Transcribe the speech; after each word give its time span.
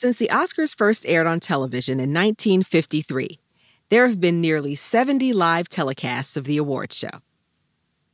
Since 0.00 0.14
the 0.14 0.28
Oscars 0.28 0.76
first 0.76 1.04
aired 1.08 1.26
on 1.26 1.40
television 1.40 1.94
in 1.94 2.10
1953, 2.10 3.40
there 3.88 4.06
have 4.06 4.20
been 4.20 4.40
nearly 4.40 4.76
70 4.76 5.32
live 5.32 5.68
telecasts 5.68 6.36
of 6.36 6.44
the 6.44 6.56
awards 6.56 6.96
show. 6.96 7.10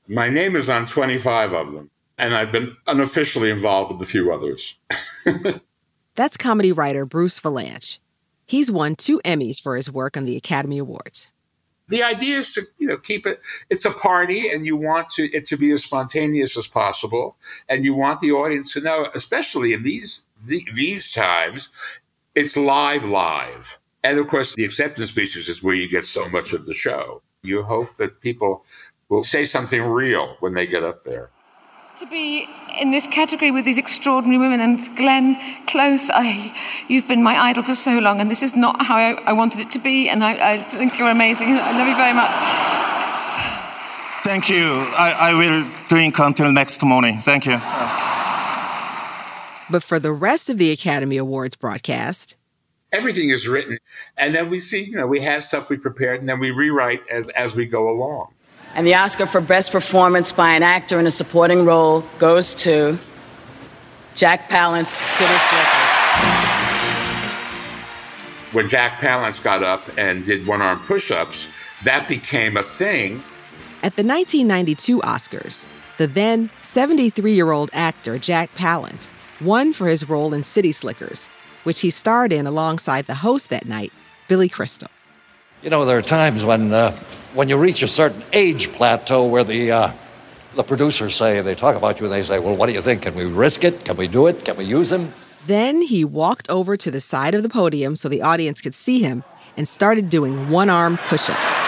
My 0.08 0.30
name 0.30 0.56
is 0.56 0.70
on 0.70 0.86
25 0.86 1.52
of 1.52 1.72
them, 1.74 1.90
and 2.16 2.34
I've 2.34 2.50
been 2.50 2.74
unofficially 2.86 3.50
involved 3.50 3.92
with 3.92 4.00
a 4.00 4.10
few 4.10 4.32
others. 4.32 4.76
That's 6.14 6.38
comedy 6.38 6.72
writer 6.72 7.04
Bruce 7.04 7.38
Vilanch. 7.38 7.98
He's 8.46 8.70
won 8.70 8.96
two 8.96 9.20
Emmys 9.22 9.60
for 9.60 9.76
his 9.76 9.92
work 9.92 10.16
on 10.16 10.24
the 10.24 10.38
Academy 10.38 10.78
Awards. 10.78 11.30
The 11.88 12.02
idea 12.02 12.38
is 12.38 12.54
to, 12.54 12.62
you 12.78 12.88
know, 12.88 12.96
keep 12.96 13.26
it, 13.26 13.40
it's 13.68 13.84
a 13.84 13.90
party 13.90 14.48
and 14.48 14.64
you 14.64 14.74
want 14.74 15.10
to, 15.10 15.30
it 15.36 15.44
to 15.46 15.58
be 15.58 15.70
as 15.70 15.84
spontaneous 15.84 16.56
as 16.56 16.66
possible. 16.66 17.36
And 17.68 17.84
you 17.84 17.94
want 17.94 18.20
the 18.20 18.32
audience 18.32 18.72
to 18.72 18.80
know, 18.80 19.08
especially 19.14 19.74
in 19.74 19.82
these, 19.82 20.22
the, 20.46 20.62
these 20.74 21.12
times, 21.12 21.70
it's 22.34 22.56
live, 22.56 23.04
live. 23.04 23.78
And 24.02 24.18
of 24.18 24.26
course, 24.26 24.54
the 24.54 24.64
acceptance 24.64 25.10
speeches 25.10 25.48
is 25.48 25.62
where 25.62 25.74
you 25.74 25.88
get 25.88 26.04
so 26.04 26.28
much 26.28 26.52
of 26.52 26.66
the 26.66 26.74
show. 26.74 27.22
You 27.42 27.62
hope 27.62 27.96
that 27.96 28.20
people 28.20 28.64
will 29.08 29.22
say 29.22 29.44
something 29.44 29.82
real 29.82 30.36
when 30.40 30.54
they 30.54 30.66
get 30.66 30.82
up 30.82 31.02
there 31.02 31.30
to 31.96 32.06
be 32.06 32.48
in 32.80 32.90
this 32.90 33.06
category 33.06 33.52
with 33.52 33.64
these 33.64 33.78
extraordinary 33.78 34.38
women 34.38 34.58
and 34.60 34.80
Glenn 34.96 35.36
Close, 35.66 36.10
I, 36.12 36.52
you've 36.88 37.06
been 37.06 37.22
my 37.22 37.36
idol 37.36 37.62
for 37.62 37.76
so 37.76 38.00
long, 38.00 38.20
and 38.20 38.28
this 38.28 38.42
is 38.42 38.56
not 38.56 38.84
how 38.84 38.96
I, 38.96 39.12
I 39.26 39.32
wanted 39.32 39.60
it 39.60 39.70
to 39.72 39.78
be, 39.78 40.08
and 40.08 40.24
I, 40.24 40.54
I, 40.54 40.58
think 40.62 40.98
you're 40.98 41.10
amazing. 41.10 41.48
I 41.50 41.70
love 41.78 41.86
you 41.86 41.94
very 41.94 42.12
much. 42.12 42.30
Thank 44.24 44.48
you. 44.48 44.72
I, 44.96 45.30
I 45.30 45.34
will 45.34 45.64
drink 45.86 46.18
until 46.18 46.50
next 46.50 46.82
morning. 46.82 47.20
Thank 47.20 47.46
you. 47.46 47.60
But 49.70 49.82
for 49.82 49.98
the 49.98 50.12
rest 50.12 50.50
of 50.50 50.58
the 50.58 50.70
Academy 50.70 51.16
Awards 51.16 51.56
broadcast, 51.56 52.36
everything 52.92 53.30
is 53.30 53.48
written, 53.48 53.78
and 54.16 54.34
then 54.34 54.50
we 54.50 54.60
see, 54.60 54.84
you 54.84 54.96
know, 54.96 55.06
we 55.06 55.20
have 55.20 55.42
stuff 55.42 55.70
we 55.70 55.78
prepared, 55.78 56.20
and 56.20 56.28
then 56.28 56.38
we 56.38 56.50
rewrite 56.50 57.06
as 57.08 57.28
as 57.30 57.56
we 57.56 57.66
go 57.66 57.88
along. 57.88 58.32
And 58.74 58.86
the 58.86 58.94
Oscar 58.94 59.26
for 59.26 59.40
Best 59.40 59.72
Performance 59.72 60.32
by 60.32 60.54
an 60.54 60.62
Actor 60.62 60.98
in 60.98 61.06
a 61.06 61.10
Supporting 61.10 61.64
Role 61.64 62.04
goes 62.18 62.54
to 62.56 62.98
Jack 64.14 64.48
Palance, 64.48 64.88
City 64.88 65.34
Slickers. 65.34 66.04
When 68.52 68.68
Jack 68.68 68.98
Palance 68.98 69.42
got 69.42 69.62
up 69.62 69.82
and 69.96 70.26
did 70.26 70.46
one 70.46 70.60
arm 70.60 70.78
push 70.80 71.10
ups, 71.10 71.48
that 71.84 72.08
became 72.08 72.56
a 72.56 72.62
thing. 72.62 73.22
At 73.82 73.96
the 73.96 74.04
1992 74.04 75.00
Oscars, 75.00 75.68
the 75.98 76.06
then 76.06 76.50
73 76.60 77.32
year 77.32 77.52
old 77.52 77.70
actor 77.72 78.18
Jack 78.18 78.54
Palance 78.54 79.12
won 79.40 79.72
for 79.72 79.88
his 79.88 80.08
role 80.08 80.34
in 80.34 80.44
City 80.44 80.72
Slickers, 80.72 81.28
which 81.64 81.80
he 81.80 81.90
starred 81.90 82.32
in 82.32 82.46
alongside 82.46 83.06
the 83.06 83.14
host 83.14 83.48
that 83.50 83.66
night, 83.66 83.92
Billy 84.28 84.48
Crystal. 84.48 84.88
You 85.62 85.70
know, 85.70 85.84
there 85.84 85.98
are 85.98 86.02
times 86.02 86.44
when 86.44 86.72
uh, 86.72 86.92
when 87.32 87.48
you 87.48 87.56
reach 87.56 87.82
a 87.82 87.88
certain 87.88 88.22
age 88.32 88.72
plateau 88.72 89.26
where 89.26 89.44
the 89.44 89.72
uh, 89.72 89.92
the 90.54 90.62
producers 90.62 91.14
say 91.14 91.40
they 91.40 91.54
talk 91.54 91.76
about 91.76 92.00
you 92.00 92.06
and 92.06 92.12
they 92.12 92.22
say, 92.22 92.38
"Well, 92.38 92.56
what 92.56 92.66
do 92.66 92.72
you 92.72 92.82
think? 92.82 93.02
Can 93.02 93.14
we 93.14 93.24
risk 93.24 93.64
it? 93.64 93.84
Can 93.84 93.96
we 93.96 94.08
do 94.08 94.26
it? 94.26 94.44
Can 94.44 94.56
we 94.56 94.64
use 94.64 94.92
him?" 94.92 95.12
Then 95.46 95.82
he 95.82 96.04
walked 96.04 96.48
over 96.48 96.76
to 96.76 96.90
the 96.90 97.00
side 97.00 97.34
of 97.34 97.42
the 97.42 97.48
podium 97.48 97.96
so 97.96 98.08
the 98.08 98.22
audience 98.22 98.60
could 98.62 98.74
see 98.74 99.00
him 99.00 99.24
and 99.56 99.68
started 99.68 100.08
doing 100.08 100.48
one-arm 100.48 100.98
push-ups. 101.06 101.66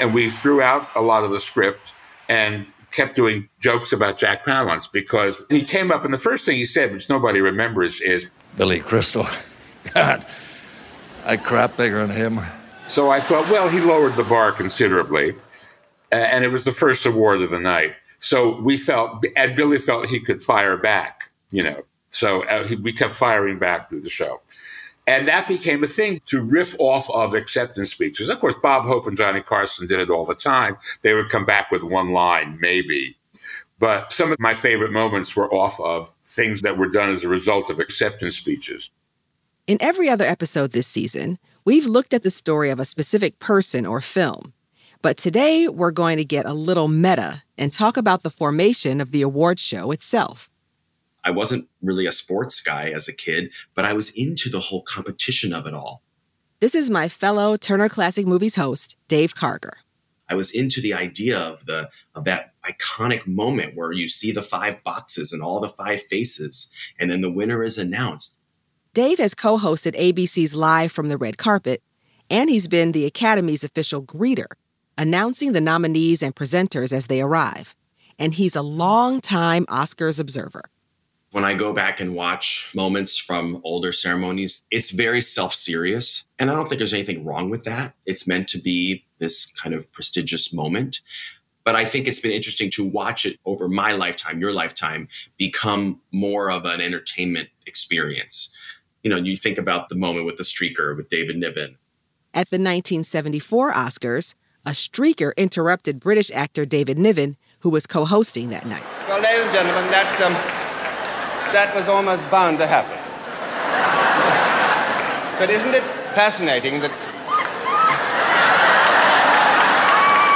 And 0.00 0.14
we 0.14 0.30
threw 0.30 0.62
out 0.62 0.88
a 0.94 1.00
lot 1.00 1.24
of 1.24 1.30
the 1.30 1.40
script 1.40 1.92
and 2.28 2.72
kept 2.94 3.16
doing 3.16 3.48
jokes 3.60 3.92
about 3.92 4.18
Jack 4.18 4.44
Palance 4.44 4.90
because 4.90 5.42
he 5.50 5.62
came 5.62 5.90
up 5.90 6.04
and 6.04 6.14
the 6.14 6.18
first 6.18 6.46
thing 6.46 6.56
he 6.56 6.64
said, 6.64 6.92
which 6.92 7.10
nobody 7.10 7.40
remembers, 7.40 8.00
is 8.00 8.28
Billy 8.56 8.80
Crystal. 8.80 9.26
God, 9.94 10.24
I 11.24 11.36
crap 11.36 11.76
bigger 11.76 12.06
than 12.06 12.16
him. 12.16 12.40
So 12.86 13.10
I 13.10 13.20
thought, 13.20 13.50
well, 13.50 13.68
he 13.68 13.80
lowered 13.80 14.16
the 14.16 14.24
bar 14.24 14.52
considerably. 14.52 15.34
And 16.12 16.44
it 16.44 16.52
was 16.52 16.64
the 16.64 16.72
first 16.72 17.06
award 17.06 17.42
of 17.42 17.50
the 17.50 17.58
night. 17.58 17.96
So 18.18 18.60
we 18.60 18.76
felt, 18.76 19.24
and 19.36 19.56
Billy 19.56 19.78
felt 19.78 20.06
he 20.06 20.20
could 20.20 20.42
fire 20.42 20.76
back, 20.76 21.30
you 21.50 21.62
know. 21.62 21.82
So 22.10 22.44
uh, 22.44 22.64
he, 22.64 22.76
we 22.76 22.92
kept 22.92 23.14
firing 23.14 23.58
back 23.58 23.88
through 23.88 24.02
the 24.02 24.08
show. 24.08 24.40
And 25.06 25.28
that 25.28 25.48
became 25.48 25.84
a 25.84 25.86
thing 25.86 26.22
to 26.26 26.42
riff 26.42 26.74
off 26.78 27.10
of 27.10 27.34
acceptance 27.34 27.90
speeches. 27.90 28.30
Of 28.30 28.40
course, 28.40 28.56
Bob 28.62 28.86
Hope 28.86 29.06
and 29.06 29.16
Johnny 29.16 29.42
Carson 29.42 29.86
did 29.86 30.00
it 30.00 30.08
all 30.08 30.24
the 30.24 30.34
time. 30.34 30.78
They 31.02 31.14
would 31.14 31.28
come 31.28 31.44
back 31.44 31.70
with 31.70 31.82
one 31.82 32.10
line, 32.10 32.58
maybe. 32.60 33.16
But 33.78 34.12
some 34.12 34.32
of 34.32 34.40
my 34.40 34.54
favorite 34.54 34.92
moments 34.92 35.36
were 35.36 35.52
off 35.52 35.78
of 35.80 36.10
things 36.22 36.62
that 36.62 36.78
were 36.78 36.88
done 36.88 37.10
as 37.10 37.24
a 37.24 37.28
result 37.28 37.68
of 37.68 37.80
acceptance 37.80 38.36
speeches. 38.36 38.90
In 39.66 39.76
every 39.80 40.08
other 40.08 40.24
episode 40.24 40.72
this 40.72 40.86
season, 40.86 41.38
We've 41.66 41.86
looked 41.86 42.12
at 42.12 42.22
the 42.22 42.30
story 42.30 42.68
of 42.68 42.78
a 42.78 42.84
specific 42.84 43.38
person 43.38 43.86
or 43.86 44.02
film, 44.02 44.52
but 45.00 45.16
today 45.16 45.66
we're 45.66 45.92
going 45.92 46.18
to 46.18 46.24
get 46.24 46.44
a 46.44 46.52
little 46.52 46.88
meta 46.88 47.42
and 47.56 47.72
talk 47.72 47.96
about 47.96 48.22
the 48.22 48.28
formation 48.28 49.00
of 49.00 49.12
the 49.12 49.22
award 49.22 49.58
show 49.58 49.90
itself. 49.90 50.50
I 51.24 51.30
wasn't 51.30 51.68
really 51.82 52.06
a 52.06 52.12
sports 52.12 52.60
guy 52.60 52.90
as 52.90 53.08
a 53.08 53.12
kid, 53.12 53.52
but 53.74 53.84
I 53.84 53.94
was 53.94 54.10
into 54.10 54.50
the 54.50 54.60
whole 54.60 54.82
competition 54.82 55.52
of 55.52 55.66
it 55.66 55.74
all. 55.74 56.02
This 56.60 56.74
is 56.74 56.90
my 56.90 57.08
fellow 57.08 57.56
Turner 57.56 57.88
Classic 57.88 58.26
Movies 58.26 58.56
host, 58.56 58.96
Dave 59.08 59.34
Karger. 59.34 59.74
I 60.28 60.34
was 60.34 60.50
into 60.50 60.80
the 60.80 60.94
idea 60.94 61.38
of 61.38 61.66
the 61.66 61.90
of 62.14 62.24
that 62.24 62.54
iconic 62.64 63.26
moment 63.26 63.76
where 63.76 63.92
you 63.92 64.08
see 64.08 64.32
the 64.32 64.42
five 64.42 64.82
boxes 64.82 65.32
and 65.32 65.42
all 65.42 65.60
the 65.60 65.68
five 65.68 66.02
faces, 66.02 66.70
and 66.98 67.10
then 67.10 67.20
the 67.20 67.30
winner 67.30 67.62
is 67.62 67.76
announced. 67.76 68.34
Dave 68.94 69.18
has 69.18 69.34
co 69.34 69.58
hosted 69.58 69.98
ABC's 69.98 70.54
Live 70.54 70.92
from 70.92 71.08
the 71.08 71.18
Red 71.18 71.36
Carpet, 71.36 71.82
and 72.30 72.48
he's 72.48 72.68
been 72.68 72.92
the 72.92 73.04
Academy's 73.04 73.64
official 73.64 74.02
greeter, 74.02 74.52
announcing 74.96 75.52
the 75.52 75.60
nominees 75.60 76.22
and 76.22 76.34
presenters 76.34 76.92
as 76.92 77.08
they 77.08 77.20
arrive. 77.20 77.74
And 78.18 78.34
he's 78.34 78.54
a 78.54 78.62
long-time 78.62 79.66
Oscars 79.66 80.20
observer. 80.20 80.62
When 81.34 81.44
I 81.44 81.54
go 81.54 81.72
back 81.72 81.98
and 81.98 82.14
watch 82.14 82.70
moments 82.74 83.16
from 83.16 83.60
older 83.64 83.92
ceremonies, 83.92 84.62
it's 84.70 84.90
very 84.90 85.20
self 85.20 85.52
serious. 85.52 86.24
And 86.38 86.48
I 86.50 86.54
don't 86.54 86.68
think 86.68 86.78
there's 86.78 86.94
anything 86.94 87.24
wrong 87.24 87.50
with 87.50 87.64
that. 87.64 87.94
It's 88.06 88.26
meant 88.26 88.46
to 88.48 88.58
be 88.58 89.04
this 89.18 89.46
kind 89.46 89.74
of 89.74 89.90
prestigious 89.90 90.52
moment. 90.52 91.00
But 91.64 91.74
I 91.74 91.86
think 91.86 92.06
it's 92.06 92.20
been 92.20 92.30
interesting 92.30 92.70
to 92.72 92.84
watch 92.84 93.24
it 93.26 93.38
over 93.46 93.68
my 93.68 93.92
lifetime, 93.92 94.38
your 94.38 94.52
lifetime, 94.52 95.08
become 95.38 96.00
more 96.12 96.50
of 96.50 96.66
an 96.66 96.80
entertainment 96.80 97.48
experience 97.66 98.54
you 99.04 99.10
know, 99.10 99.16
you 99.16 99.36
think 99.36 99.58
about 99.58 99.90
the 99.90 99.94
moment 99.94 100.26
with 100.26 100.36
the 100.36 100.42
streaker 100.42 100.96
with 100.96 101.08
David 101.08 101.36
Niven. 101.36 101.76
At 102.32 102.50
the 102.50 102.56
1974 102.56 103.72
Oscars, 103.72 104.34
a 104.64 104.70
streaker 104.70 105.36
interrupted 105.36 106.00
British 106.00 106.30
actor 106.32 106.64
David 106.64 106.98
Niven, 106.98 107.36
who 107.60 107.68
was 107.70 107.86
co 107.86 108.06
hosting 108.06 108.48
that 108.48 108.66
night. 108.66 108.82
Well, 109.06 109.20
ladies 109.20 109.44
and 109.44 109.52
gentlemen, 109.52 109.90
that, 109.90 110.20
um, 110.22 110.63
that 111.54 111.72
was 111.74 111.86
almost 111.86 112.28
bound 112.32 112.58
to 112.58 112.66
happen. 112.66 112.98
but 115.38 115.48
isn't 115.48 115.72
it 115.72 115.84
fascinating 116.14 116.80
that. 116.80 116.90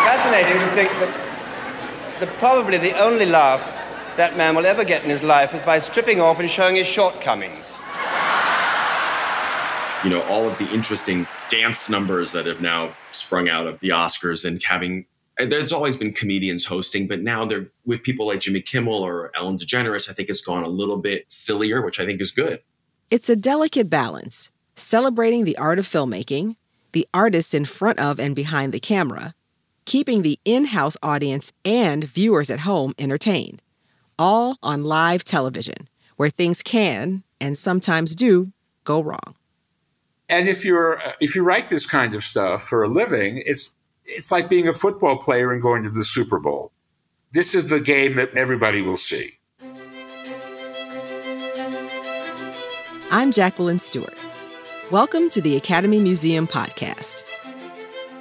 fascinating 0.07 0.59
to 0.63 0.69
think 0.77 0.91
that 1.01 2.21
the, 2.21 2.27
probably 2.39 2.79
the 2.79 2.97
only 3.03 3.27
laugh 3.27 3.63
that 4.17 4.37
man 4.37 4.55
will 4.55 4.67
ever 4.67 4.85
get 4.85 5.03
in 5.03 5.11
his 5.11 5.23
life 5.23 5.55
is 5.55 5.63
by 5.63 5.81
stripping 5.81 6.21
off 6.21 6.39
and 6.39 6.49
showing 6.49 6.77
his 6.77 6.87
shortcomings 6.87 7.77
you 10.05 10.11
know, 10.11 10.23
all 10.29 10.49
of 10.49 10.57
the 10.59 10.69
interesting 10.71 11.27
dance 11.49 11.89
numbers 11.91 12.31
that 12.31 12.47
have 12.47 12.61
now 12.61 12.95
sprung 13.11 13.49
out 13.49 13.67
of 13.67 13.81
the 13.81 13.89
Oscars 13.89 14.45
and 14.45 14.63
having 14.63 15.07
Uh, 15.39 15.47
there's 15.47 15.73
always 15.73 15.97
been 15.97 16.13
comedians 16.13 16.65
hosting, 16.65 17.07
but 17.07 17.21
now 17.21 17.45
they're 17.45 17.69
with 17.85 18.03
people 18.03 18.27
like 18.27 18.41
Jimmy 18.41 18.61
Kimmel 18.61 18.95
or 18.95 19.31
Ellen 19.37 19.59
DeGeneres. 19.59 20.09
I 20.09 20.13
think 20.13 20.29
it's 20.29 20.41
gone 20.41 20.65
a 20.65 20.69
little 20.69 20.97
bit 20.97 21.25
sillier, 21.29 21.83
which 21.83 22.01
I 22.01 22.07
think 22.07 22.21
is 22.21 22.31
good. 22.31 22.61
It's 23.11 23.29
a 23.29 23.37
delicate 23.37 23.89
balance, 23.89 24.51
celebrating 24.77 25.45
the 25.45 25.57
art 25.57 25.79
of 25.79 25.87
filmmaking, 25.87 26.57
the 26.93 27.09
artists 27.15 27.55
in 27.55 27.65
front 27.65 27.99
of 27.99 28.19
and 28.19 28.35
behind 28.35 28.73
the 28.73 28.81
camera, 28.81 29.35
keeping 29.85 30.23
the 30.23 30.39
in 30.45 30.67
house 30.67 30.97
audience 31.03 31.53
and 31.65 32.05
viewers 32.05 32.51
at 32.51 32.61
home 32.61 32.95
entertained, 32.99 33.63
all 34.19 34.57
on 34.63 34.85
live 34.85 35.25
television, 35.25 35.89
where 36.17 36.29
things 36.29 36.63
can, 36.63 37.23
and 37.41 37.57
sometimes 37.57 38.15
do, 38.15 38.53
go 38.85 39.01
wrong. 39.01 39.35
And 40.29 40.49
if 40.49 40.65
you're 40.65 41.01
if 41.21 41.35
you 41.35 41.43
write 41.43 41.71
this 41.71 41.87
kind 41.87 42.15
of 42.15 42.23
stuff 42.23 42.63
for 42.65 42.83
a 42.83 42.89
living, 42.89 43.43
it's 43.47 43.75
it's 44.09 44.33
like 44.33 44.49
being 44.49 44.67
a 44.69 44.73
football 44.73 45.19
player 45.19 45.53
and 45.53 45.61
going 45.61 45.83
to 45.83 45.91
the 45.91 46.05
Super 46.05 46.39
Bowl. 46.39 46.73
This 47.33 47.55
is 47.55 47.67
the 47.67 47.81
game 47.81 48.15
that 48.17 48.35
everybody 48.35 48.81
will 48.81 48.97
see. 48.97 49.39
I'm 53.11 53.33
Jacqueline 53.33 53.79
Stewart. 53.79 54.15
Welcome 54.91 55.29
to 55.31 55.43
the 55.43 55.57
Academy 55.57 56.01
Museum 56.01 56.47
podcast. 56.47 57.23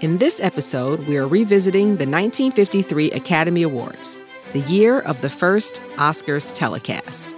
In 0.01 0.18
this 0.18 0.42
episode, 0.42 1.07
we 1.07 1.18
are 1.18 1.28
revisiting 1.28 1.98
the 1.98 2.06
1953 2.06 3.12
Academy 3.12 3.63
Awards, 3.63 4.19
the 4.51 4.60
year 4.62 5.00
of 5.01 5.22
the 5.22 5.30
first 5.30 5.81
Oscars 5.95 6.54
telecast. 6.54 7.33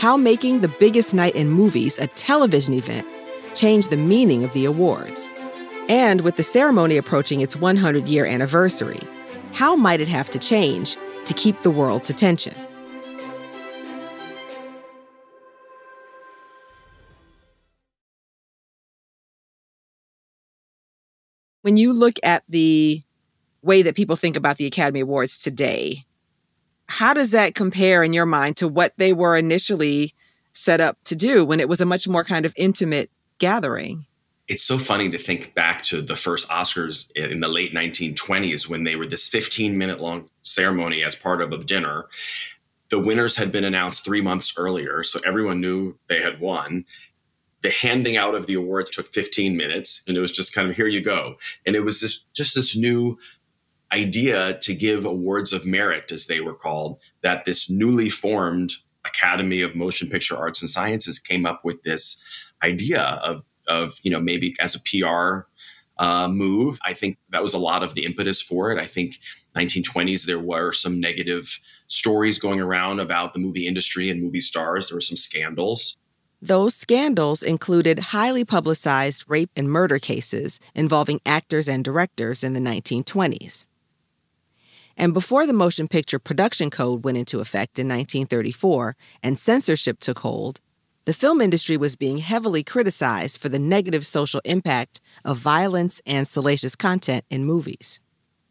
how 0.00 0.16
making 0.16 0.60
the 0.60 0.68
biggest 0.68 1.12
night 1.12 1.34
in 1.34 1.48
movies 1.48 1.98
a 1.98 2.06
television 2.06 2.72
event 2.72 3.06
changed 3.54 3.90
the 3.90 3.96
meaning 3.96 4.44
of 4.44 4.52
the 4.52 4.64
awards. 4.64 5.30
And 5.88 6.20
with 6.20 6.36
the 6.36 6.42
ceremony 6.42 6.98
approaching 6.98 7.40
its 7.40 7.56
100 7.56 8.08
year 8.08 8.26
anniversary, 8.26 9.00
how 9.52 9.74
might 9.74 10.02
it 10.02 10.08
have 10.08 10.28
to 10.30 10.38
change 10.38 10.96
to 11.24 11.32
keep 11.32 11.62
the 11.62 11.70
world's 11.70 12.10
attention? 12.10 12.54
When 21.62 21.76
you 21.76 21.92
look 21.92 22.14
at 22.22 22.44
the 22.48 23.02
way 23.62 23.82
that 23.82 23.96
people 23.96 24.16
think 24.16 24.36
about 24.36 24.58
the 24.58 24.66
Academy 24.66 25.00
Awards 25.00 25.38
today, 25.38 26.04
how 26.86 27.12
does 27.12 27.32
that 27.32 27.54
compare 27.54 28.02
in 28.02 28.12
your 28.12 28.26
mind 28.26 28.56
to 28.58 28.68
what 28.68 28.92
they 28.96 29.12
were 29.12 29.36
initially 29.36 30.14
set 30.52 30.80
up 30.80 30.96
to 31.04 31.16
do 31.16 31.44
when 31.44 31.60
it 31.60 31.68
was 31.68 31.80
a 31.80 31.86
much 31.86 32.08
more 32.08 32.24
kind 32.24 32.46
of 32.46 32.54
intimate 32.56 33.10
gathering? 33.38 34.06
It's 34.48 34.62
so 34.62 34.78
funny 34.78 35.10
to 35.10 35.18
think 35.18 35.54
back 35.54 35.82
to 35.84 36.00
the 36.00 36.16
first 36.16 36.48
Oscars 36.48 37.10
in 37.12 37.40
the 37.40 37.48
late 37.48 37.74
1920s 37.74 38.66
when 38.66 38.84
they 38.84 38.96
were 38.96 39.06
this 39.06 39.28
15 39.28 39.76
minute 39.76 40.00
long 40.00 40.30
ceremony 40.40 41.04
as 41.04 41.14
part 41.14 41.42
of 41.42 41.52
a 41.52 41.62
dinner. 41.62 42.06
The 42.88 42.98
winners 42.98 43.36
had 43.36 43.52
been 43.52 43.64
announced 43.64 44.04
three 44.04 44.22
months 44.22 44.54
earlier, 44.56 45.02
so 45.02 45.20
everyone 45.26 45.60
knew 45.60 45.98
they 46.08 46.22
had 46.22 46.40
won. 46.40 46.86
The 47.60 47.70
handing 47.70 48.16
out 48.16 48.34
of 48.34 48.46
the 48.46 48.54
awards 48.54 48.88
took 48.88 49.12
15 49.12 49.54
minutes, 49.54 50.02
and 50.08 50.16
it 50.16 50.20
was 50.20 50.32
just 50.32 50.54
kind 50.54 50.70
of 50.70 50.76
here 50.76 50.86
you 50.86 51.02
go. 51.02 51.36
And 51.66 51.76
it 51.76 51.80
was 51.80 52.00
this, 52.00 52.24
just 52.32 52.54
this 52.54 52.74
new 52.74 53.18
idea 53.92 54.58
to 54.60 54.74
give 54.74 55.04
awards 55.04 55.52
of 55.52 55.66
merit, 55.66 56.10
as 56.10 56.26
they 56.26 56.40
were 56.40 56.54
called, 56.54 57.02
that 57.22 57.44
this 57.44 57.68
newly 57.68 58.08
formed 58.08 58.72
Academy 59.04 59.60
of 59.60 59.74
Motion 59.74 60.08
Picture 60.08 60.36
Arts 60.36 60.62
and 60.62 60.70
Sciences 60.70 61.18
came 61.18 61.44
up 61.44 61.64
with 61.64 61.82
this 61.82 62.22
idea 62.62 63.02
of, 63.02 63.42
of 63.68 63.94
you 64.02 64.10
know, 64.10 64.20
maybe 64.20 64.54
as 64.60 64.74
a 64.74 64.80
PR 64.80 65.46
uh, 65.98 66.28
move. 66.28 66.78
I 66.84 66.94
think 66.94 67.18
that 67.30 67.42
was 67.42 67.54
a 67.54 67.58
lot 67.58 67.82
of 67.82 67.94
the 67.94 68.04
impetus 68.04 68.40
for 68.40 68.70
it. 68.70 68.78
I 68.78 68.86
think 68.86 69.18
1920s 69.56 70.26
there 70.26 70.38
were 70.38 70.72
some 70.72 71.00
negative 71.00 71.58
stories 71.88 72.38
going 72.38 72.60
around 72.60 73.00
about 73.00 73.32
the 73.32 73.40
movie 73.40 73.66
industry 73.66 74.08
and 74.08 74.22
movie 74.22 74.40
stars. 74.40 74.88
There 74.88 74.96
were 74.96 75.00
some 75.00 75.16
scandals. 75.16 75.96
Those 76.40 76.74
scandals 76.74 77.42
included 77.42 77.98
highly 77.98 78.44
publicized 78.44 79.24
rape 79.26 79.50
and 79.56 79.68
murder 79.68 79.98
cases 79.98 80.60
involving 80.72 81.20
actors 81.26 81.68
and 81.68 81.84
directors 81.84 82.44
in 82.44 82.52
the 82.52 82.60
1920s. 82.60 83.64
And 84.96 85.14
before 85.14 85.46
the 85.46 85.52
Motion 85.52 85.88
Picture 85.88 86.18
Production 86.18 86.70
Code 86.70 87.04
went 87.04 87.18
into 87.18 87.40
effect 87.40 87.78
in 87.78 87.86
1934 87.86 88.96
and 89.22 89.38
censorship 89.38 89.98
took 89.98 90.20
hold, 90.20 90.60
the 91.08 91.14
film 91.14 91.40
industry 91.40 91.78
was 91.78 91.96
being 91.96 92.18
heavily 92.18 92.62
criticized 92.62 93.40
for 93.40 93.48
the 93.48 93.58
negative 93.58 94.04
social 94.04 94.42
impact 94.44 95.00
of 95.24 95.38
violence 95.38 96.02
and 96.04 96.28
salacious 96.28 96.76
content 96.76 97.24
in 97.30 97.46
movies. 97.46 97.98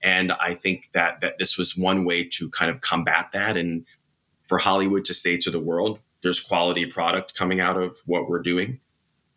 And 0.02 0.32
I 0.32 0.56
think 0.56 0.90
that, 0.94 1.22
that 1.22 1.38
this 1.38 1.56
was 1.56 1.78
one 1.78 2.04
way 2.04 2.24
to 2.24 2.50
kind 2.50 2.72
of 2.72 2.82
combat 2.82 3.30
that 3.34 3.58
and 3.58 3.86
for 4.48 4.58
Hollywood 4.58 5.06
to 5.06 5.14
say 5.14 5.38
to 5.38 5.52
the 5.52 5.60
world, 5.60 6.00
there's 6.24 6.40
quality 6.40 6.88
product 6.88 7.36
coming 7.36 7.60
out 7.60 7.80
of 7.80 7.96
what 8.08 8.28
we're 8.28 8.42
doing. 8.42 8.80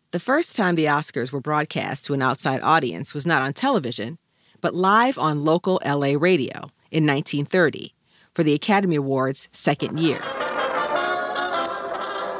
The 0.09 0.19
first 0.19 0.55
time 0.55 0.73
the 0.73 0.85
Oscars 0.85 1.31
were 1.31 1.41
broadcast 1.41 2.05
to 2.05 2.15
an 2.15 2.23
outside 2.23 2.61
audience 2.63 3.13
was 3.13 3.27
not 3.27 3.43
on 3.43 3.53
television, 3.53 4.17
but 4.61 4.73
live 4.73 5.19
on 5.19 5.45
local 5.45 5.79
LA 5.85 6.15
radio 6.17 6.71
in 6.89 7.05
1930 7.05 7.93
for 8.33 8.41
the 8.41 8.55
Academy 8.55 8.95
Awards' 8.95 9.47
second 9.51 9.99
year. 9.99 10.23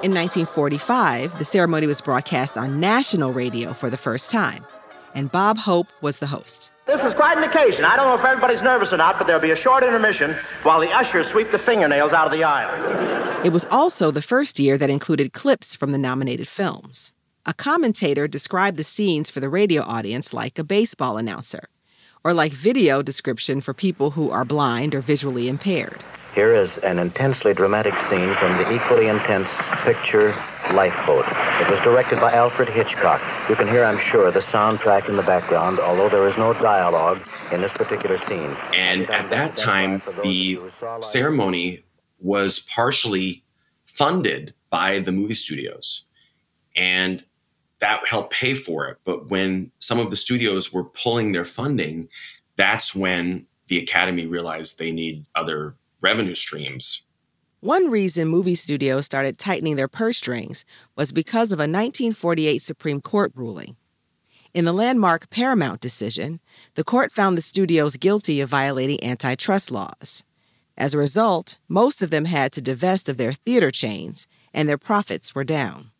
In 0.03 0.15
1945, 0.15 1.37
the 1.37 1.45
ceremony 1.45 1.85
was 1.85 2.01
broadcast 2.01 2.57
on 2.57 2.79
national 2.79 3.31
radio 3.33 3.71
for 3.71 3.87
the 3.87 3.97
first 3.97 4.31
time, 4.31 4.65
and 5.13 5.31
Bob 5.31 5.59
Hope 5.59 5.89
was 6.01 6.17
the 6.17 6.25
host. 6.25 6.71
This 6.87 7.03
is 7.03 7.13
quite 7.13 7.37
an 7.37 7.43
occasion. 7.43 7.85
I 7.85 7.95
don't 7.97 8.07
know 8.07 8.15
if 8.15 8.25
everybody's 8.25 8.63
nervous 8.63 8.91
or 8.91 8.97
not, 8.97 9.19
but 9.19 9.27
there'll 9.27 9.39
be 9.39 9.51
a 9.51 9.55
short 9.55 9.83
intermission 9.83 10.35
while 10.63 10.79
the 10.79 10.89
ushers 10.89 11.27
sweep 11.27 11.51
the 11.51 11.59
fingernails 11.59 12.13
out 12.13 12.25
of 12.25 12.31
the 12.31 12.43
aisle. 12.43 13.45
It 13.45 13.53
was 13.53 13.67
also 13.69 14.09
the 14.09 14.23
first 14.23 14.57
year 14.57 14.75
that 14.79 14.89
included 14.89 15.33
clips 15.33 15.75
from 15.75 15.91
the 15.91 15.99
nominated 15.99 16.47
films. 16.47 17.11
A 17.45 17.53
commentator 17.53 18.27
described 18.27 18.77
the 18.77 18.83
scenes 18.83 19.29
for 19.29 19.39
the 19.39 19.49
radio 19.49 19.83
audience 19.83 20.33
like 20.33 20.57
a 20.57 20.63
baseball 20.63 21.17
announcer 21.17 21.69
or 22.23 22.33
like 22.33 22.53
video 22.53 23.03
description 23.03 23.61
for 23.61 23.75
people 23.75 24.11
who 24.11 24.31
are 24.31 24.45
blind 24.45 24.95
or 24.95 25.01
visually 25.01 25.47
impaired. 25.47 26.03
Here 26.33 26.55
is 26.55 26.77
an 26.77 26.97
intensely 26.97 27.53
dramatic 27.53 27.93
scene 28.09 28.33
from 28.35 28.57
the 28.57 28.73
equally 28.73 29.07
intense 29.07 29.49
picture 29.83 30.33
Lifeboat. 30.71 31.25
It 31.59 31.69
was 31.69 31.79
directed 31.81 32.21
by 32.21 32.31
Alfred 32.31 32.69
Hitchcock. 32.69 33.21
You 33.49 33.57
can 33.57 33.67
hear, 33.67 33.83
I'm 33.83 33.99
sure, 33.99 34.31
the 34.31 34.39
soundtrack 34.39 35.09
in 35.09 35.17
the 35.17 35.23
background, 35.23 35.79
although 35.79 36.07
there 36.07 36.29
is 36.29 36.37
no 36.37 36.53
dialogue 36.53 37.21
in 37.51 37.59
this 37.59 37.73
particular 37.73 38.17
scene. 38.27 38.55
And 38.73 39.09
at 39.11 39.29
that 39.31 39.57
time, 39.57 40.01
the 40.23 40.61
ceremony 41.01 41.83
was 42.19 42.61
partially 42.61 43.43
funded 43.83 44.53
by 44.69 44.99
the 44.99 45.11
movie 45.11 45.33
studios. 45.33 46.05
And 46.77 47.25
that 47.79 48.07
helped 48.07 48.31
pay 48.31 48.53
for 48.53 48.87
it. 48.87 48.99
But 49.03 49.29
when 49.29 49.71
some 49.79 49.99
of 49.99 50.09
the 50.09 50.15
studios 50.15 50.71
were 50.71 50.85
pulling 50.85 51.33
their 51.33 51.43
funding, 51.43 52.07
that's 52.55 52.95
when 52.95 53.47
the 53.67 53.79
Academy 53.79 54.27
realized 54.27 54.79
they 54.79 54.91
need 54.91 55.25
other 55.35 55.75
revenue 56.01 56.35
streams. 56.35 57.03
One 57.59 57.91
reason 57.91 58.27
movie 58.27 58.55
studios 58.55 59.05
started 59.05 59.37
tightening 59.37 59.75
their 59.75 59.87
purse 59.87 60.17
strings 60.17 60.65
was 60.95 61.11
because 61.11 61.51
of 61.51 61.59
a 61.59 61.69
1948 61.69 62.61
Supreme 62.61 63.01
Court 63.01 63.31
ruling. 63.35 63.75
In 64.53 64.65
the 64.65 64.73
landmark 64.73 65.29
Paramount 65.29 65.79
decision, 65.79 66.39
the 66.75 66.83
court 66.83 67.11
found 67.11 67.37
the 67.37 67.41
studios 67.41 67.97
guilty 67.97 68.41
of 68.41 68.49
violating 68.49 69.01
antitrust 69.03 69.71
laws. 69.71 70.23
As 70.75 70.93
a 70.93 70.97
result, 70.97 71.59
most 71.69 72.01
of 72.01 72.09
them 72.09 72.25
had 72.25 72.51
to 72.53 72.61
divest 72.61 73.07
of 73.07 73.17
their 73.17 73.31
theater 73.31 73.69
chains, 73.69 74.27
and 74.53 74.67
their 74.67 74.77
profits 74.77 75.35
were 75.35 75.43
down. 75.43 75.91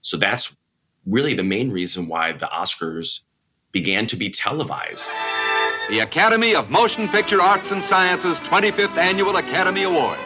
So 0.00 0.16
that's 0.16 0.56
really 1.04 1.34
the 1.34 1.42
main 1.42 1.70
reason 1.70 2.06
why 2.06 2.32
the 2.32 2.46
Oscars 2.46 3.20
began 3.72 4.06
to 4.06 4.16
be 4.16 4.30
televised. 4.30 5.10
The 5.88 6.00
Academy 6.00 6.52
of 6.52 6.68
Motion 6.68 7.08
Picture 7.10 7.40
Arts 7.40 7.68
and 7.70 7.84
Sciences 7.84 8.36
25th 8.48 8.96
Annual 8.96 9.36
Academy 9.36 9.84
Awards. 9.84 10.20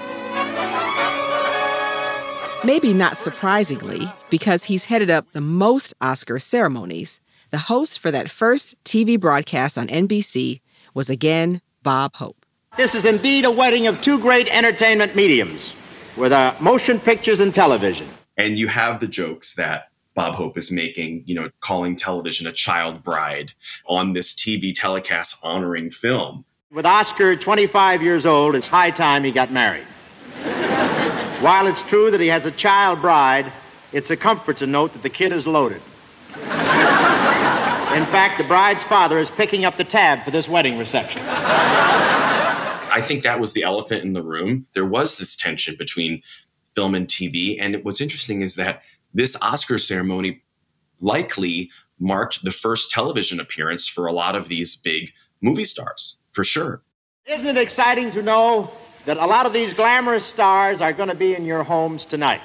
Maybe 2.65 2.95
not 2.95 3.19
surprisingly, 3.19 4.07
because 4.31 4.65
he's 4.65 4.87
headed 4.87 5.11
up 5.11 5.33
the 5.33 5.43
most 5.43 5.93
Oscar 6.01 6.39
ceremonies, 6.39 7.21
the 7.51 7.59
host 7.59 7.99
for 7.99 8.11
that 8.11 8.31
first 8.31 8.83
TV 8.85 9.21
broadcast 9.21 9.77
on 9.77 9.89
NBC 9.89 10.63
was 10.95 11.11
again 11.11 11.61
Bob 11.83 12.17
Hope. 12.17 12.47
This 12.79 12.95
is 12.95 13.05
indeed 13.05 13.45
a 13.45 13.51
wedding 13.51 13.87
of 13.87 14.01
two 14.01 14.19
great 14.19 14.49
entertainment 14.49 15.15
mediums 15.15 15.75
with 16.17 16.33
uh, 16.33 16.55
motion 16.59 16.99
pictures 16.99 17.39
and 17.39 17.53
television. 17.53 18.09
And 18.39 18.57
you 18.59 18.69
have 18.69 18.99
the 18.99 19.09
jokes 19.09 19.57
that 19.57 19.90
Bob 20.21 20.35
Hope 20.35 20.59
is 20.59 20.71
making, 20.71 21.23
you 21.25 21.35
know, 21.35 21.49
calling 21.61 21.97
television 21.97 22.47
a 22.47 22.53
child 22.53 23.03
bride 23.03 23.55
on 23.87 24.13
this 24.13 24.35
TV 24.35 24.75
telecast 24.75 25.39
honoring 25.43 25.91
film. 25.91 26.45
With 26.71 26.85
Oscar 26.85 27.37
25 27.37 28.03
years 28.03 28.27
old, 28.27 28.55
it's 28.55 28.67
high 28.67 28.91
time 28.91 29.25
he 29.25 29.33
got 29.33 29.51
married. 29.51 29.87
While 31.43 31.67
it's 31.69 31.81
true 31.89 32.11
that 32.11 32.21
he 32.21 32.27
has 32.27 32.45
a 32.45 32.51
child 32.51 33.01
bride, 33.01 33.51
it's 33.93 34.11
a 34.11 34.17
comfort 34.17 34.59
to 34.59 34.67
note 34.67 34.93
that 34.93 35.03
the 35.03 35.09
kid 35.09 35.33
is 35.33 35.47
loaded. 35.47 35.81
In 36.37 38.05
fact, 38.13 38.37
the 38.37 38.45
bride's 38.47 38.85
father 38.91 39.19
is 39.19 39.31
picking 39.39 39.65
up 39.65 39.79
the 39.79 39.85
tab 39.85 40.23
for 40.23 40.31
this 40.31 40.47
wedding 40.47 40.77
reception. 40.77 41.23
I 41.23 43.01
think 43.01 43.23
that 43.23 43.41
was 43.41 43.55
the 43.55 43.63
elephant 43.63 44.05
in 44.05 44.13
the 44.13 44.23
room. 44.23 44.67
There 44.75 44.85
was 44.85 45.17
this 45.17 45.35
tension 45.35 45.77
between 45.79 46.21
film 46.75 46.95
and 46.95 47.09
TV. 47.09 47.57
And 47.59 47.83
what's 47.85 48.03
interesting 48.03 48.43
is 48.43 48.57
that 48.57 48.83
this 49.15 49.37
Oscar 49.43 49.79
ceremony 49.79 50.43
likely 51.01 51.71
marked 51.99 52.45
the 52.45 52.51
first 52.51 52.91
television 52.91 53.41
appearance 53.41 53.87
for 53.87 54.07
a 54.07 54.13
lot 54.13 54.37
of 54.37 54.49
these 54.49 54.77
big 54.77 55.13
movie 55.41 55.65
stars, 55.65 56.17
for 56.33 56.45
sure. 56.45 56.83
Isn't 57.27 57.47
it 57.47 57.57
exciting 57.57 58.13
to 58.13 58.23
know 58.23 58.71
that 59.07 59.17
a 59.17 59.27
lot 59.27 59.47
of 59.47 59.53
these 59.53 59.75
glamorous 59.75 60.25
stars 60.33 60.81
are 60.81 60.93
going 60.93 61.09
to 61.09 61.15
be 61.15 61.35
in 61.35 61.45
your 61.45 61.63
homes 61.63 62.07
tonight? 62.09 62.41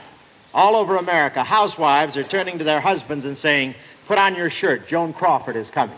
All 0.53 0.75
over 0.75 0.97
America, 0.97 1.43
housewives 1.43 2.15
are 2.15 2.27
turning 2.27 2.57
to 2.57 2.63
their 2.63 2.79
husbands 2.79 3.25
and 3.25 3.37
saying, 3.37 3.75
Put 4.07 4.19
on 4.19 4.35
your 4.35 4.49
shirt, 4.49 4.87
Joan 4.87 5.13
Crawford 5.13 5.55
is 5.55 5.69
coming. 5.71 5.97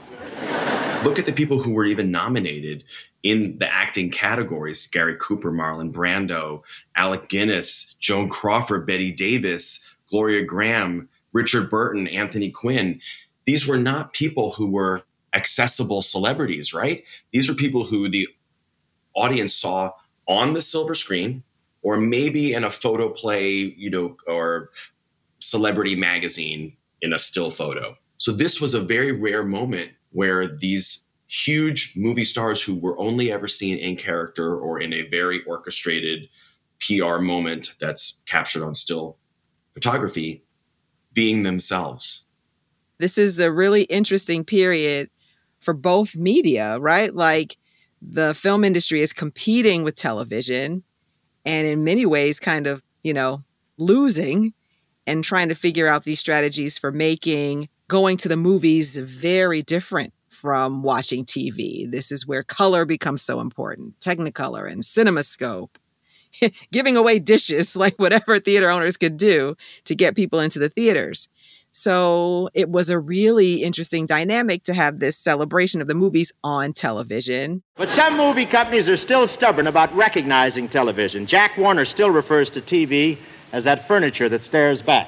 Look 1.03 1.19
at 1.19 1.25
the 1.25 1.33
people 1.33 1.61
who 1.61 1.71
were 1.71 1.85
even 1.85 2.09
nominated 2.09 2.83
in 3.23 3.57
the 3.59 3.71
acting 3.71 4.09
categories 4.09 4.87
Gary 4.87 5.15
Cooper, 5.19 5.51
Marlon 5.51 5.91
Brando, 5.91 6.61
Alec 6.95 7.29
Guinness, 7.29 7.95
Joan 7.99 8.29
Crawford, 8.29 8.87
Bette 8.87 9.11
Davis, 9.11 9.96
Gloria 10.09 10.45
Grahame, 10.45 11.07
Richard 11.33 11.69
Burton, 11.69 12.07
Anthony 12.07 12.49
Quinn. 12.49 12.99
These 13.45 13.67
were 13.67 13.77
not 13.77 14.13
people 14.13 14.51
who 14.51 14.67
were 14.67 15.03
accessible 15.33 16.01
celebrities, 16.01 16.73
right? 16.73 17.03
These 17.31 17.49
were 17.49 17.55
people 17.55 17.83
who 17.83 18.09
the 18.09 18.27
audience 19.15 19.53
saw 19.53 19.91
on 20.27 20.53
the 20.53 20.61
silver 20.61 20.95
screen 20.95 21.43
or 21.81 21.97
maybe 21.97 22.53
in 22.53 22.63
a 22.63 22.71
photo 22.71 23.09
play, 23.09 23.73
you 23.77 23.89
know, 23.89 24.17
or 24.27 24.71
celebrity 25.39 25.95
magazine 25.95 26.75
in 27.01 27.13
a 27.13 27.19
still 27.19 27.51
photo. 27.51 27.95
So 28.17 28.31
this 28.31 28.59
was 28.59 28.73
a 28.73 28.81
very 28.81 29.11
rare 29.11 29.43
moment 29.43 29.91
where 30.11 30.47
these 30.47 31.05
huge 31.27 31.93
movie 31.95 32.23
stars 32.23 32.61
who 32.63 32.75
were 32.75 32.97
only 32.99 33.31
ever 33.31 33.47
seen 33.47 33.77
in 33.77 33.95
character 33.95 34.57
or 34.57 34.79
in 34.79 34.93
a 34.93 35.03
very 35.09 35.43
orchestrated 35.45 36.27
PR 36.79 37.19
moment 37.19 37.75
that's 37.79 38.21
captured 38.25 38.63
on 38.63 38.73
still 38.73 39.17
photography 39.77 40.43
being 41.13 41.43
themselves. 41.43 42.25
This 42.97 43.19
is 43.19 43.39
a 43.39 43.51
really 43.51 43.83
interesting 43.83 44.43
period 44.43 45.11
for 45.59 45.75
both 45.75 46.15
media, 46.15 46.79
right? 46.79 47.13
Like 47.13 47.57
the 48.01 48.33
film 48.33 48.63
industry 48.63 49.01
is 49.01 49.13
competing 49.13 49.83
with 49.83 49.95
television 49.95 50.83
and 51.45 51.67
in 51.67 51.83
many 51.83 52.07
ways 52.07 52.39
kind 52.39 52.65
of, 52.65 52.81
you 53.03 53.13
know, 53.13 53.43
losing 53.77 54.55
and 55.05 55.23
trying 55.23 55.49
to 55.49 55.55
figure 55.55 55.87
out 55.87 56.05
these 56.05 56.19
strategies 56.19 56.79
for 56.79 56.91
making 56.91 57.69
going 57.87 58.17
to 58.17 58.27
the 58.27 58.35
movies 58.35 58.97
very 58.97 59.61
different 59.61 60.11
from 60.29 60.81
watching 60.81 61.23
TV. 61.23 61.89
This 61.89 62.11
is 62.11 62.25
where 62.25 62.41
color 62.41 62.83
becomes 62.83 63.21
so 63.21 63.41
important, 63.41 63.99
Technicolor 63.99 64.67
and 64.69 64.81
CinemaScope, 64.81 65.75
giving 66.71 66.97
away 66.97 67.19
dishes 67.19 67.75
like 67.75 67.95
whatever 67.97 68.39
theater 68.39 68.69
owners 68.69 68.97
could 68.97 69.17
do 69.17 69.55
to 69.85 69.95
get 69.95 70.15
people 70.15 70.39
into 70.39 70.59
the 70.59 70.69
theaters. 70.69 71.29
So 71.71 72.49
it 72.55 72.69
was 72.69 72.89
a 72.89 72.97
really 72.97 73.61
interesting 73.63 74.07
dynamic 74.07 74.63
to 74.63 74.73
have 74.73 74.99
this 74.99 75.17
celebration 75.17 75.79
of 75.79 75.87
the 75.87 75.93
movies 75.93 76.31
on 76.43 76.73
television. 76.73 77.61
But 77.75 77.89
some 77.89 78.17
movie 78.17 78.47
companies 78.47 78.87
are 78.87 78.97
still 78.97 79.27
stubborn 79.27 79.67
about 79.67 79.95
recognizing 79.95 80.69
television. 80.69 81.27
Jack 81.27 81.55
Warner 81.57 81.85
still 81.85 82.09
refers 82.09 82.49
to 82.51 82.61
TV 82.61 83.19
as 83.51 83.63
that 83.65 83.87
furniture 83.87 84.27
that 84.29 84.43
stares 84.43 84.81
back. 84.81 85.07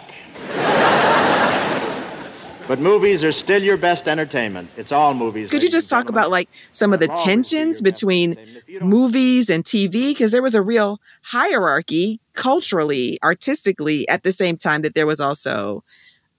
But 2.70 2.80
movies 2.80 3.24
are 3.24 3.32
still 3.32 3.64
your 3.64 3.78
best 3.78 4.08
entertainment. 4.08 4.70
It's 4.78 4.92
all 4.92 5.16
movies. 5.16 5.50
Could 5.50 5.64
you 5.64 5.70
just 5.70 5.90
talk 5.90 6.08
about 6.08 6.30
like 6.30 6.48
some 6.70 6.94
of 6.94 7.00
the 7.00 7.08
tensions 7.08 7.82
between 7.82 8.38
movies 8.80 9.50
and 9.50 9.64
TV? 9.64 10.12
Because 10.12 10.30
there 10.30 10.44
was 10.44 10.54
a 10.54 10.62
real 10.62 11.02
hierarchy 11.24 12.22
culturally, 12.34 13.18
artistically, 13.24 14.08
at 14.08 14.22
the 14.22 14.32
same 14.32 14.56
time 14.56 14.84
that 14.84 14.94
there 14.94 15.08
was 15.08 15.20
also 15.20 15.84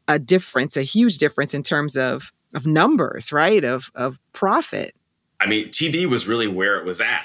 a 0.07 0.21
difference, 0.21 0.77
a 0.77 0.83
huge 0.83 1.19
difference 1.19 1.53
in 1.53 1.65
terms 1.65 1.97
of 1.97 2.33
of 2.55 2.65
numbers, 2.65 3.33
right? 3.33 3.65
Of 3.65 3.91
of 3.97 4.21
profit. 4.33 4.93
I 5.41 5.47
mean, 5.47 5.71
TV 5.71 6.07
was 6.07 6.29
really 6.29 6.47
where 6.47 6.79
it 6.79 6.85
was 6.85 7.01
at 7.01 7.25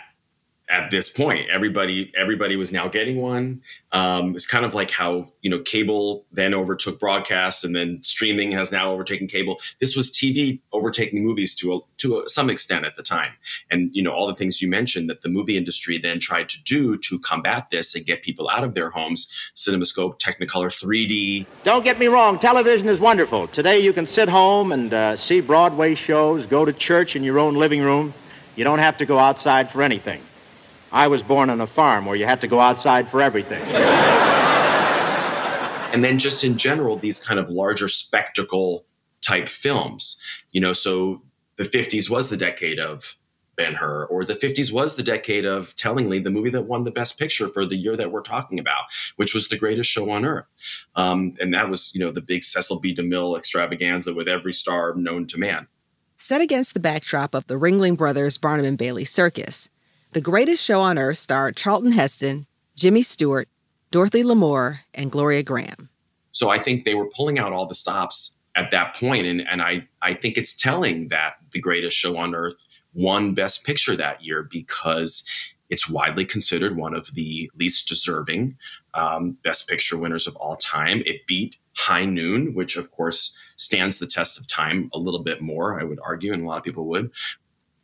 at 0.70 0.90
this 0.90 1.10
point 1.10 1.48
everybody 1.50 2.12
everybody 2.18 2.56
was 2.56 2.72
now 2.72 2.88
getting 2.88 3.18
one. 3.22 3.62
Um, 3.92 4.36
it's 4.36 4.48
kind 4.48 4.66
of 4.66 4.74
like 4.74 4.92
how 4.92 5.32
you 5.42 5.50
know 5.50 5.60
cable 5.60 6.26
then 6.32 6.54
overtook 6.54 7.00
broadcast 7.00 7.64
and 7.64 7.76
then 7.76 8.02
streaming 8.02 8.52
has 8.52 8.72
now 8.72 8.92
overtaken 8.92 9.28
cable. 9.28 9.60
This 9.80 9.96
was 9.96 10.12
tv 10.12 10.60
overtaking 10.74 11.24
movies 11.24 11.54
to 11.56 11.76
a, 11.76 11.80
to 11.98 12.20
a, 12.20 12.30
some 12.30 12.50
extent 12.50 12.86
at 12.86 12.96
the 12.96 13.04
time. 13.04 13.32
And 13.70 13.92
you 13.94 14.02
know 14.02 14.12
all 14.12 14.28
the 14.28 14.36
things 14.36 14.62
you 14.62 14.70
mentioned 14.70 15.10
that 15.10 15.22
the 15.22 15.30
movie 15.30 15.58
industry 15.58 15.98
then 15.98 16.20
tried 16.20 16.50
to 16.50 16.64
do 16.64 16.98
to 16.98 17.20
combat 17.20 17.70
this 17.70 17.96
and 17.96 18.06
get 18.06 18.24
people 18.24 18.50
out 18.50 18.64
of 18.64 18.74
their 18.74 18.90
homes 18.90 19.28
cinemascope 19.56 20.20
technicolor 20.20 20.72
3d 20.72 21.46
don't 21.64 21.84
get 21.84 22.00
me 22.00 22.08
wrong 22.08 22.40
television 22.40 22.88
is 22.88 23.00
wonderful. 23.00 23.48
Today 23.50 23.80
you 23.80 23.94
can 23.94 24.08
sit 24.08 24.30
home 24.30 24.72
and 24.72 24.94
uh, 24.94 25.18
see 25.18 25.42
broadway 25.42 25.96
shows 25.96 26.46
go 26.48 26.66
to 26.66 26.74
church 26.74 27.16
in 27.16 27.24
your 27.24 27.38
own 27.40 27.56
living 27.56 27.82
room. 27.82 28.14
You 28.56 28.64
don't 28.64 28.80
have 28.80 28.98
to 28.98 29.06
go 29.06 29.20
outside 29.20 29.70
for 29.72 29.84
anything 29.84 30.22
I 30.96 31.08
was 31.08 31.22
born 31.22 31.50
on 31.50 31.60
a 31.60 31.68
farm 31.68 32.06
where 32.06 32.16
you 32.16 32.26
had 32.26 32.40
to 32.40 32.48
go 32.48 32.62
outside 32.62 33.12
for 33.12 33.22
everything. 33.22 33.62
and 35.92 36.02
then 36.02 36.18
just 36.18 36.46
in 36.46 36.58
general, 36.58 36.96
these 36.96 37.20
kind 37.20 37.38
of 37.38 37.50
larger 37.50 37.90
spectacle 37.90 38.86
type 39.22 39.50
films. 39.50 40.18
You 40.54 40.62
know, 40.62 40.72
so 40.72 41.22
the 41.58 41.66
50s 41.66 42.10
was 42.10 42.30
the 42.30 42.38
decade 42.38 42.80
of 42.80 43.18
Ben 43.58 43.74
Hur, 43.74 44.06
or 44.06 44.24
the 44.24 44.36
50s 44.36 44.72
was 44.72 44.96
the 44.96 45.04
decade 45.04 45.46
of, 45.46 45.76
tellingly, 45.76 46.20
the 46.20 46.30
movie 46.30 46.50
that 46.52 46.62
won 46.62 46.86
the 46.86 46.92
Best 46.92 47.20
Picture 47.20 47.50
for 47.50 47.66
the 47.66 47.76
year 47.76 47.98
that 47.98 48.14
we're 48.14 48.22
talking 48.22 48.58
about, 48.58 48.84
which 49.18 49.34
was 49.34 49.50
The 49.50 49.58
Greatest 49.58 49.90
Show 49.90 50.10
on 50.10 50.24
Earth. 50.24 50.46
Um, 50.96 51.34
and 51.42 51.54
that 51.54 51.70
was, 51.70 51.94
you 51.94 52.00
know, 52.00 52.12
the 52.12 52.22
big 52.22 52.42
Cecil 52.42 52.80
B. 52.80 52.96
DeMille 52.96 53.38
extravaganza 53.38 54.14
with 54.14 54.30
every 54.30 54.54
star 54.54 54.94
known 54.96 55.28
to 55.28 55.38
man. 55.38 55.68
Set 56.18 56.40
against 56.42 56.74
the 56.74 56.80
backdrop 56.80 57.36
of 57.36 57.48
the 57.48 57.56
Ringling 57.56 57.98
Brothers 57.98 58.38
Barnum 58.38 58.66
and 58.66 58.78
Bailey 58.78 59.04
Circus, 59.04 59.70
the 60.16 60.22
Greatest 60.22 60.64
Show 60.64 60.80
on 60.80 60.98
Earth 60.98 61.18
starred 61.18 61.58
Charlton 61.58 61.92
Heston, 61.92 62.48
Jimmy 62.78 63.04
Stewart, 63.04 63.50
Dorothy 63.92 64.24
Lamour, 64.24 64.78
and 64.94 65.12
Gloria 65.12 65.44
Grahame. 65.44 65.90
So 66.32 66.50
I 66.50 66.58
think 66.58 66.86
they 66.86 66.96
were 66.96 67.10
pulling 67.10 67.38
out 67.38 67.52
all 67.52 67.66
the 67.66 67.76
stops 67.76 68.38
at 68.56 68.72
that 68.72 68.96
point, 68.96 69.26
and 69.26 69.46
and 69.46 69.62
I 69.62 69.90
I 70.02 70.14
think 70.14 70.38
it's 70.38 70.56
telling 70.56 71.10
that 71.10 71.34
The 71.52 71.60
Greatest 71.60 71.98
Show 71.98 72.16
on 72.16 72.34
Earth 72.34 72.64
won 72.94 73.34
Best 73.34 73.66
Picture 73.66 73.98
that 73.98 74.24
year 74.24 74.48
because 74.50 75.30
it's 75.70 75.90
widely 75.90 76.24
considered 76.24 76.78
one 76.78 76.94
of 76.94 77.14
the 77.14 77.52
least 77.60 77.90
deserving 77.90 78.56
um, 78.94 79.32
Best 79.44 79.68
Picture 79.68 79.98
winners 79.98 80.28
of 80.28 80.38
all 80.38 80.56
time. 80.56 81.04
It 81.06 81.28
beat 81.28 81.58
High 81.76 82.06
Noon, 82.06 82.54
which 82.54 82.78
of 82.78 82.90
course 82.90 83.36
stands 83.58 84.00
the 84.00 84.08
test 84.08 84.40
of 84.40 84.48
time 84.48 84.90
a 84.94 84.98
little 84.98 85.24
bit 85.24 85.42
more, 85.42 85.78
I 85.78 85.84
would 85.84 86.00
argue, 86.02 86.32
and 86.32 86.44
a 86.44 86.48
lot 86.48 86.60
of 86.60 86.64
people 86.64 86.88
would, 86.88 87.12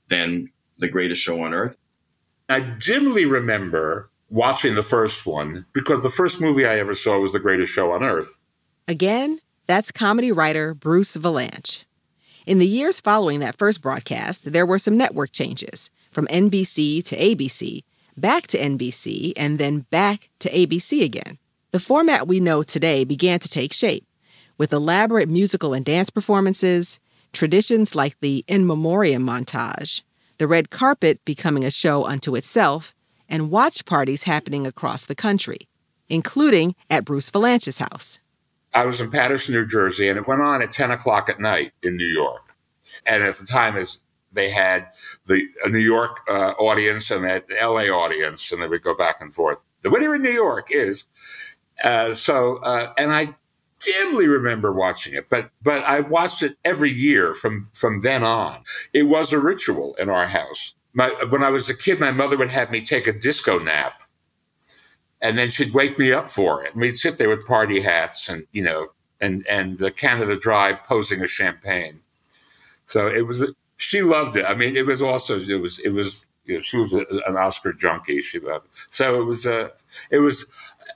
than 0.08 0.50
The 0.78 0.88
Greatest 0.88 1.22
Show 1.22 1.42
on 1.42 1.54
Earth. 1.54 1.76
I 2.52 2.60
dimly 2.60 3.26
remember 3.26 4.10
watching 4.30 4.76
the 4.76 4.84
first 4.84 5.26
one 5.26 5.66
because 5.74 6.04
the 6.04 6.10
first 6.10 6.42
movie 6.42 6.66
I 6.66 6.80
ever 6.80 6.94
saw 6.94 7.18
was 7.20 7.34
The 7.34 7.40
Greatest 7.40 7.74
Show 7.74 7.92
on 7.92 8.04
Earth. 8.04 8.40
Again, 8.88 9.40
that's 9.68 9.92
comedy 9.92 10.32
writer 10.32 10.74
Bruce 10.74 11.16
Vilanch. 11.16 11.86
In 12.46 12.60
the 12.60 12.68
years 12.68 13.00
following 13.00 13.40
that 13.40 13.58
first 13.58 13.82
broadcast, 13.82 14.52
there 14.52 14.66
were 14.66 14.80
some 14.80 14.98
network 14.98 15.32
changes 15.32 15.90
from 16.12 16.28
NBC 16.28 17.04
to 17.06 17.18
ABC, 17.18 17.84
back 18.18 18.48
to 18.48 18.58
NBC, 18.58 19.32
and 19.38 19.58
then 19.58 19.86
back 19.90 20.30
to 20.40 20.50
ABC 20.50 21.04
again. 21.04 21.38
The 21.72 21.80
format 21.80 22.28
we 22.28 22.42
know 22.42 22.64
today 22.64 23.06
began 23.06 23.40
to 23.40 23.48
take 23.48 23.72
shape 23.72 24.06
with 24.58 24.74
elaborate 24.74 25.30
musical 25.30 25.74
and 25.74 25.86
dance 25.86 26.10
performances, 26.10 27.00
traditions 27.32 27.96
like 27.96 28.20
the 28.20 28.44
In 28.48 28.68
Memoriam 28.68 29.26
montage, 29.26 30.02
the 30.42 30.48
red 30.48 30.72
carpet 30.72 31.24
becoming 31.24 31.64
a 31.64 31.70
show 31.70 32.04
unto 32.04 32.36
itself, 32.36 32.96
and 33.30 33.52
watch 33.52 33.86
parties 33.86 34.24
happening 34.24 34.66
across 34.66 35.06
the 35.06 35.14
country, 35.14 35.70
including 36.10 36.74
at 36.90 37.06
Bruce 37.06 37.30
Vilanch's 37.30 37.78
house. 37.78 38.20
I 38.74 38.88
was 38.88 39.00
in 39.00 39.12
Paterson, 39.12 39.54
New 39.54 39.68
Jersey, 39.68 40.10
and 40.10 40.18
it 40.18 40.28
went 40.28 40.42
on 40.42 40.64
at 40.64 40.72
10 40.72 40.90
o'clock 40.90 41.30
at 41.30 41.40
night 41.40 41.74
in 41.84 41.96
New 41.96 42.08
York. 42.08 42.56
And 43.06 43.22
at 43.22 43.36
the 43.36 43.46
time, 43.46 43.76
as 43.76 44.02
they 44.32 44.50
had 44.50 44.88
the 45.28 45.48
New 45.70 45.78
York 45.78 46.22
uh, 46.28 46.54
audience 46.58 47.12
and 47.12 47.24
the 47.24 47.44
LA 47.62 47.96
audience, 47.96 48.52
and 48.52 48.64
they 48.64 48.68
would 48.68 48.82
go 48.82 48.96
back 48.96 49.22
and 49.22 49.32
forth. 49.32 49.62
The 49.82 49.92
winner 49.92 50.16
in 50.16 50.24
New 50.24 50.32
York 50.32 50.70
is. 50.72 51.06
Uh, 51.84 52.16
so, 52.16 52.58
uh, 52.64 52.94
and 52.98 53.14
I 53.14 53.36
dimly 53.84 54.28
remember 54.28 54.72
watching 54.72 55.14
it, 55.14 55.30
but 55.30 55.52
but 55.62 55.84
I 55.84 56.02
watched 56.02 56.44
it 56.44 56.58
every 56.64 56.92
year 56.92 57.34
from 57.34 57.70
from 57.74 58.02
then 58.02 58.24
on. 58.24 58.64
It 58.94 59.04
was 59.04 59.34
a 59.34 59.40
ritual 59.40 59.96
in 59.96 60.10
our 60.10 60.28
house. 60.28 60.76
My, 60.94 61.08
when 61.30 61.42
I 61.44 61.50
was 61.50 61.70
a 61.70 61.78
kid, 61.78 62.00
my 62.02 62.12
mother 62.12 62.38
would 62.38 62.50
have 62.50 62.70
me 62.70 62.82
take 62.82 63.08
a 63.08 63.14
disco 63.14 63.60
nap, 63.60 64.02
and 65.22 65.38
then 65.38 65.50
she'd 65.50 65.74
wake 65.74 65.98
me 65.98 66.12
up 66.12 66.30
for 66.30 66.64
it. 66.64 66.74
And 66.74 66.82
we'd 66.82 66.98
sit 66.98 67.18
there 67.18 67.30
with 67.30 67.46
party 67.46 67.82
hats 67.82 68.30
and 68.30 68.46
you 68.52 68.64
know 68.64 68.90
and 69.20 69.46
and 69.48 69.80
the 69.80 69.92
Canada 69.92 70.38
Dry 70.38 70.74
posing 70.74 71.22
a 71.22 71.28
champagne. 71.28 72.02
So 72.86 73.08
it 73.08 73.28
was. 73.28 73.46
She 73.78 74.04
loved 74.04 74.36
it. 74.36 74.46
I 74.46 74.54
mean, 74.54 74.76
it 74.76 74.86
was 74.86 75.02
also 75.02 75.40
it 75.40 75.60
was 75.60 75.80
it 75.80 75.90
was 75.90 76.28
you 76.46 76.56
know, 76.56 76.62
she 76.62 76.78
was 76.78 76.94
a, 76.94 77.06
an 77.26 77.36
Oscar 77.36 77.74
junkie. 77.74 78.22
She 78.22 78.40
loved 78.40 78.66
it. 78.66 78.72
So 78.90 79.22
it 79.22 79.26
was 79.26 79.46
a 79.46 79.72
it 80.12 80.20
was. 80.20 80.52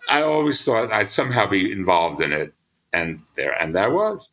I 0.07 0.21
always 0.21 0.63
thought 0.63 0.91
I'd 0.91 1.07
somehow 1.07 1.47
be 1.47 1.71
involved 1.71 2.21
in 2.21 2.31
it 2.31 2.53
and 2.95 3.21
there 3.35 3.51
and 3.61 3.75
that 3.75 3.91
was. 3.91 4.31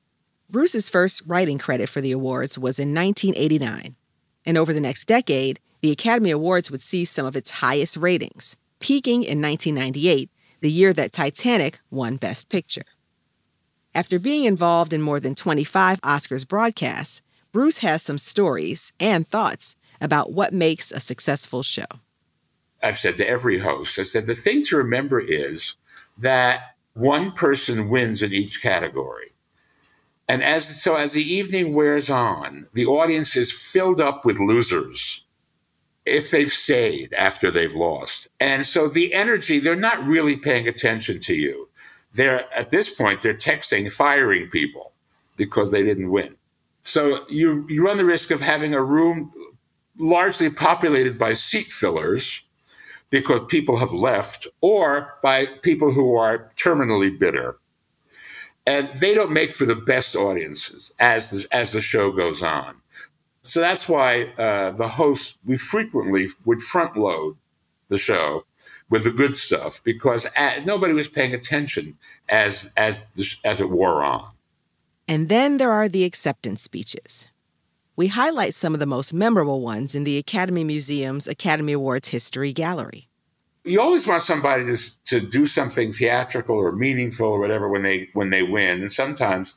Bruce's 0.48 0.88
first 0.88 1.22
writing 1.26 1.58
credit 1.58 1.88
for 1.88 2.00
the 2.00 2.12
awards 2.12 2.58
was 2.58 2.78
in 2.78 2.94
1989. 2.94 3.96
And 4.44 4.58
over 4.58 4.72
the 4.72 4.80
next 4.80 5.06
decade, 5.06 5.60
the 5.80 5.90
Academy 5.90 6.30
Awards 6.30 6.70
would 6.70 6.82
see 6.82 7.04
some 7.04 7.26
of 7.26 7.36
its 7.36 7.50
highest 7.50 7.96
ratings, 7.96 8.56
peaking 8.78 9.24
in 9.24 9.40
1998, 9.42 10.30
the 10.60 10.70
year 10.70 10.92
that 10.92 11.12
Titanic 11.12 11.80
won 11.90 12.16
Best 12.16 12.48
Picture. 12.48 12.84
After 13.94 14.18
being 14.18 14.44
involved 14.44 14.92
in 14.92 15.02
more 15.02 15.20
than 15.20 15.34
25 15.34 16.00
Oscars 16.02 16.46
broadcasts, 16.46 17.20
Bruce 17.52 17.78
has 17.78 18.02
some 18.02 18.18
stories 18.18 18.92
and 19.00 19.26
thoughts 19.26 19.76
about 20.00 20.32
what 20.32 20.54
makes 20.54 20.90
a 20.90 21.00
successful 21.00 21.62
show. 21.62 21.84
I've 22.82 22.98
said 22.98 23.16
to 23.18 23.28
every 23.28 23.58
host, 23.58 23.98
I 23.98 24.02
said, 24.02 24.26
the 24.26 24.34
thing 24.34 24.62
to 24.64 24.76
remember 24.76 25.20
is 25.20 25.76
that 26.18 26.71
one 26.94 27.32
person 27.32 27.88
wins 27.88 28.22
in 28.22 28.32
each 28.32 28.62
category. 28.62 29.28
And 30.28 30.42
as 30.42 30.82
so 30.82 30.96
as 30.96 31.14
the 31.14 31.22
evening 31.22 31.74
wears 31.74 32.10
on, 32.10 32.68
the 32.74 32.86
audience 32.86 33.36
is 33.36 33.52
filled 33.52 34.00
up 34.00 34.24
with 34.24 34.40
losers. 34.40 35.20
if 36.04 36.30
they've 36.30 36.50
stayed 36.50 37.14
after 37.14 37.50
they've 37.50 37.74
lost. 37.74 38.28
And 38.40 38.66
so 38.66 38.88
the 38.88 39.14
energy, 39.14 39.58
they're 39.58 39.76
not 39.76 40.04
really 40.04 40.36
paying 40.36 40.66
attention 40.68 41.20
to 41.20 41.34
you. 41.34 41.68
They're 42.14 42.44
at 42.54 42.70
this 42.70 42.90
point, 42.92 43.22
they're 43.22 43.34
texting, 43.34 43.90
firing 43.90 44.48
people 44.50 44.92
because 45.36 45.70
they 45.70 45.82
didn't 45.84 46.10
win. 46.10 46.36
So 46.82 47.24
you, 47.28 47.66
you 47.68 47.84
run 47.84 47.96
the 47.98 48.04
risk 48.04 48.30
of 48.30 48.40
having 48.40 48.74
a 48.74 48.82
room 48.82 49.30
largely 49.98 50.50
populated 50.50 51.18
by 51.18 51.34
seat 51.34 51.72
fillers 51.72 52.42
because 53.12 53.42
people 53.46 53.76
have 53.76 53.92
left 53.92 54.48
or 54.62 55.14
by 55.22 55.46
people 55.62 55.92
who 55.92 56.16
are 56.16 56.50
terminally 56.56 57.16
bitter. 57.16 57.58
And 58.66 58.88
they 58.98 59.14
don't 59.14 59.32
make 59.32 59.52
for 59.52 59.66
the 59.66 59.76
best 59.76 60.16
audiences 60.16 60.94
as 60.98 61.30
the, 61.30 61.46
as 61.52 61.72
the 61.72 61.82
show 61.82 62.10
goes 62.10 62.42
on. 62.42 62.76
So 63.42 63.60
that's 63.60 63.88
why 63.88 64.32
uh, 64.38 64.70
the 64.70 64.88
host, 64.88 65.38
we 65.44 65.58
frequently 65.58 66.26
would 66.46 66.62
front 66.62 66.96
load 66.96 67.36
the 67.88 67.98
show 67.98 68.46
with 68.88 69.04
the 69.04 69.10
good 69.10 69.34
stuff 69.34 69.84
because 69.84 70.26
at, 70.34 70.64
nobody 70.64 70.94
was 70.94 71.08
paying 71.08 71.34
attention 71.34 71.98
as, 72.30 72.70
as, 72.76 73.04
the, 73.14 73.26
as 73.44 73.60
it 73.60 73.68
wore 73.68 74.02
on. 74.02 74.30
And 75.06 75.28
then 75.28 75.58
there 75.58 75.72
are 75.72 75.88
the 75.88 76.04
acceptance 76.04 76.62
speeches. 76.62 77.28
We 77.94 78.08
highlight 78.08 78.54
some 78.54 78.72
of 78.72 78.80
the 78.80 78.86
most 78.86 79.12
memorable 79.12 79.60
ones 79.60 79.94
in 79.94 80.04
the 80.04 80.16
Academy 80.16 80.64
Museum's 80.64 81.28
Academy 81.28 81.74
Awards 81.74 82.08
History 82.08 82.52
Gallery. 82.52 83.08
You 83.64 83.80
always 83.80 84.06
want 84.06 84.22
somebody 84.22 84.64
to, 84.64 85.04
to 85.04 85.20
do 85.20 85.46
something 85.46 85.92
theatrical 85.92 86.56
or 86.56 86.72
meaningful 86.72 87.28
or 87.28 87.38
whatever 87.38 87.68
when 87.68 87.82
they 87.82 88.08
when 88.12 88.30
they 88.30 88.42
win, 88.42 88.80
and 88.80 88.90
sometimes 88.90 89.54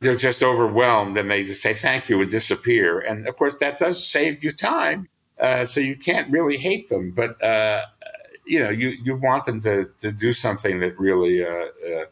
they're 0.00 0.16
just 0.16 0.42
overwhelmed 0.42 1.16
and 1.16 1.30
they 1.30 1.42
just 1.42 1.62
say 1.62 1.74
thank 1.74 2.08
you 2.08 2.20
and 2.20 2.30
disappear. 2.30 3.00
And 3.00 3.26
of 3.26 3.36
course, 3.36 3.56
that 3.56 3.78
does 3.78 4.06
save 4.06 4.44
you 4.44 4.50
time. 4.50 5.08
Uh, 5.38 5.64
so 5.64 5.80
you 5.80 5.96
can't 5.96 6.30
really 6.30 6.56
hate 6.56 6.88
them, 6.88 7.12
but 7.12 7.42
uh, 7.42 7.82
you 8.44 8.58
know, 8.58 8.70
you, 8.70 8.90
you 9.02 9.16
want 9.16 9.44
them 9.44 9.60
to, 9.60 9.90
to 10.00 10.12
do 10.12 10.32
something 10.32 10.80
that 10.80 10.98
really 10.98 11.42
uh, 11.42 11.48
uh 11.48 12.04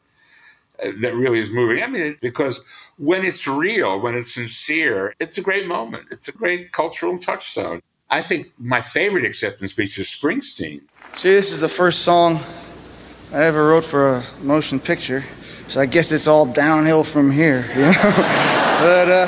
that 1.02 1.12
really 1.12 1.38
is 1.38 1.50
moving. 1.50 1.82
I 1.82 1.88
mean, 1.88 2.16
because 2.20 2.64
when 2.98 3.24
it's 3.24 3.46
real, 3.46 4.00
when 4.00 4.14
it's 4.14 4.34
sincere, 4.34 5.14
it's 5.20 5.38
a 5.38 5.40
great 5.40 5.66
moment. 5.66 6.08
It's 6.10 6.28
a 6.28 6.32
great 6.32 6.72
cultural 6.72 7.18
touchstone. 7.18 7.80
I 8.10 8.20
think 8.20 8.48
my 8.58 8.80
favorite 8.80 9.24
acceptance 9.24 9.70
speech 9.70 9.98
is 9.98 10.06
Springsteen. 10.06 10.82
See, 11.16 11.30
this 11.30 11.52
is 11.52 11.60
the 11.60 11.68
first 11.68 12.00
song 12.00 12.40
I 13.32 13.44
ever 13.44 13.68
wrote 13.68 13.84
for 13.84 14.16
a 14.16 14.24
motion 14.42 14.80
picture. 14.80 15.24
So 15.68 15.80
I 15.80 15.86
guess 15.86 16.12
it's 16.12 16.26
all 16.26 16.46
downhill 16.46 17.04
from 17.04 17.30
here, 17.30 17.66
you 17.74 17.82
know. 17.82 17.92
but 18.80 19.08
uh, 19.08 19.26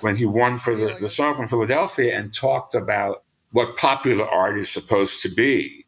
when 0.00 0.16
he 0.16 0.26
won 0.26 0.58
for 0.58 0.74
the, 0.74 0.96
the 1.00 1.08
song 1.08 1.34
from 1.34 1.46
Philadelphia 1.46 2.18
and 2.18 2.34
talked 2.34 2.74
about 2.74 3.22
what 3.52 3.76
popular 3.76 4.26
art 4.26 4.58
is 4.58 4.68
supposed 4.68 5.22
to 5.22 5.28
be. 5.28 5.86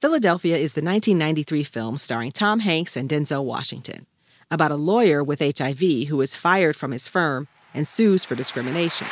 Philadelphia 0.00 0.56
is 0.56 0.72
the 0.72 0.82
1993 0.82 1.62
film 1.62 1.98
starring 1.98 2.32
Tom 2.32 2.60
Hanks 2.60 2.96
and 2.96 3.08
Denzel 3.08 3.44
Washington 3.44 4.06
about 4.50 4.72
a 4.72 4.76
lawyer 4.76 5.22
with 5.22 5.40
HIV 5.40 6.08
who 6.08 6.20
is 6.20 6.34
fired 6.34 6.76
from 6.76 6.90
his 6.90 7.06
firm 7.06 7.48
and 7.72 7.86
sues 7.86 8.24
for 8.24 8.34
discrimination. 8.34 9.06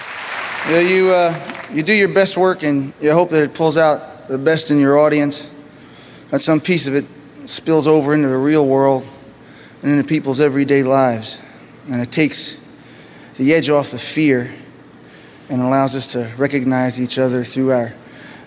You, 0.67 0.73
know, 0.73 0.81
you, 0.81 1.11
uh, 1.13 1.65
you 1.73 1.83
do 1.83 1.93
your 1.93 2.09
best 2.09 2.37
work 2.37 2.63
and 2.63 2.93
you 3.01 3.13
hope 3.13 3.31
that 3.31 3.43
it 3.43 3.55
pulls 3.55 3.77
out 3.77 4.29
the 4.29 4.39
best 4.39 4.71
in 4.71 4.81
your 4.81 4.99
audience, 4.99 5.51
that 6.31 6.41
some 6.41 6.61
piece 6.61 6.87
of 6.89 6.95
it 6.95 7.07
spills 7.47 7.87
over 7.87 8.15
into 8.15 8.29
the 8.29 8.37
real 8.37 8.67
world 8.67 9.07
and 9.83 9.93
into 9.93 10.05
people's 10.05 10.41
everyday 10.41 10.83
lives. 10.83 11.41
And 11.91 12.01
it 12.03 12.11
takes 12.11 12.61
the 13.37 13.55
edge 13.55 13.71
off 13.71 13.93
the 13.93 13.99
fear 13.99 14.53
and 15.49 15.63
allows 15.63 15.95
us 15.95 16.09
to 16.09 16.31
recognize 16.37 17.01
each 17.01 17.19
other 17.19 17.45
through 17.45 17.71
our 17.73 17.95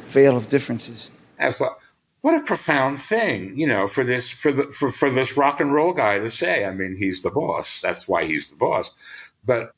veil 0.05 0.35
of 0.37 0.49
differences. 0.49 1.11
That's 1.37 1.59
what 1.59 1.80
a 2.23 2.41
profound 2.41 2.99
thing, 2.99 3.57
you 3.57 3.67
know, 3.67 3.87
for 3.87 4.03
this 4.03 4.31
for 4.31 4.51
the 4.51 4.65
for, 4.65 4.91
for 4.91 5.09
this 5.09 5.35
rock 5.35 5.59
and 5.59 5.73
roll 5.73 5.93
guy 5.93 6.19
to 6.19 6.29
say. 6.29 6.65
I 6.65 6.71
mean, 6.71 6.95
he's 6.95 7.23
the 7.23 7.31
boss. 7.31 7.81
That's 7.81 8.07
why 8.07 8.25
he's 8.25 8.51
the 8.51 8.57
boss. 8.57 8.93
But 9.43 9.73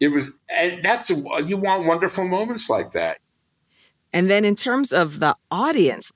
it 0.00 0.08
was, 0.08 0.32
and 0.48 0.82
that's 0.82 1.10
you 1.10 1.56
want 1.56 1.86
wonderful 1.86 2.26
moments 2.26 2.68
like 2.68 2.92
that. 2.92 3.18
And 4.12 4.28
then 4.28 4.44
in 4.44 4.56
terms 4.56 4.92
of 4.92 5.20
the 5.20 5.36
audience, 5.50 6.10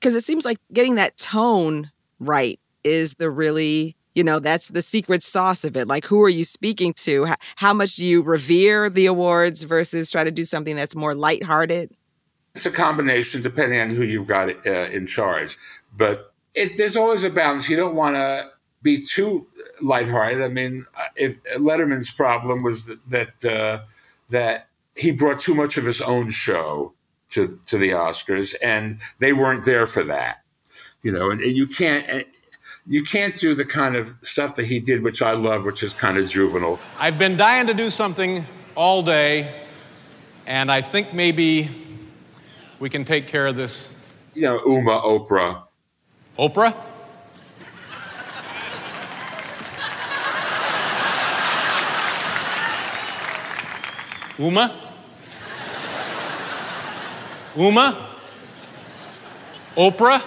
because 0.00 0.14
it 0.14 0.24
seems 0.24 0.44
like 0.44 0.58
getting 0.72 0.94
that 0.94 1.16
tone 1.16 1.90
right 2.18 2.58
is 2.84 3.14
the 3.14 3.30
really 3.30 3.96
you 4.14 4.24
know 4.24 4.38
that's 4.38 4.68
the 4.68 4.82
secret 4.82 5.22
sauce 5.22 5.64
of 5.64 5.76
it 5.76 5.86
like 5.86 6.04
who 6.04 6.22
are 6.22 6.28
you 6.28 6.44
speaking 6.44 6.92
to 6.94 7.24
how, 7.24 7.34
how 7.56 7.72
much 7.72 7.96
do 7.96 8.04
you 8.04 8.22
revere 8.22 8.88
the 8.88 9.06
awards 9.06 9.62
versus 9.64 10.10
try 10.10 10.24
to 10.24 10.30
do 10.30 10.44
something 10.44 10.74
that's 10.74 10.96
more 10.96 11.14
lighthearted 11.14 11.94
it's 12.54 12.66
a 12.66 12.70
combination 12.70 13.42
depending 13.42 13.80
on 13.80 13.90
who 13.90 14.02
you've 14.02 14.26
got 14.26 14.48
uh, 14.66 14.70
in 14.70 15.06
charge. 15.06 15.56
But 15.96 16.32
it, 16.54 16.76
there's 16.76 16.96
always 16.96 17.24
a 17.24 17.30
balance. 17.30 17.68
You 17.68 17.76
don't 17.76 17.94
want 17.94 18.16
to 18.16 18.50
be 18.82 19.02
too 19.02 19.46
lighthearted. 19.80 20.42
I 20.42 20.48
mean 20.48 20.86
uh, 20.96 21.04
if, 21.16 21.42
letterman's 21.58 22.10
problem 22.10 22.62
was 22.62 22.86
that 22.86 23.10
that, 23.10 23.44
uh, 23.44 23.80
that 24.30 24.68
he 24.96 25.12
brought 25.12 25.38
too 25.38 25.54
much 25.54 25.76
of 25.76 25.84
his 25.84 26.00
own 26.00 26.30
show 26.30 26.92
to 27.30 27.58
to 27.66 27.76
the 27.76 27.90
oscars 27.90 28.54
and 28.62 29.00
they 29.18 29.32
weren't 29.32 29.64
there 29.66 29.86
for 29.86 30.02
that 30.02 30.38
you 31.02 31.12
know 31.12 31.30
and 31.30 31.42
you 31.42 31.66
can't 31.66 32.26
you 32.88 33.04
can't 33.04 33.36
do 33.36 33.54
the 33.54 33.66
kind 33.66 33.94
of 33.96 34.14
stuff 34.22 34.56
that 34.56 34.64
he 34.64 34.80
did, 34.80 35.02
which 35.02 35.20
I 35.20 35.32
love, 35.32 35.66
which 35.66 35.82
is 35.82 35.92
kind 35.92 36.16
of 36.16 36.26
juvenile. 36.26 36.80
I've 36.98 37.18
been 37.18 37.36
dying 37.36 37.66
to 37.66 37.74
do 37.74 37.90
something 37.90 38.46
all 38.74 39.02
day, 39.02 39.66
and 40.46 40.72
I 40.72 40.80
think 40.80 41.12
maybe 41.12 41.68
we 42.78 42.88
can 42.88 43.04
take 43.04 43.26
care 43.26 43.46
of 43.46 43.56
this. 43.56 43.90
You 44.34 44.42
know, 44.42 44.60
Uma, 44.66 45.00
Oprah. 45.00 45.64
Oprah? 46.38 46.74
Uma? 54.38 54.72
Uma? 57.56 58.08
Oprah? 59.76 60.22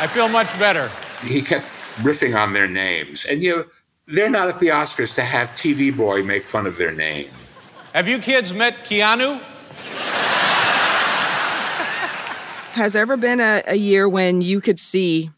I 0.00 0.06
feel 0.06 0.28
much 0.28 0.46
better. 0.58 0.90
He 1.22 1.40
kept 1.40 1.66
riffing 1.98 2.38
on 2.38 2.52
their 2.52 2.68
names. 2.68 3.24
And 3.24 3.42
you 3.42 3.56
know, 3.56 3.64
they're 4.06 4.30
not 4.30 4.48
at 4.48 4.60
the 4.60 4.68
Oscars 4.68 5.14
to 5.14 5.22
have 5.22 5.48
TV 5.50 5.94
Boy 5.94 6.22
make 6.22 6.48
fun 6.48 6.66
of 6.66 6.76
their 6.76 6.92
name. 6.92 7.30
Have 7.98 8.06
you 8.06 8.20
kids 8.20 8.54
met 8.54 8.84
Keanu? 8.84 9.40
Has 12.70 12.92
there 12.92 13.02
ever 13.02 13.16
been 13.16 13.40
a, 13.40 13.60
a 13.66 13.74
year 13.74 14.08
when 14.08 14.40
you 14.40 14.60
could 14.60 14.78
see 14.78 15.30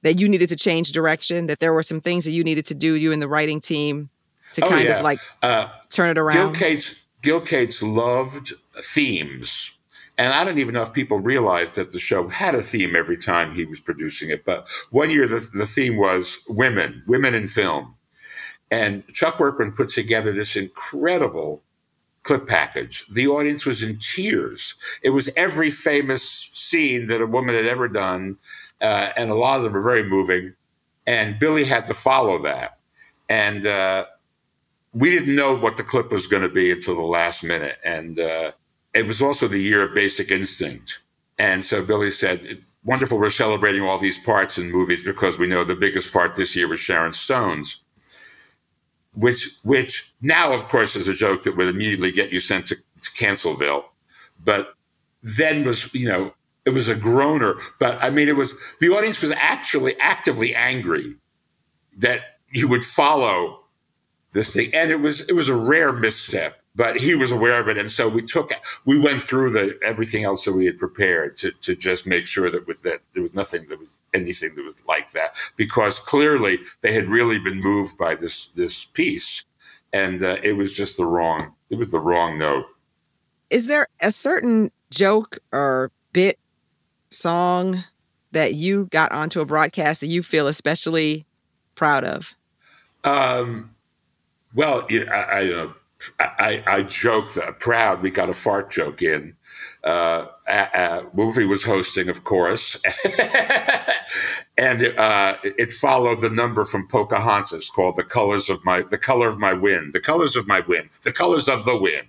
that 0.00 0.18
you 0.18 0.26
needed 0.26 0.48
to 0.48 0.56
change 0.56 0.92
direction, 0.92 1.48
that 1.48 1.60
there 1.60 1.74
were 1.74 1.82
some 1.82 2.00
things 2.00 2.24
that 2.24 2.30
you 2.30 2.44
needed 2.44 2.64
to 2.64 2.74
do, 2.74 2.94
you 2.94 3.12
and 3.12 3.20
the 3.20 3.28
writing 3.28 3.60
team, 3.60 4.08
to 4.54 4.64
oh, 4.64 4.70
kind 4.70 4.84
yeah. 4.86 4.96
of 4.96 5.02
like 5.04 5.18
uh, 5.42 5.68
turn 5.90 6.08
it 6.08 6.16
around? 6.16 6.54
Gil 6.54 6.54
Cates, 6.54 7.02
Gil 7.20 7.42
Cates 7.42 7.82
loved 7.82 8.54
themes. 8.80 9.76
And 10.16 10.32
I 10.32 10.44
don't 10.44 10.56
even 10.56 10.72
know 10.72 10.80
if 10.80 10.94
people 10.94 11.18
realized 11.18 11.76
that 11.76 11.92
the 11.92 11.98
show 11.98 12.26
had 12.30 12.54
a 12.54 12.62
theme 12.62 12.96
every 12.96 13.18
time 13.18 13.52
he 13.52 13.66
was 13.66 13.80
producing 13.80 14.30
it. 14.30 14.46
But 14.46 14.66
one 14.92 15.10
year, 15.10 15.28
the, 15.28 15.46
the 15.52 15.66
theme 15.66 15.98
was 15.98 16.38
women, 16.48 17.02
women 17.06 17.34
in 17.34 17.48
film. 17.48 17.96
And 18.70 19.06
Chuck 19.08 19.38
Workman 19.38 19.72
put 19.72 19.90
together 19.90 20.32
this 20.32 20.56
incredible 20.56 21.62
clip 22.22 22.46
package. 22.46 23.04
The 23.06 23.26
audience 23.28 23.66
was 23.66 23.82
in 23.82 23.98
tears. 23.98 24.74
It 25.02 25.10
was 25.10 25.30
every 25.36 25.70
famous 25.70 26.50
scene 26.52 27.06
that 27.06 27.20
a 27.20 27.26
woman 27.26 27.54
had 27.54 27.66
ever 27.66 27.88
done. 27.88 28.36
Uh, 28.80 29.10
and 29.16 29.30
a 29.30 29.34
lot 29.34 29.58
of 29.58 29.64
them 29.64 29.72
were 29.72 29.82
very 29.82 30.08
moving. 30.08 30.54
And 31.06 31.38
Billy 31.38 31.64
had 31.64 31.86
to 31.86 31.94
follow 31.94 32.38
that. 32.42 32.78
And 33.28 33.66
uh, 33.66 34.06
we 34.92 35.10
didn't 35.10 35.34
know 35.34 35.56
what 35.56 35.76
the 35.76 35.82
clip 35.82 36.12
was 36.12 36.26
going 36.26 36.42
to 36.42 36.48
be 36.48 36.70
until 36.70 36.94
the 36.94 37.02
last 37.02 37.42
minute. 37.42 37.78
And 37.84 38.20
uh, 38.20 38.52
it 38.94 39.06
was 39.06 39.22
also 39.22 39.48
the 39.48 39.60
year 39.60 39.82
of 39.82 39.94
Basic 39.94 40.30
Instinct. 40.30 41.00
And 41.38 41.62
so 41.62 41.82
Billy 41.84 42.10
said, 42.10 42.58
wonderful 42.84 43.18
we're 43.18 43.30
celebrating 43.30 43.82
all 43.82 43.98
these 43.98 44.18
parts 44.18 44.58
in 44.58 44.70
movies 44.70 45.02
because 45.02 45.38
we 45.38 45.46
know 45.46 45.64
the 45.64 45.74
biggest 45.74 46.12
part 46.12 46.34
this 46.34 46.54
year 46.54 46.68
was 46.68 46.80
Sharon 46.80 47.12
Stone's. 47.12 47.81
Which, 49.14 49.50
which 49.62 50.12
now, 50.22 50.52
of 50.52 50.68
course, 50.68 50.96
is 50.96 51.06
a 51.06 51.14
joke 51.14 51.42
that 51.42 51.56
would 51.56 51.68
immediately 51.68 52.12
get 52.12 52.32
you 52.32 52.40
sent 52.40 52.66
to, 52.68 52.76
to 52.76 53.10
Cancelville. 53.10 53.84
But 54.42 54.74
then 55.22 55.64
was, 55.64 55.92
you 55.94 56.08
know, 56.08 56.32
it 56.64 56.70
was 56.70 56.88
a 56.88 56.96
groaner. 56.96 57.56
But 57.78 58.02
I 58.02 58.10
mean, 58.10 58.28
it 58.28 58.36
was, 58.36 58.54
the 58.80 58.88
audience 58.88 59.20
was 59.20 59.32
actually 59.32 59.98
actively 60.00 60.54
angry 60.54 61.16
that 61.98 62.38
you 62.50 62.68
would 62.68 62.84
follow 62.84 63.60
this 64.32 64.54
thing. 64.54 64.74
And 64.74 64.90
it 64.90 65.00
was, 65.00 65.20
it 65.28 65.34
was 65.34 65.48
a 65.48 65.56
rare 65.56 65.92
misstep 65.92 66.61
but 66.74 66.96
he 66.96 67.14
was 67.14 67.32
aware 67.32 67.60
of 67.60 67.68
it, 67.68 67.78
and 67.78 67.90
so 67.90 68.08
we 68.08 68.22
took 68.22 68.52
we 68.84 68.98
went 68.98 69.20
through 69.20 69.50
the 69.50 69.78
everything 69.84 70.24
else 70.24 70.44
that 70.44 70.52
we 70.52 70.66
had 70.66 70.78
prepared 70.78 71.36
to 71.38 71.52
to 71.62 71.74
just 71.74 72.06
make 72.06 72.26
sure 72.26 72.50
that 72.50 72.66
with 72.66 72.82
that 72.82 73.00
there 73.12 73.22
was 73.22 73.34
nothing 73.34 73.66
that 73.68 73.78
was 73.78 73.98
anything 74.14 74.54
that 74.54 74.64
was 74.64 74.84
like 74.86 75.12
that 75.12 75.36
because 75.56 75.98
clearly 75.98 76.58
they 76.80 76.92
had 76.92 77.04
really 77.04 77.38
been 77.38 77.60
moved 77.60 77.98
by 77.98 78.14
this 78.14 78.46
this 78.54 78.84
piece, 78.86 79.44
and 79.92 80.22
uh, 80.22 80.38
it 80.42 80.54
was 80.54 80.74
just 80.74 80.96
the 80.96 81.06
wrong 81.06 81.54
It 81.70 81.76
was 81.76 81.90
the 81.90 82.00
wrong 82.00 82.38
note. 82.38 82.66
Is 83.50 83.66
there 83.66 83.88
a 84.00 84.10
certain 84.10 84.70
joke 84.90 85.38
or 85.52 85.90
bit 86.12 86.38
song 87.10 87.84
that 88.32 88.54
you 88.54 88.86
got 88.86 89.12
onto 89.12 89.40
a 89.40 89.44
broadcast 89.44 90.00
that 90.00 90.06
you 90.06 90.22
feel 90.22 90.48
especially 90.48 91.26
proud 91.74 92.04
of? 92.04 92.34
Um, 93.04 93.74
well, 94.54 94.86
I, 94.90 95.26
I, 95.32 95.52
uh, 95.52 95.72
I, 96.18 96.62
I 96.66 96.82
joke 96.84 97.34
that 97.34 97.60
proud 97.60 98.02
we 98.02 98.10
got 98.10 98.28
a 98.28 98.34
fart 98.34 98.70
joke 98.70 99.02
in. 99.02 99.34
Uh, 99.84 100.26
a, 100.48 101.04
movie 101.12 101.44
was 101.44 101.64
hosting, 101.64 102.08
of 102.08 102.24
course, 102.24 102.80
and 104.58 104.84
uh, 104.96 105.36
it 105.42 105.72
followed 105.72 106.20
the 106.20 106.30
number 106.30 106.64
from 106.64 106.86
Pocahontas 106.88 107.70
called 107.70 107.96
"The 107.96 108.04
Colors 108.04 108.48
of 108.48 108.64
My 108.64 108.82
The 108.82 108.98
Color 108.98 109.28
of 109.28 109.38
My 109.38 109.52
Wind." 109.52 109.92
The 109.92 110.00
colors 110.00 110.36
of 110.36 110.46
my 110.46 110.60
wind. 110.60 110.90
The 111.02 111.12
colors 111.12 111.48
of 111.48 111.64
the 111.64 111.78
wind. 111.78 112.06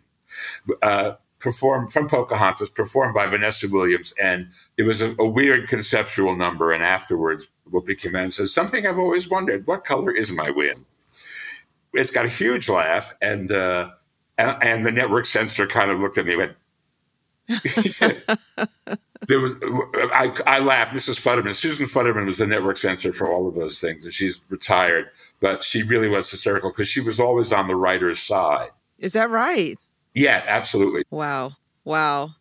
Uh, 0.82 1.14
performed 1.40 1.92
from 1.92 2.08
Pocahontas, 2.08 2.70
performed 2.70 3.14
by 3.14 3.28
Vanessa 3.28 3.68
Williams, 3.68 4.14
and 4.22 4.48
it 4.78 4.84
was 4.84 5.02
a, 5.02 5.14
a 5.20 5.30
weird 5.30 5.68
conceptual 5.68 6.36
number. 6.36 6.72
And 6.72 6.84
afterwards, 6.84 7.50
Whoopi 7.70 7.98
and 8.16 8.34
said, 8.34 8.48
"Something 8.50 8.88
I've 8.88 9.00
always 9.00 9.30
wondered: 9.30 9.68
what 9.68 9.84
color 9.84 10.12
is 10.12 10.32
my 10.32 10.50
wind?" 10.50 10.86
It's 11.94 12.12
got 12.12 12.26
a 12.26 12.30
huge 12.30 12.70
laugh, 12.70 13.14
and 13.22 13.52
uh, 13.52 13.92
and, 14.38 14.64
and 14.64 14.86
the 14.86 14.92
network 14.92 15.26
censor 15.26 15.68
kind 15.68 15.92
of 15.92 16.00
looked 16.00 16.18
at 16.18 16.26
me 16.26 16.34
and 16.34 16.40
went. 16.40 16.56
there 19.28 19.40
was 19.40 19.56
I, 19.64 20.32
I 20.48 20.60
laughed. 20.60 20.94
Mrs. 20.94 21.20
Futterman, 21.20 21.54
Susan 21.54 21.86
Futterman 21.86 22.26
was 22.26 22.38
the 22.38 22.48
network 22.48 22.78
censor 22.78 23.12
for 23.12 23.32
all 23.32 23.48
of 23.48 23.56
those 23.56 23.80
things, 23.80 24.04
and 24.04 24.14
she's 24.14 24.42
retired. 24.50 25.10
But 25.40 25.64
she 25.64 25.84
really 25.84 26.10
was 26.10 26.30
hysterical 26.32 26.70
because 26.72 26.88
she 26.88 27.02
was 27.02 27.20
always 27.20 27.52
on 27.52 27.68
the 27.68 27.76
writer's 27.76 28.20
side. 28.20 28.70
Is 28.98 29.14
that 29.14 29.30
right? 29.30 29.78
Yeah, 30.14 30.44
absolutely. 30.48 31.04
Wow. 31.10 31.54
Wow. 31.84 32.32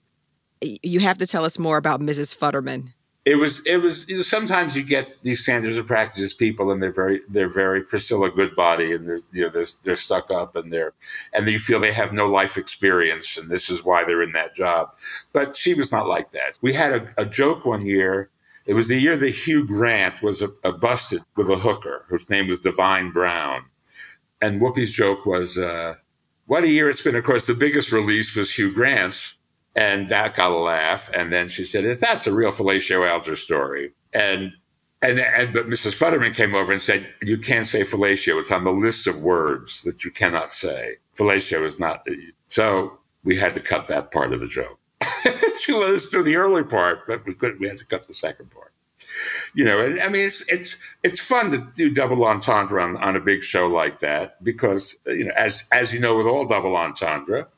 You 0.61 1.01
have 1.01 1.19
to 1.19 1.27
tell 1.27 1.45
us 1.45 1.59
more 1.59 1.77
about 1.77 2.01
Mrs. 2.01 2.37
Futterman. 2.37 2.93
It 3.25 3.39
was 3.39 3.65
it 3.67 3.77
was 3.77 4.09
you 4.09 4.17
know, 4.17 4.23
sometimes 4.23 4.77
you 4.77 4.83
get 4.83 5.23
these 5.23 5.43
standards 5.43 5.79
of 5.79 5.87
practices 5.87 6.35
people 6.35 6.73
and 6.73 6.83
they're 6.83 6.93
very 6.93 7.21
they're 7.29 7.49
very 7.49 7.83
Priscilla 7.83 8.31
Goodbody 8.31 8.93
and 8.93 9.09
they're 9.09 9.21
you 9.31 9.43
know 9.43 9.49
they're, 9.49 9.67
they're 9.85 9.97
stuck 9.97 10.31
up 10.31 10.57
and 10.57 10.73
they're 10.73 10.93
and 11.33 11.47
you 11.49 11.61
feel 11.61 11.79
they 11.79 11.93
have 11.93 12.13
no 12.13 12.27
life 12.27 12.57
experience 12.57 13.37
and 13.37 13.49
this 13.49 13.71
is 13.71 13.85
why 13.85 14.05
they're 14.05 14.23
in 14.23 14.33
that 14.33 14.55
job. 14.55 14.91
But 15.33 15.55
she 15.55 15.75
was 15.75 15.93
not 15.93 16.09
like 16.09 16.33
that. 16.33 16.59
We 16.63 16.73
had 16.73 16.93
a, 16.93 17.23
a 17.23 17.25
joke 17.25 17.65
one 17.65 17.87
year 17.87 18.29
it 18.65 18.75
was 18.75 18.89
the 18.89 19.01
year 19.01 19.17
that 19.17 19.29
Hugh 19.29 19.67
Grant 19.67 20.23
was 20.23 20.43
a, 20.43 20.51
a 20.63 20.73
busted 20.73 21.23
with 21.37 21.49
a 21.49 21.57
hooker 21.57 22.05
whose 22.09 22.31
name 22.31 22.47
was 22.47 22.61
Divine 22.61 23.11
Brown. 23.11 23.65
And 24.41 24.61
Whoopi's 24.61 24.93
joke 24.93 25.27
was, 25.27 25.59
uh, 25.59 25.97
what 26.47 26.65
a 26.65 26.69
year 26.69 26.89
it's 26.89 27.03
been. 27.03 27.17
Of 27.17 27.25
course, 27.25 27.47
the 27.47 27.55
biggest 27.55 27.93
release 27.93 28.37
was 28.37 28.55
Hugh 28.55 28.73
Grant's, 28.73 29.37
and 29.77 30.09
that 30.09 30.35
got 30.35 30.53
a 30.53 30.57
laugh. 30.57 31.11
And 31.15 31.33
then 31.33 31.49
she 31.49 31.65
said, 31.65 31.85
if 31.85 32.01
"That's 32.01 32.27
a 32.27 32.33
real 32.33 32.51
fellatio 32.51 33.09
Alger 33.09 33.37
story." 33.37 33.93
And 34.15 34.53
and 35.01 35.19
and 35.19 35.53
but 35.53 35.69
Mrs. 35.69 35.99
Futterman 35.99 36.35
came 36.35 36.55
over 36.55 36.73
and 36.73 36.83
said, 36.83 37.09
"You 37.23 37.39
can't 37.39 37.67
say 37.67 37.83
fellatio. 37.83 38.39
It's 38.39 38.53
on 38.53 38.65
the 38.65 38.73
list 38.73 39.07
of 39.07 39.23
words 39.23 39.83
that 39.83 40.05
you 40.05 40.11
cannot 40.11 40.53
say. 40.53 40.97
Fellatio 41.17 41.65
is 41.65 41.79
not." 41.79 42.07
So 42.49 42.99
we 43.25 43.37
had 43.37 43.55
to 43.55 43.61
cut 43.61 43.89
that 43.89 44.11
part 44.11 44.33
of 44.33 44.41
the 44.41 44.49
joke. 44.49 44.79
she 45.59 45.73
let 45.73 45.91
us 45.91 46.09
do 46.09 46.23
the 46.23 46.37
early 46.37 46.65
part, 46.65 47.07
but 47.07 47.25
we 47.27 47.35
couldn't. 47.35 47.61
We 47.61 47.69
had 47.69 47.79
to 47.79 47.87
cut 47.87 48.07
the 48.07 48.15
second 48.15 48.51
part 48.51 48.73
you 49.55 49.65
know, 49.65 49.85
and 49.85 50.01
I 50.01 50.09
mean, 50.09 50.27
it's 50.27 50.51
it's 50.51 50.77
it's 51.03 51.21
fun 51.21 51.51
to 51.51 51.59
do 51.75 51.91
double 51.91 52.25
entendre 52.25 52.83
on, 52.83 52.97
on 52.97 53.17
a 53.17 53.21
big 53.21 53.43
show 53.43 53.69
like 53.69 54.01
that 54.01 54.43
because 54.43 54.97
you 55.07 55.27
know, 55.27 55.33
as 55.37 55.65
as 55.73 55.93
you 55.93 56.01
know, 56.01 56.17
with 56.17 56.27
all 56.27 56.47
double 56.47 56.77
entendre, 56.77 57.49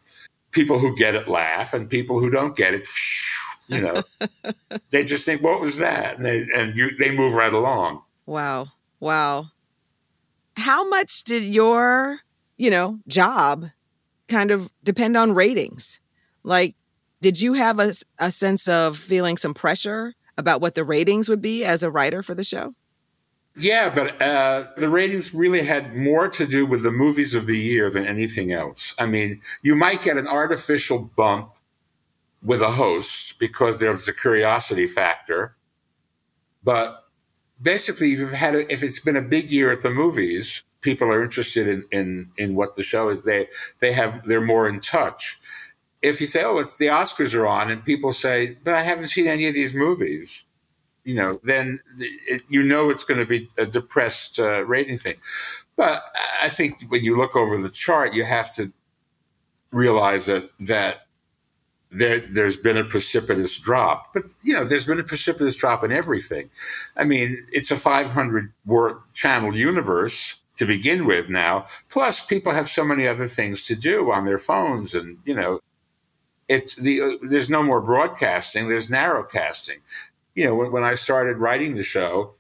people 0.55 0.79
who 0.79 0.97
get 0.97 1.15
it 1.15 1.29
laugh, 1.29 1.75
and 1.75 1.91
people 1.91 2.21
who 2.21 2.31
don't 2.31 2.57
get 2.57 2.75
it, 2.75 2.89
you 3.67 3.81
know, 3.81 4.03
they 4.91 5.05
just 5.05 5.27
think, 5.27 5.43
"What 5.43 5.61
was 5.61 5.79
that?" 5.79 6.17
and 6.17 6.25
they 6.25 6.47
and 6.55 6.75
you 6.77 6.97
they 6.97 7.15
move 7.15 7.35
right 7.35 7.53
along. 7.53 8.03
Wow, 8.27 8.69
wow. 9.01 9.47
How 10.57 10.89
much 10.89 11.25
did 11.25 11.43
your 11.43 12.21
you 12.57 12.71
know 12.71 13.01
job 13.07 13.67
kind 14.29 14.51
of 14.51 14.71
depend 14.83 15.17
on 15.17 15.35
ratings? 15.35 16.01
Like, 16.43 16.77
did 17.21 17.41
you 17.41 17.55
have 17.55 17.81
a, 17.81 17.93
a 18.19 18.31
sense 18.31 18.69
of 18.69 18.97
feeling 18.99 19.37
some 19.37 19.55
pressure 19.55 20.15
about 20.37 20.61
what 20.61 20.75
the 20.75 20.85
ratings 20.85 21.29
would 21.29 21.41
be 21.41 21.65
as 21.65 21.83
a 21.83 21.91
writer 21.91 22.23
for 22.23 22.35
the 22.35 22.45
show? 22.45 22.75
Yeah, 23.57 23.93
but 23.95 24.21
uh, 24.21 24.65
the 24.77 24.89
ratings 24.89 25.33
really 25.33 25.63
had 25.63 25.95
more 25.95 26.29
to 26.29 26.47
do 26.47 26.67
with 26.67 26.83
the 26.83 26.91
movies 26.91 27.35
of 27.35 27.47
the 27.47 27.57
year 27.57 27.89
than 27.89 28.05
anything 28.05 28.51
else. 28.51 28.95
I 28.99 29.07
mean, 29.07 29.41
you 29.63 29.77
might 29.77 30.03
get 30.03 30.17
an 30.17 30.27
artificial 30.27 31.11
bump 31.17 31.53
with 32.43 32.63
a 32.63 32.71
host 32.71 33.39
because 33.39 33.79
there 33.79 33.93
was 33.93 34.09
a 34.09 34.13
curiosity 34.13 34.89
factor, 34.89 35.55
but 36.65 37.05
basically, 37.63 38.13
if 38.13 38.19
you've 38.19 38.33
had 38.33 38.55
a, 38.57 38.73
if 38.73 38.83
it's 38.83 39.01
been 39.01 39.17
a 39.17 39.23
big 39.23 39.53
year 39.53 39.71
at 39.71 39.83
the 39.83 39.91
movies, 39.91 40.65
people 40.81 41.09
are 41.09 41.23
interested 41.23 41.69
in, 41.69 41.85
in 41.93 42.31
in 42.37 42.55
what 42.57 42.75
the 42.75 42.83
show 42.83 43.09
is. 43.09 43.23
They 43.23 43.49
they 43.79 43.93
have 43.93 44.27
they're 44.27 44.41
more 44.41 44.69
in 44.69 44.81
touch 44.81 45.39
if 46.03 46.21
you 46.21 46.27
say, 46.27 46.45
"Oh, 46.45 46.59
it's 46.59 46.77
the 46.77 46.87
Oscars 46.87 47.35
are 47.35 47.47
on," 47.47 47.71
and 47.71 47.85
people 47.85 48.13
say, 48.13 48.59
"But 48.63 48.75
I 48.75 48.83
haven't 48.83 49.09
seen 49.09 49.27
any 49.27 49.47
of 49.47 49.55
these 49.55 49.75
movies," 49.75 50.44
you 51.05 51.15
know, 51.15 51.39
then 51.45 51.81
it, 51.99 52.43
you 52.49 52.63
know 52.63 52.91
it's 52.91 53.05
going 53.05 53.21
to 53.21 53.27
be 53.27 53.49
a 53.59 53.67
depressed 53.67 54.41
uh, 54.41 54.65
rating 54.65 54.99
thing. 54.99 55.17
But 55.77 56.03
I 56.43 56.49
think 56.49 56.83
when 56.89 57.05
you 57.05 57.17
look 57.17 57.37
over 57.37 57.59
the 57.59 57.71
chart, 57.71 58.15
you 58.15 58.25
have 58.25 58.55
to 58.55 58.73
realize 59.71 60.27
that 60.27 60.51
that 60.61 61.07
there 61.91 62.19
there's 62.21 62.57
been 62.57 62.77
a 62.77 62.85
precipitous 62.85 63.59
drop. 63.59 64.13
But 64.13 64.25
you 64.43 64.55
know, 64.55 64.65
there's 64.65 64.87
been 64.87 65.01
a 65.01 65.05
precipitous 65.05 65.57
drop 65.57 65.85
in 65.85 65.93
everything. 65.93 66.51
I 66.97 67.05
mean, 67.05 67.47
it's 67.53 67.71
a 67.71 67.77
500 67.77 68.53
word 68.67 68.97
channel 69.13 69.55
universe 69.55 70.39
to 70.57 70.67
begin 70.67 71.05
with 71.05 71.29
now. 71.29 71.67
Plus, 71.89 72.25
people 72.25 72.53
have 72.53 72.69
so 72.69 72.85
many 72.85 73.07
other 73.07 73.27
things 73.27 73.67
to 73.67 73.75
do 73.75 74.13
on 74.13 74.25
their 74.25 74.39
phones, 74.39 74.95
and 74.95 75.19
you 75.25 75.35
know, 75.35 75.61
it's 76.49 76.75
the 76.77 77.01
uh, 77.01 77.11
there's 77.23 77.51
no 77.51 77.63
more 77.63 77.81
broadcasting. 77.81 78.69
There's 78.69 78.89
narrowcasting. 78.89 79.79
You 80.35 80.47
know, 80.47 80.55
when, 80.55 80.73
when 80.73 80.85
I 80.85 80.95
started 80.95 81.37
writing 81.39 81.75
the 81.75 81.83
show, 81.83 82.35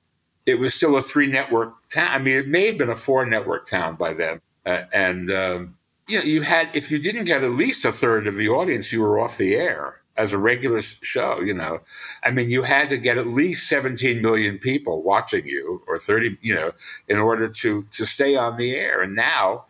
it 0.46 0.59
was 0.59 0.74
still 0.74 0.96
a 0.96 1.02
three 1.02 1.26
network 1.26 1.88
town. 1.88 2.09
I 2.11 2.18
mean, 2.18 2.37
it 2.37 2.48
may 2.48 2.66
have 2.66 2.78
been 2.78 2.90
a 2.90 2.96
four 2.96 3.24
network 3.24 3.66
town 3.66 3.96
by 3.96 4.14
then. 4.14 4.40
Uh, 4.66 4.83
and 4.92 5.30
um, 5.30 5.76
you 6.09 6.18
know, 6.18 6.24
you 6.24 6.42
had 6.42 6.74
if 6.74 6.90
you 6.90 6.98
didn't 6.98 7.24
get 7.24 7.42
at 7.42 7.50
least 7.50 7.85
a 7.85 7.92
third 7.92 8.26
of 8.26 8.37
the 8.37 8.48
audience, 8.48 8.92
you 8.92 9.00
were 9.00 9.18
off 9.18 9.38
the 9.38 9.54
air 9.54 10.00
as 10.16 10.33
a 10.33 10.38
regular 10.38 10.80
show. 10.80 11.40
You 11.40 11.54
know, 11.54 11.80
I 12.22 12.30
mean, 12.30 12.50
you 12.50 12.62
had 12.62 12.88
to 12.90 12.98
get 12.98 13.18
at 13.18 13.26
least 13.26 13.68
17 13.68 14.22
million 14.22 14.59
people 14.59 15.02
watching 15.02 15.46
you, 15.46 15.83
or 15.87 15.98
30, 15.98 16.38
you 16.40 16.54
know, 16.54 16.72
in 17.09 17.18
order 17.18 17.48
to 17.48 17.85
to 17.85 18.07
stay 18.07 18.37
on 18.37 18.57
the 18.57 18.74
air. 18.74 19.02
And 19.02 19.14
now 19.14 19.64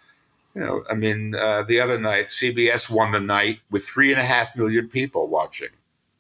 you 0.54 0.60
know, 0.60 0.84
I 0.88 0.94
mean, 0.94 1.34
uh, 1.34 1.62
the 1.62 1.80
other 1.80 1.98
night, 1.98 2.26
CBS 2.26 2.88
won 2.88 3.10
the 3.10 3.20
night 3.20 3.60
with 3.70 3.84
three 3.84 4.12
and 4.12 4.20
a 4.20 4.24
half 4.24 4.54
million 4.54 4.88
people 4.88 5.26
watching. 5.26 5.70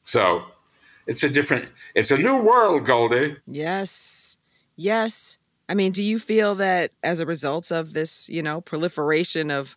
So 0.02 0.44
it's 1.06 1.22
a 1.22 1.28
different, 1.28 1.68
it's 1.94 2.10
a 2.10 2.18
new 2.18 2.44
world, 2.44 2.84
Goldie. 2.84 3.36
Yes. 3.46 4.36
Yes. 4.76 5.38
I 5.68 5.74
mean, 5.74 5.92
do 5.92 6.02
you 6.02 6.18
feel 6.18 6.54
that 6.56 6.92
as 7.02 7.20
a 7.20 7.26
result 7.26 7.70
of 7.70 7.92
this, 7.92 8.28
you 8.28 8.42
know, 8.42 8.60
proliferation 8.60 9.50
of 9.50 9.76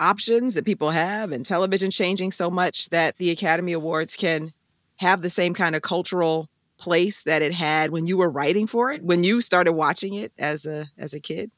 options 0.00 0.54
that 0.54 0.64
people 0.64 0.90
have 0.90 1.32
and 1.32 1.46
television 1.46 1.90
changing 1.90 2.32
so 2.32 2.50
much 2.50 2.88
that 2.90 3.16
the 3.18 3.30
Academy 3.30 3.72
Awards 3.72 4.16
can 4.16 4.52
have 4.96 5.22
the 5.22 5.30
same 5.30 5.54
kind 5.54 5.76
of 5.76 5.82
cultural 5.82 6.48
place 6.78 7.22
that 7.22 7.42
it 7.42 7.52
had 7.52 7.90
when 7.90 8.06
you 8.06 8.16
were 8.16 8.28
writing 8.28 8.66
for 8.66 8.90
it, 8.90 9.02
when 9.04 9.22
you 9.22 9.40
started 9.40 9.72
watching 9.72 10.14
it 10.14 10.32
as 10.38 10.66
a 10.66 10.88
as 10.98 11.14
a 11.14 11.20
kid? 11.20 11.50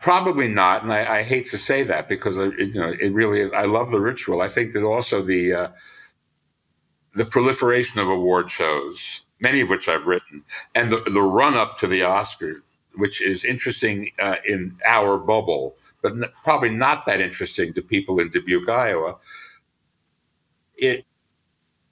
Probably 0.00 0.48
not, 0.48 0.82
and 0.82 0.92
I, 0.92 1.18
I, 1.18 1.22
hate 1.22 1.46
to 1.46 1.58
say 1.58 1.84
that 1.84 2.08
because 2.08 2.36
it, 2.38 2.74
you 2.74 2.80
know 2.80 2.88
it 2.88 3.12
really 3.12 3.40
is. 3.40 3.52
I 3.52 3.64
love 3.64 3.90
the 3.90 4.00
ritual. 4.00 4.42
I 4.42 4.48
think 4.48 4.72
that 4.72 4.84
also 4.84 5.22
the 5.22 5.52
uh, 5.52 5.68
the 7.14 7.24
proliferation 7.24 8.00
of 8.00 8.08
award 8.08 8.50
shows, 8.50 9.24
many 9.40 9.60
of 9.60 9.70
which 9.70 9.88
I've 9.88 10.06
written, 10.06 10.44
and 10.74 10.90
the, 10.90 10.98
the 11.12 11.22
run 11.22 11.54
up 11.54 11.78
to 11.78 11.86
the 11.86 12.00
Oscars, 12.00 12.58
which 12.94 13.22
is 13.22 13.44
interesting 13.44 14.10
uh, 14.18 14.36
in 14.46 14.76
our 14.86 15.18
bubble, 15.18 15.76
but 16.02 16.12
n- 16.12 16.24
probably 16.44 16.70
not 16.70 17.06
that 17.06 17.20
interesting 17.20 17.72
to 17.74 17.82
people 17.82 18.20
in 18.20 18.30
Dubuque, 18.30 18.68
Iowa. 18.68 19.16
It 20.76 21.04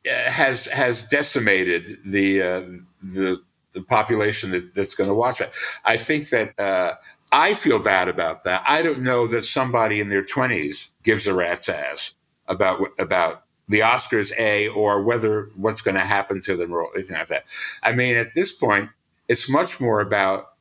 uh, 0.06 0.30
has 0.30 0.66
has 0.66 1.02
decimated 1.04 1.98
the 2.04 2.42
uh, 2.42 2.62
the 3.02 3.42
the 3.72 3.82
population 3.82 4.50
that, 4.50 4.74
that's 4.74 4.94
going 4.94 5.08
to 5.08 5.14
watch 5.14 5.40
it. 5.40 5.52
I 5.84 5.96
think 5.96 6.30
that 6.30 6.58
uh, 6.58 6.94
I 7.32 7.54
feel 7.54 7.78
bad 7.78 8.08
about 8.08 8.42
that. 8.44 8.64
I 8.66 8.82
don't 8.82 9.02
know 9.02 9.26
that 9.28 9.42
somebody 9.42 10.00
in 10.00 10.08
their 10.08 10.22
20s 10.22 10.90
gives 11.04 11.26
a 11.28 11.34
rat's 11.34 11.68
ass 11.68 12.14
about 12.48 12.80
about 12.98 13.44
the 13.70 13.80
Oscars, 13.80 14.32
A, 14.38 14.68
or 14.68 15.02
whether 15.02 15.48
what's 15.56 15.80
going 15.80 15.94
to 15.94 16.00
happen 16.00 16.40
to 16.40 16.56
them 16.56 16.72
or 16.72 16.88
anything 16.94 17.16
like 17.16 17.28
that. 17.28 17.44
I 17.82 17.92
mean, 17.92 18.16
at 18.16 18.34
this 18.34 18.52
point, 18.52 18.90
it's 19.28 19.48
much 19.48 19.80
more 19.80 20.00
about 20.00 20.54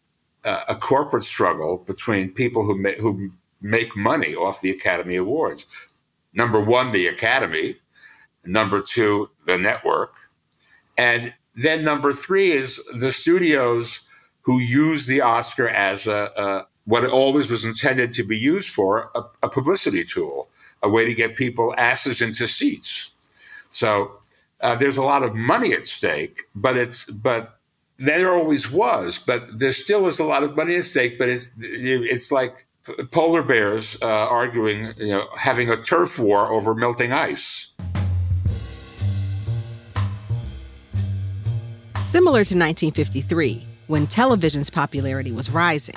uh, 0.45 0.61
a 0.69 0.75
corporate 0.75 1.23
struggle 1.23 1.83
between 1.85 2.31
people 2.31 2.63
who 2.63 2.81
who 3.01 3.31
make 3.61 3.95
money 3.95 4.35
off 4.35 4.61
the 4.61 4.69
Academy 4.69 5.15
Awards. 5.15 5.65
Number 6.33 6.63
one, 6.63 6.91
the 6.91 7.07
Academy. 7.07 7.77
Number 8.45 8.81
two, 8.81 9.29
the 9.47 9.57
network. 9.57 10.13
And 10.97 11.33
then 11.55 11.83
number 11.83 12.13
three 12.13 12.51
is 12.51 12.81
the 12.93 13.11
studios 13.11 14.01
who 14.41 14.59
use 14.59 15.07
the 15.07 15.21
Oscar 15.21 15.67
as 15.67 16.07
a, 16.07 16.31
a 16.37 16.67
what 16.85 17.03
it 17.03 17.11
always 17.11 17.51
was 17.51 17.65
intended 17.65 18.13
to 18.13 18.23
be 18.23 18.37
used 18.37 18.73
for 18.73 19.11
a, 19.13 19.21
a, 19.43 19.49
publicity 19.49 20.03
tool, 20.03 20.49
a 20.81 20.89
way 20.89 21.05
to 21.05 21.13
get 21.13 21.35
people 21.35 21.73
asses 21.77 22.21
into 22.21 22.47
seats. 22.47 23.11
So 23.69 24.11
uh, 24.61 24.75
there's 24.75 24.97
a 24.97 25.03
lot 25.03 25.23
of 25.23 25.35
money 25.35 25.73
at 25.73 25.87
stake, 25.87 26.39
but 26.55 26.75
it's 26.75 27.05
but 27.05 27.59
there 27.97 28.31
always 28.33 28.71
was, 28.71 29.19
but 29.19 29.59
there 29.59 29.71
still 29.71 30.07
is 30.07 30.19
a 30.19 30.25
lot 30.25 30.43
of 30.43 30.55
money 30.55 30.75
at 30.75 30.85
stake. 30.85 31.17
But 31.17 31.29
it's 31.29 31.51
it's 31.57 32.31
like 32.31 32.65
polar 33.11 33.43
bears 33.43 33.97
uh, 34.01 34.05
arguing, 34.05 34.93
you 34.97 35.09
know, 35.09 35.27
having 35.37 35.69
a 35.69 35.77
turf 35.77 36.19
war 36.19 36.51
over 36.51 36.73
melting 36.75 37.11
ice. 37.11 37.67
Similar 41.99 42.43
to 42.45 42.57
1953, 42.57 43.63
when 43.87 44.07
television's 44.07 44.69
popularity 44.69 45.31
was 45.31 45.51
rising, 45.51 45.95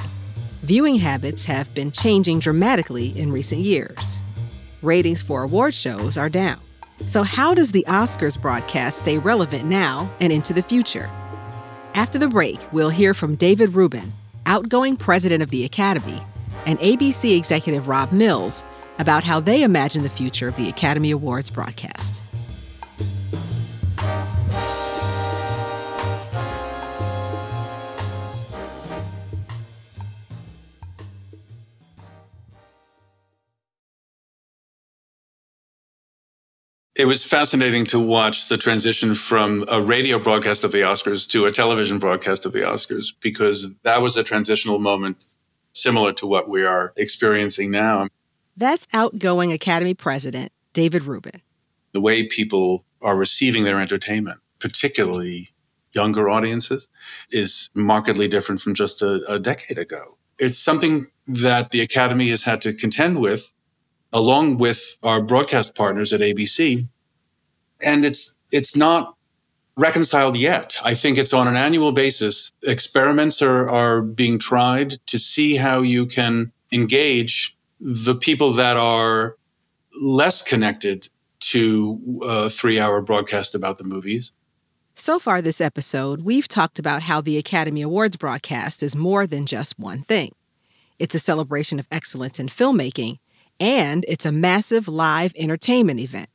viewing 0.62 0.96
habits 0.96 1.44
have 1.44 1.72
been 1.74 1.90
changing 1.90 2.38
dramatically 2.38 3.18
in 3.18 3.32
recent 3.32 3.62
years. 3.62 4.20
Ratings 4.82 5.22
for 5.22 5.44
award 5.44 5.74
shows 5.74 6.18
are 6.18 6.28
down. 6.28 6.60
So, 7.06 7.22
how 7.22 7.54
does 7.54 7.70
the 7.70 7.84
Oscars 7.88 8.40
broadcast 8.40 8.98
stay 8.98 9.16
relevant 9.18 9.64
now 9.64 10.10
and 10.20 10.32
into 10.32 10.52
the 10.52 10.62
future? 10.62 11.08
After 11.94 12.18
the 12.18 12.28
break, 12.28 12.58
we'll 12.72 12.90
hear 12.90 13.14
from 13.14 13.36
David 13.36 13.74
Rubin, 13.74 14.12
outgoing 14.46 14.96
president 14.96 15.42
of 15.42 15.50
the 15.50 15.64
Academy, 15.64 16.20
and 16.66 16.80
ABC 16.80 17.36
executive 17.36 17.86
Rob 17.86 18.10
Mills 18.10 18.64
about 18.98 19.22
how 19.22 19.38
they 19.38 19.62
imagine 19.62 20.02
the 20.02 20.08
future 20.08 20.48
of 20.48 20.56
the 20.56 20.68
Academy 20.68 21.12
Awards 21.12 21.50
broadcast. 21.50 22.22
It 36.94 37.06
was 37.06 37.24
fascinating 37.24 37.86
to 37.86 37.98
watch 37.98 38.50
the 38.50 38.58
transition 38.58 39.14
from 39.14 39.64
a 39.68 39.80
radio 39.80 40.18
broadcast 40.18 40.62
of 40.62 40.72
the 40.72 40.82
Oscars 40.82 41.26
to 41.30 41.46
a 41.46 41.52
television 41.52 41.98
broadcast 41.98 42.44
of 42.44 42.52
the 42.52 42.60
Oscars 42.60 43.14
because 43.18 43.72
that 43.82 44.02
was 44.02 44.18
a 44.18 44.22
transitional 44.22 44.78
moment 44.78 45.24
similar 45.72 46.12
to 46.12 46.26
what 46.26 46.50
we 46.50 46.64
are 46.64 46.92
experiencing 46.98 47.70
now. 47.70 48.08
That's 48.58 48.86
outgoing 48.92 49.52
Academy 49.52 49.94
President 49.94 50.52
David 50.74 51.04
Rubin. 51.04 51.40
The 51.92 52.00
way 52.02 52.26
people 52.26 52.84
are 53.00 53.16
receiving 53.16 53.64
their 53.64 53.80
entertainment, 53.80 54.40
particularly 54.58 55.48
younger 55.94 56.28
audiences, 56.28 56.88
is 57.30 57.70
markedly 57.74 58.28
different 58.28 58.60
from 58.60 58.74
just 58.74 59.00
a, 59.00 59.22
a 59.26 59.38
decade 59.38 59.78
ago. 59.78 60.18
It's 60.38 60.58
something 60.58 61.06
that 61.26 61.70
the 61.70 61.80
Academy 61.80 62.28
has 62.28 62.42
had 62.44 62.60
to 62.62 62.74
contend 62.74 63.18
with 63.18 63.50
along 64.12 64.58
with 64.58 64.98
our 65.02 65.22
broadcast 65.22 65.74
partners 65.74 66.12
at 66.12 66.20
ABC. 66.20 66.86
And 67.80 68.04
it's 68.04 68.38
it's 68.50 68.76
not 68.76 69.16
reconciled 69.76 70.36
yet. 70.36 70.76
I 70.84 70.94
think 70.94 71.18
it's 71.18 71.32
on 71.32 71.48
an 71.48 71.56
annual 71.56 71.92
basis. 71.92 72.52
Experiments 72.62 73.40
are, 73.40 73.68
are 73.70 74.02
being 74.02 74.38
tried 74.38 74.92
to 75.06 75.18
see 75.18 75.56
how 75.56 75.80
you 75.80 76.06
can 76.06 76.52
engage 76.72 77.56
the 77.80 78.14
people 78.14 78.52
that 78.52 78.76
are 78.76 79.36
less 80.00 80.42
connected 80.42 81.08
to 81.40 82.20
uh, 82.22 82.26
a 82.26 82.50
three 82.50 82.78
hour 82.78 83.00
broadcast 83.00 83.54
about 83.54 83.78
the 83.78 83.84
movies. 83.84 84.32
So 84.94 85.18
far, 85.18 85.40
this 85.40 85.60
episode, 85.60 86.20
we've 86.20 86.46
talked 86.46 86.78
about 86.78 87.02
how 87.02 87.20
the 87.20 87.38
Academy 87.38 87.82
Awards 87.82 88.16
broadcast 88.16 88.82
is 88.82 88.94
more 88.94 89.26
than 89.26 89.46
just 89.46 89.78
one 89.78 90.02
thing. 90.02 90.34
It's 90.98 91.14
a 91.14 91.18
celebration 91.18 91.80
of 91.80 91.88
excellence 91.90 92.38
in 92.38 92.48
filmmaking 92.48 93.18
and 93.62 94.04
it's 94.08 94.26
a 94.26 94.32
massive 94.32 94.88
live 94.88 95.32
entertainment 95.36 96.00
event. 96.00 96.28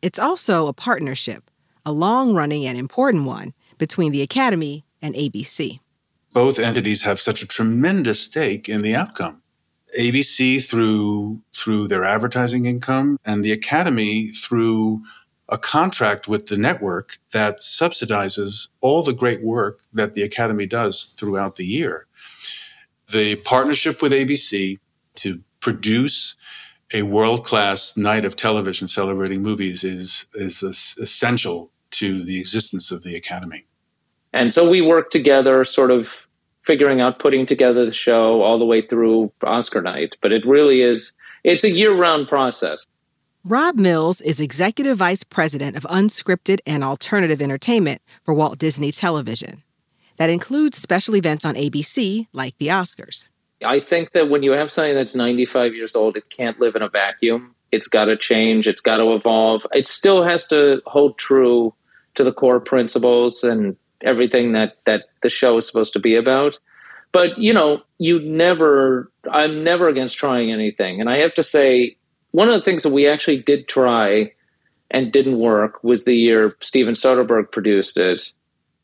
It's 0.00 0.20
also 0.20 0.68
a 0.68 0.72
partnership, 0.72 1.50
a 1.84 1.90
long 1.90 2.34
running 2.34 2.64
and 2.66 2.78
important 2.78 3.24
one, 3.24 3.52
between 3.78 4.12
the 4.12 4.22
Academy 4.22 4.84
and 5.02 5.16
ABC. 5.16 5.80
Both 6.32 6.60
entities 6.60 7.02
have 7.02 7.18
such 7.18 7.42
a 7.42 7.48
tremendous 7.48 8.20
stake 8.20 8.68
in 8.68 8.82
the 8.82 8.94
outcome. 8.94 9.42
ABC 9.98 10.64
through 10.64 11.40
through 11.52 11.88
their 11.88 12.04
advertising 12.04 12.66
income 12.66 13.18
and 13.24 13.44
the 13.44 13.52
Academy 13.52 14.28
through 14.28 15.02
a 15.48 15.58
contract 15.58 16.28
with 16.28 16.46
the 16.46 16.56
network 16.56 17.16
that 17.32 17.60
subsidizes 17.60 18.68
all 18.80 19.02
the 19.02 19.12
great 19.12 19.42
work 19.42 19.80
that 19.92 20.14
the 20.14 20.22
Academy 20.22 20.66
does 20.66 21.06
throughout 21.16 21.56
the 21.56 21.66
year. 21.66 22.06
The 23.10 23.34
partnership 23.36 24.00
with 24.00 24.12
ABC 24.12 24.78
to 25.16 25.42
produce 25.66 26.36
a 26.94 27.02
world 27.02 27.44
class 27.44 27.96
night 27.96 28.24
of 28.24 28.36
television 28.36 28.86
celebrating 28.86 29.42
movies 29.42 29.82
is, 29.82 30.24
is 30.34 30.62
essential 30.62 31.72
to 31.90 32.22
the 32.22 32.38
existence 32.38 32.92
of 32.92 33.02
the 33.02 33.16
Academy. 33.16 33.66
And 34.32 34.52
so 34.52 34.70
we 34.70 34.80
work 34.80 35.10
together, 35.10 35.64
sort 35.64 35.90
of 35.90 36.06
figuring 36.62 37.00
out 37.00 37.18
putting 37.18 37.46
together 37.46 37.84
the 37.84 37.92
show 37.92 38.42
all 38.42 38.60
the 38.60 38.64
way 38.64 38.80
through 38.80 39.32
Oscar 39.42 39.82
night. 39.82 40.16
But 40.22 40.30
it 40.30 40.46
really 40.46 40.82
is, 40.82 41.12
it's 41.42 41.64
a 41.64 41.72
year 41.72 41.92
round 41.92 42.28
process. 42.28 42.86
Rob 43.44 43.74
Mills 43.74 44.20
is 44.20 44.38
Executive 44.38 44.98
Vice 44.98 45.24
President 45.24 45.76
of 45.76 45.82
Unscripted 45.90 46.60
and 46.64 46.84
Alternative 46.84 47.42
Entertainment 47.42 48.02
for 48.22 48.34
Walt 48.34 48.60
Disney 48.60 48.92
Television. 48.92 49.64
That 50.16 50.30
includes 50.30 50.78
special 50.78 51.16
events 51.16 51.44
on 51.44 51.56
ABC, 51.56 52.28
like 52.32 52.56
the 52.58 52.68
Oscars. 52.68 53.26
I 53.64 53.80
think 53.80 54.12
that 54.12 54.28
when 54.28 54.42
you 54.42 54.52
have 54.52 54.70
something 54.70 54.94
that's 54.94 55.14
95 55.14 55.74
years 55.74 55.96
old, 55.96 56.16
it 56.16 56.28
can't 56.30 56.60
live 56.60 56.76
in 56.76 56.82
a 56.82 56.88
vacuum. 56.88 57.54
It's 57.72 57.88
got 57.88 58.06
to 58.06 58.16
change. 58.16 58.68
It's 58.68 58.80
got 58.80 58.98
to 58.98 59.14
evolve. 59.14 59.66
It 59.72 59.88
still 59.88 60.22
has 60.22 60.44
to 60.46 60.82
hold 60.86 61.18
true 61.18 61.74
to 62.14 62.24
the 62.24 62.32
core 62.32 62.60
principles 62.60 63.44
and 63.44 63.76
everything 64.02 64.52
that 64.52 64.76
that 64.84 65.04
the 65.22 65.28
show 65.28 65.56
is 65.56 65.66
supposed 65.66 65.92
to 65.94 65.98
be 65.98 66.16
about. 66.16 66.58
But 67.12 67.38
you 67.38 67.52
know, 67.52 67.82
you 67.98 68.20
never. 68.20 69.10
I'm 69.30 69.64
never 69.64 69.88
against 69.88 70.18
trying 70.18 70.52
anything, 70.52 71.00
and 71.00 71.08
I 71.08 71.18
have 71.18 71.34
to 71.34 71.42
say, 71.42 71.96
one 72.32 72.48
of 72.48 72.54
the 72.54 72.64
things 72.64 72.82
that 72.82 72.92
we 72.92 73.08
actually 73.08 73.38
did 73.42 73.68
try 73.68 74.32
and 74.90 75.12
didn't 75.12 75.38
work 75.38 75.82
was 75.82 76.04
the 76.04 76.14
year 76.14 76.56
Steven 76.60 76.94
Soderbergh 76.94 77.50
produced 77.50 77.96
it, 77.96 78.32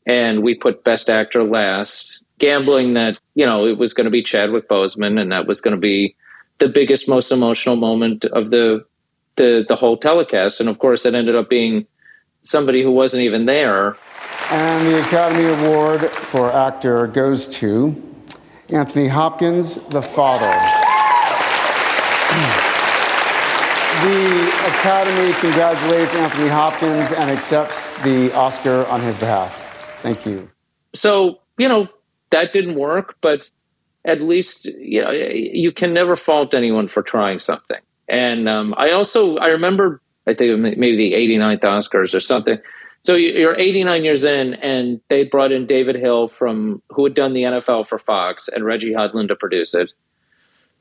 and 0.05 0.43
we 0.43 0.55
put 0.55 0.83
Best 0.83 1.09
Actor 1.09 1.43
last, 1.43 2.22
gambling 2.43 2.93
that 2.93 3.17
you 3.35 3.45
know 3.45 3.65
it 3.65 3.77
was 3.77 3.93
going 3.93 4.05
to 4.05 4.11
be 4.11 4.21
Chadwick 4.21 4.67
Boseman, 4.67 5.19
and 5.19 5.31
that 5.31 5.47
was 5.47 5.61
going 5.61 5.73
to 5.73 5.79
be 5.79 6.15
the 6.59 6.67
biggest, 6.67 7.07
most 7.07 7.31
emotional 7.31 7.77
moment 7.77 8.25
of 8.25 8.49
the 8.51 8.85
the 9.37 9.65
the 9.67 9.77
whole 9.77 9.95
telecast. 9.97 10.59
And 10.59 10.67
of 10.67 10.77
course, 10.79 11.05
it 11.05 11.15
ended 11.15 11.35
up 11.35 11.49
being 11.49 11.85
somebody 12.41 12.83
who 12.83 12.91
wasn't 12.91 13.23
even 13.23 13.45
there. 13.45 13.95
And 14.51 14.85
the 14.85 15.01
Academy 15.01 15.45
Award 15.45 16.01
for 16.09 16.51
actor 16.51 17.07
goes 17.07 17.47
to 17.59 17.95
Anthony 18.69 19.07
Hopkins, 19.07 19.75
the 19.89 20.01
father. 20.01 20.51
the 24.03 24.51
Academy 24.67 25.31
congratulates 25.39 26.13
Anthony 26.15 26.49
Hopkins 26.49 27.11
and 27.13 27.31
accepts 27.31 27.93
the 28.03 28.33
Oscar 28.33 28.85
on 28.87 28.99
his 28.99 29.15
behalf. 29.17 29.55
Thank 30.01 30.25
you. 30.25 30.49
So, 30.93 31.39
you 31.57 31.69
know, 31.69 31.87
that 32.33 32.51
didn't 32.51 32.75
work, 32.75 33.15
but 33.21 33.49
at 34.05 34.21
least 34.21 34.65
you 34.65 35.01
know 35.01 35.11
you 35.11 35.71
can 35.71 35.93
never 35.93 36.17
fault 36.17 36.53
anyone 36.53 36.87
for 36.87 37.01
trying 37.01 37.39
something. 37.39 37.79
And 38.09 38.49
um, 38.49 38.73
I 38.77 38.91
also 38.91 39.37
I 39.37 39.47
remember 39.47 40.01
I 40.27 40.33
think 40.33 40.59
maybe 40.59 40.97
the 40.97 41.13
89th 41.13 41.61
Oscars 41.61 42.13
or 42.13 42.19
something. 42.19 42.57
So 43.03 43.15
you're 43.15 43.59
89 43.59 44.05
years 44.05 44.23
in, 44.23 44.53
and 44.55 45.01
they 45.09 45.25
brought 45.25 45.51
in 45.51 45.65
David 45.65 45.95
Hill 45.95 46.29
from 46.29 46.81
who 46.89 47.03
had 47.03 47.13
done 47.13 47.33
the 47.33 47.43
NFL 47.43 47.87
for 47.87 47.99
Fox 47.99 48.47
and 48.47 48.63
Reggie 48.63 48.93
Hudlin 48.93 49.27
to 49.27 49.35
produce 49.35 49.73
it. 49.73 49.91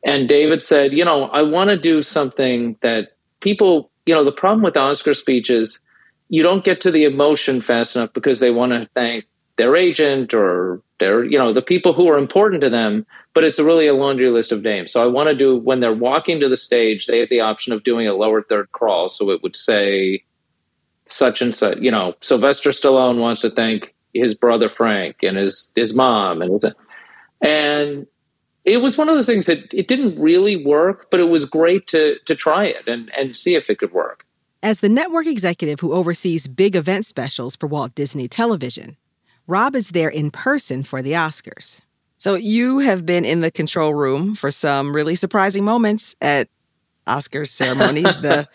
And 0.05 0.29
David 0.29 0.63
said, 0.63 0.93
you 0.93 1.05
know, 1.05 1.25
I 1.25 1.43
want 1.43 1.71
to 1.71 1.77
do 1.77 2.03
something 2.03 2.77
that 2.81 3.17
people, 3.41 3.91
you 4.07 4.15
know, 4.15 4.25
the 4.25 4.33
problem 4.33 4.63
with 4.63 4.77
Oscar 4.77 5.15
speeches, 5.15 5.81
you 6.29 6.45
don't 6.45 6.65
get 6.65 6.81
to 6.83 6.93
the 6.93 7.05
emotion 7.05 7.61
fast 7.61 7.97
enough 7.97 8.13
because 8.13 8.39
they 8.39 8.51
want 8.51 8.73
to 8.73 8.89
thank 8.95 9.25
their 9.57 9.77
agent 9.77 10.33
or 10.33 10.81
their 10.99 11.25
you 11.25 11.39
know 11.39 11.53
the 11.53 11.63
people 11.63 11.93
who 11.93 12.09
are 12.09 12.19
important 12.19 12.61
to 12.63 12.71
them 12.71 13.07
but 13.35 13.45
it's 13.45 13.59
really 13.59 13.87
a 13.87 13.95
laundry 13.95 14.31
list 14.31 14.53
of 14.53 14.63
names 14.63 14.93
so 14.93 15.03
i 15.03 15.07
want 15.07 15.29
to 15.29 15.35
do 15.35 15.57
when 15.57 15.81
they're 15.81 15.93
walking 15.93 16.41
to 16.41 16.49
the 16.49 16.57
stage 16.57 17.07
they 17.07 17.19
have 17.19 17.29
the 17.29 17.41
option 17.41 17.73
of 17.73 17.83
doing 17.85 18.07
a 18.07 18.15
lower 18.15 18.43
third 18.43 18.71
crawl 18.73 19.09
so 19.09 19.31
it 19.31 19.43
would 19.43 19.57
say 19.57 20.23
such 21.07 21.43
and 21.43 21.55
such 21.55 21.79
you 21.79 21.91
know 21.91 22.15
sylvester 22.21 22.71
stallone 22.71 23.19
wants 23.19 23.43
to 23.43 23.51
thank 23.51 23.95
his 24.15 24.35
brother 24.35 24.69
frank 24.69 25.17
and 25.23 25.37
his 25.37 25.71
his 25.75 25.93
mom 25.93 26.41
and 26.41 26.75
and 27.41 28.07
it 28.65 28.79
was 28.79 28.97
one 28.97 29.09
of 29.09 29.17
those 29.17 29.27
things 29.27 29.47
that 29.47 29.73
it 29.75 29.89
didn't 29.89 30.21
really 30.21 30.65
work, 30.65 31.09
but 31.11 31.21
it 31.21 31.29
was 31.29 31.45
great 31.45 31.87
to 31.89 32.19
to 32.27 32.35
try 32.35 32.65
it 32.67 32.87
and 32.87 33.11
and 33.17 33.37
see 33.37 33.55
if 33.55 33.69
it 33.69 33.79
could 33.79 33.93
work. 33.93 34.25
As 34.63 34.81
the 34.81 34.89
network 34.89 35.27
executive 35.27 35.81
who 35.81 35.93
oversees 35.93 36.47
big 36.47 36.77
event 36.77 37.05
specials 37.05 37.57
for 37.57 37.67
Walt 37.67 37.95
Disney 37.97 38.29
Television, 38.29 38.97
Rob 39.53 39.77
is 39.77 39.91
there 39.91 40.09
in 40.09 40.31
person 40.31 40.83
for 40.83 41.03
the 41.03 41.13
Oscars. 41.13 41.83
So 42.17 42.37
you 42.37 42.79
have 42.79 43.05
been 43.05 43.27
in 43.27 43.43
the 43.43 43.51
control 43.51 43.93
room 43.93 44.35
for 44.35 44.51
some 44.51 44.97
really 44.97 45.15
surprising 45.15 45.63
moments 45.63 46.17
at 46.23 46.49
Oscars 47.07 47.49
ceremonies. 47.61 48.17
the 48.17 48.49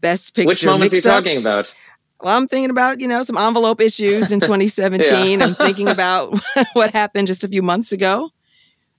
Best 0.00 0.34
Picture. 0.34 0.48
Which 0.48 0.64
moments 0.64 0.94
are 0.94 0.96
you 0.96 1.02
talking 1.02 1.36
about? 1.36 1.74
Well, 2.22 2.34
I'm 2.34 2.48
thinking 2.48 2.70
about, 2.70 2.98
you 2.98 3.08
know, 3.08 3.22
some 3.24 3.36
envelope 3.36 3.78
issues 3.78 4.32
in 4.32 4.40
2017. 4.40 5.40
yeah. 5.40 5.44
I'm 5.44 5.54
thinking 5.54 5.86
about 5.96 6.40
what 6.72 6.92
happened 6.92 7.26
just 7.26 7.44
a 7.44 7.48
few 7.48 7.60
months 7.60 7.92
ago 7.92 8.30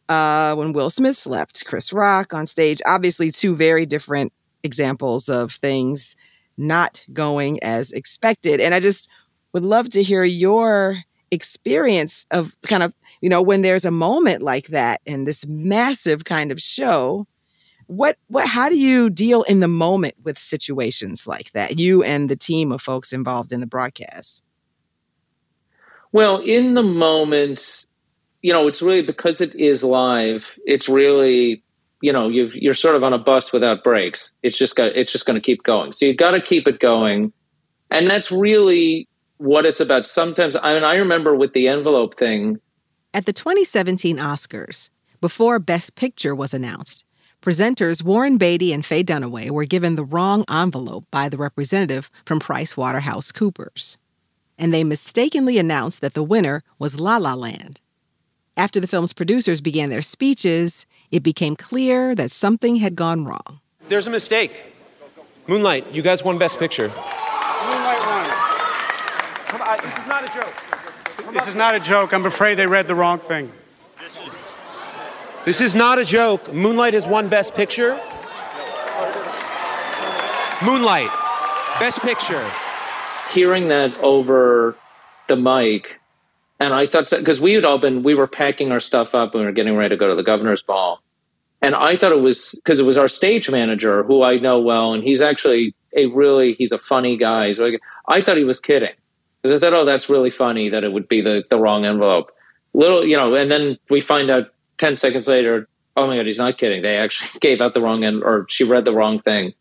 uh, 0.07 0.53
when 0.53 0.71
Will 0.71 0.91
Smith 0.91 1.17
slept 1.17 1.65
Chris 1.65 1.91
Rock 1.91 2.31
on 2.31 2.45
stage. 2.45 2.79
Obviously, 2.85 3.31
two 3.31 3.55
very 3.55 3.87
different 3.87 4.31
examples 4.61 5.27
of 5.27 5.53
things 5.53 6.15
not 6.59 7.03
going 7.11 7.57
as 7.63 7.91
expected. 7.91 8.61
And 8.61 8.75
I 8.75 8.79
just 8.79 9.09
would 9.51 9.63
love 9.63 9.89
to 9.91 10.03
hear 10.03 10.23
your 10.23 10.97
experience 11.31 12.25
of 12.31 12.55
kind 12.63 12.83
of, 12.83 12.93
you 13.21 13.29
know, 13.29 13.41
when 13.41 13.61
there's 13.61 13.85
a 13.85 13.91
moment 13.91 14.41
like 14.41 14.67
that 14.67 15.01
in 15.05 15.25
this 15.25 15.45
massive 15.47 16.25
kind 16.25 16.51
of 16.51 16.61
show. 16.61 17.27
What 17.87 18.17
what 18.27 18.47
how 18.47 18.69
do 18.69 18.77
you 18.77 19.09
deal 19.09 19.41
in 19.43 19.61
the 19.61 19.67
moment 19.67 20.13
with 20.23 20.37
situations 20.37 21.25
like 21.25 21.51
that? 21.53 21.79
You 21.79 22.03
and 22.03 22.29
the 22.29 22.35
team 22.35 22.71
of 22.71 22.83
folks 22.83 23.11
involved 23.11 23.51
in 23.51 23.61
the 23.61 23.67
broadcast. 23.67 24.43
Well, 26.11 26.37
in 26.37 26.75
the 26.75 26.83
moment, 26.83 27.87
you 28.41 28.53
know, 28.53 28.67
it's 28.67 28.81
really 28.81 29.01
because 29.01 29.41
it 29.41 29.55
is 29.55 29.83
live. 29.83 30.55
It's 30.65 30.87
really, 30.87 31.63
you 32.01 32.13
know, 32.13 32.29
you 32.29 32.51
you're 32.53 32.75
sort 32.75 32.95
of 32.95 33.03
on 33.03 33.11
a 33.11 33.17
bus 33.17 33.51
without 33.51 33.83
brakes. 33.83 34.33
It's 34.43 34.57
just 34.57 34.75
got 34.75 34.95
it's 34.95 35.11
just 35.11 35.25
going 35.25 35.35
to 35.35 35.45
keep 35.45 35.63
going. 35.63 35.91
So 35.91 36.05
you've 36.05 36.17
got 36.17 36.31
to 36.31 36.41
keep 36.41 36.67
it 36.67 36.79
going, 36.79 37.33
and 37.89 38.07
that's 38.07 38.31
really 38.31 39.08
what 39.39 39.65
it's 39.65 39.79
about. 39.79 40.05
Sometimes, 40.05 40.55
I 40.55 40.73
mean, 40.73 40.83
I 40.83 40.95
remember 40.95 41.35
with 41.35 41.53
the 41.53 41.67
envelope 41.67 42.15
thing 42.15 42.59
at 43.13 43.25
the 43.25 43.33
2017 43.33 44.17
Oscars, 44.17 44.91
before 45.19 45.59
Best 45.59 45.95
Picture 45.95 46.35
was 46.35 46.53
announced. 46.53 47.03
Presenters 47.41 48.03
Warren 48.03 48.37
Beatty 48.37 48.73
and 48.73 48.85
Faye 48.85 49.03
Dunaway 49.03 49.49
were 49.49 49.65
given 49.65 49.95
the 49.95 50.03
wrong 50.03 50.43
envelope 50.49 51.05
by 51.09 51.29
the 51.29 51.37
representative 51.37 52.11
from 52.25 52.39
Price 52.39 52.77
Waterhouse 52.77 53.31
Coopers, 53.31 53.97
and 54.57 54.73
they 54.73 54.83
mistakenly 54.83 55.57
announced 55.57 56.01
that 56.01 56.13
the 56.13 56.23
winner 56.23 56.63
was 56.77 56.99
La 56.99 57.17
La 57.17 57.33
Land. 57.33 57.81
After 58.57 58.79
the 58.79 58.87
film's 58.87 59.13
producers 59.13 59.61
began 59.61 59.89
their 59.89 60.01
speeches, 60.01 60.85
it 61.11 61.23
became 61.23 61.55
clear 61.55 62.13
that 62.13 62.29
something 62.29 62.75
had 62.75 62.95
gone 62.95 63.23
wrong. 63.23 63.61
There's 63.87 64.05
a 64.05 64.11
mistake. 64.11 64.65
Moonlight, 65.47 65.93
you 65.93 66.01
guys 66.01 66.23
won 66.23 66.37
Best 66.37 66.59
Picture. 66.59 66.91
Moonlight 69.51 69.61
won. 69.61 69.61
Come 69.61 69.61
on, 69.61 69.77
this 69.83 69.97
is 69.97 70.07
not 70.07 70.23
a 70.23 70.33
joke. 70.33 71.33
This 71.33 71.47
is 71.47 71.55
not 71.55 71.75
a 71.75 71.79
joke. 71.79 72.13
I'm 72.13 72.25
afraid 72.25 72.55
they 72.55 72.67
read 72.67 72.87
the 72.87 72.95
wrong 72.95 73.19
thing. 73.19 73.51
This 74.01 74.19
is, 74.19 74.39
this 75.45 75.61
is 75.61 75.75
not 75.75 75.99
a 75.99 76.05
joke. 76.05 76.53
Moonlight 76.53 76.93
has 76.93 77.07
won 77.07 77.27
Best 77.27 77.55
Picture. 77.55 77.99
Moonlight, 80.63 81.09
Best 81.79 82.01
Picture. 82.01 82.45
Hearing 83.31 83.67
that 83.67 83.95
over 83.99 84.75
the 85.27 85.35
mic 85.35 85.99
and 86.59 86.73
I 86.73 86.87
thought, 86.87 87.09
because 87.09 87.39
we 87.39 87.53
had 87.53 87.63
all 87.63 87.77
been, 87.77 88.03
we 88.03 88.15
were 88.15 88.27
packing 88.27 88.71
our 88.71 88.81
stuff 88.81 89.15
up 89.15 89.33
and 89.33 89.41
we 89.41 89.45
were 89.45 89.53
getting 89.53 89.77
ready 89.77 89.89
to 89.89 89.97
go 89.97 90.09
to 90.09 90.15
the 90.15 90.23
governor's 90.23 90.61
ball. 90.61 91.01
And 91.61 91.73
I 91.73 91.97
thought 91.97 92.11
it 92.11 92.21
was 92.21 92.59
because 92.63 92.79
it 92.79 92.85
was 92.85 92.97
our 92.97 93.07
stage 93.07 93.49
manager 93.49 94.03
who 94.03 94.23
I 94.23 94.37
know 94.37 94.59
well. 94.59 94.93
And 94.93 95.03
he's 95.03 95.21
actually 95.21 95.73
a 95.95 96.07
really, 96.07 96.53
he's 96.53 96.71
a 96.71 96.77
funny 96.77 97.17
guy. 97.17 97.47
Really, 97.47 97.79
I 98.07 98.21
thought 98.21 98.37
he 98.37 98.43
was 98.43 98.59
kidding 98.59 98.89
because 98.89 98.99
I 99.45 99.59
thought, 99.59 99.73
oh, 99.73 99.85
that's 99.85 100.09
really 100.09 100.31
funny 100.31 100.69
that 100.69 100.83
it 100.83 100.91
would 100.91 101.07
be 101.07 101.21
the, 101.21 101.43
the 101.49 101.59
wrong 101.59 101.85
envelope. 101.85 102.31
Little, 102.73 103.05
you 103.05 103.15
know, 103.15 103.33
and 103.35 103.49
then 103.49 103.77
we 103.89 104.01
find 104.01 104.29
out 104.29 104.47
10 104.77 104.97
seconds 104.97 105.27
later, 105.27 105.67
oh 105.95 106.07
my 106.07 106.17
God, 106.17 106.25
he's 106.25 106.37
not 106.37 106.57
kidding. 106.57 106.81
They 106.81 106.97
actually 106.97 107.31
gave 107.41 107.61
out 107.61 107.73
the 107.73 107.81
wrong 107.81 108.03
end 108.03 108.23
or 108.23 108.45
she 108.49 108.63
read 108.63 108.85
the 108.85 108.93
wrong 108.93 109.21
thing. 109.21 109.53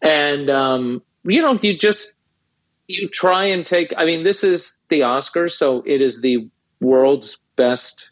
And, 0.00 0.48
um, 0.48 1.02
you 1.24 1.42
know, 1.42 1.58
you 1.60 1.76
just, 1.76 2.14
you 2.88 3.08
try 3.08 3.44
and 3.44 3.64
take 3.64 3.92
i 3.96 4.04
mean 4.04 4.24
this 4.24 4.42
is 4.42 4.78
the 4.88 5.00
oscars 5.00 5.52
so 5.52 5.82
it 5.86 6.00
is 6.00 6.20
the 6.22 6.48
world's 6.80 7.38
best 7.54 8.10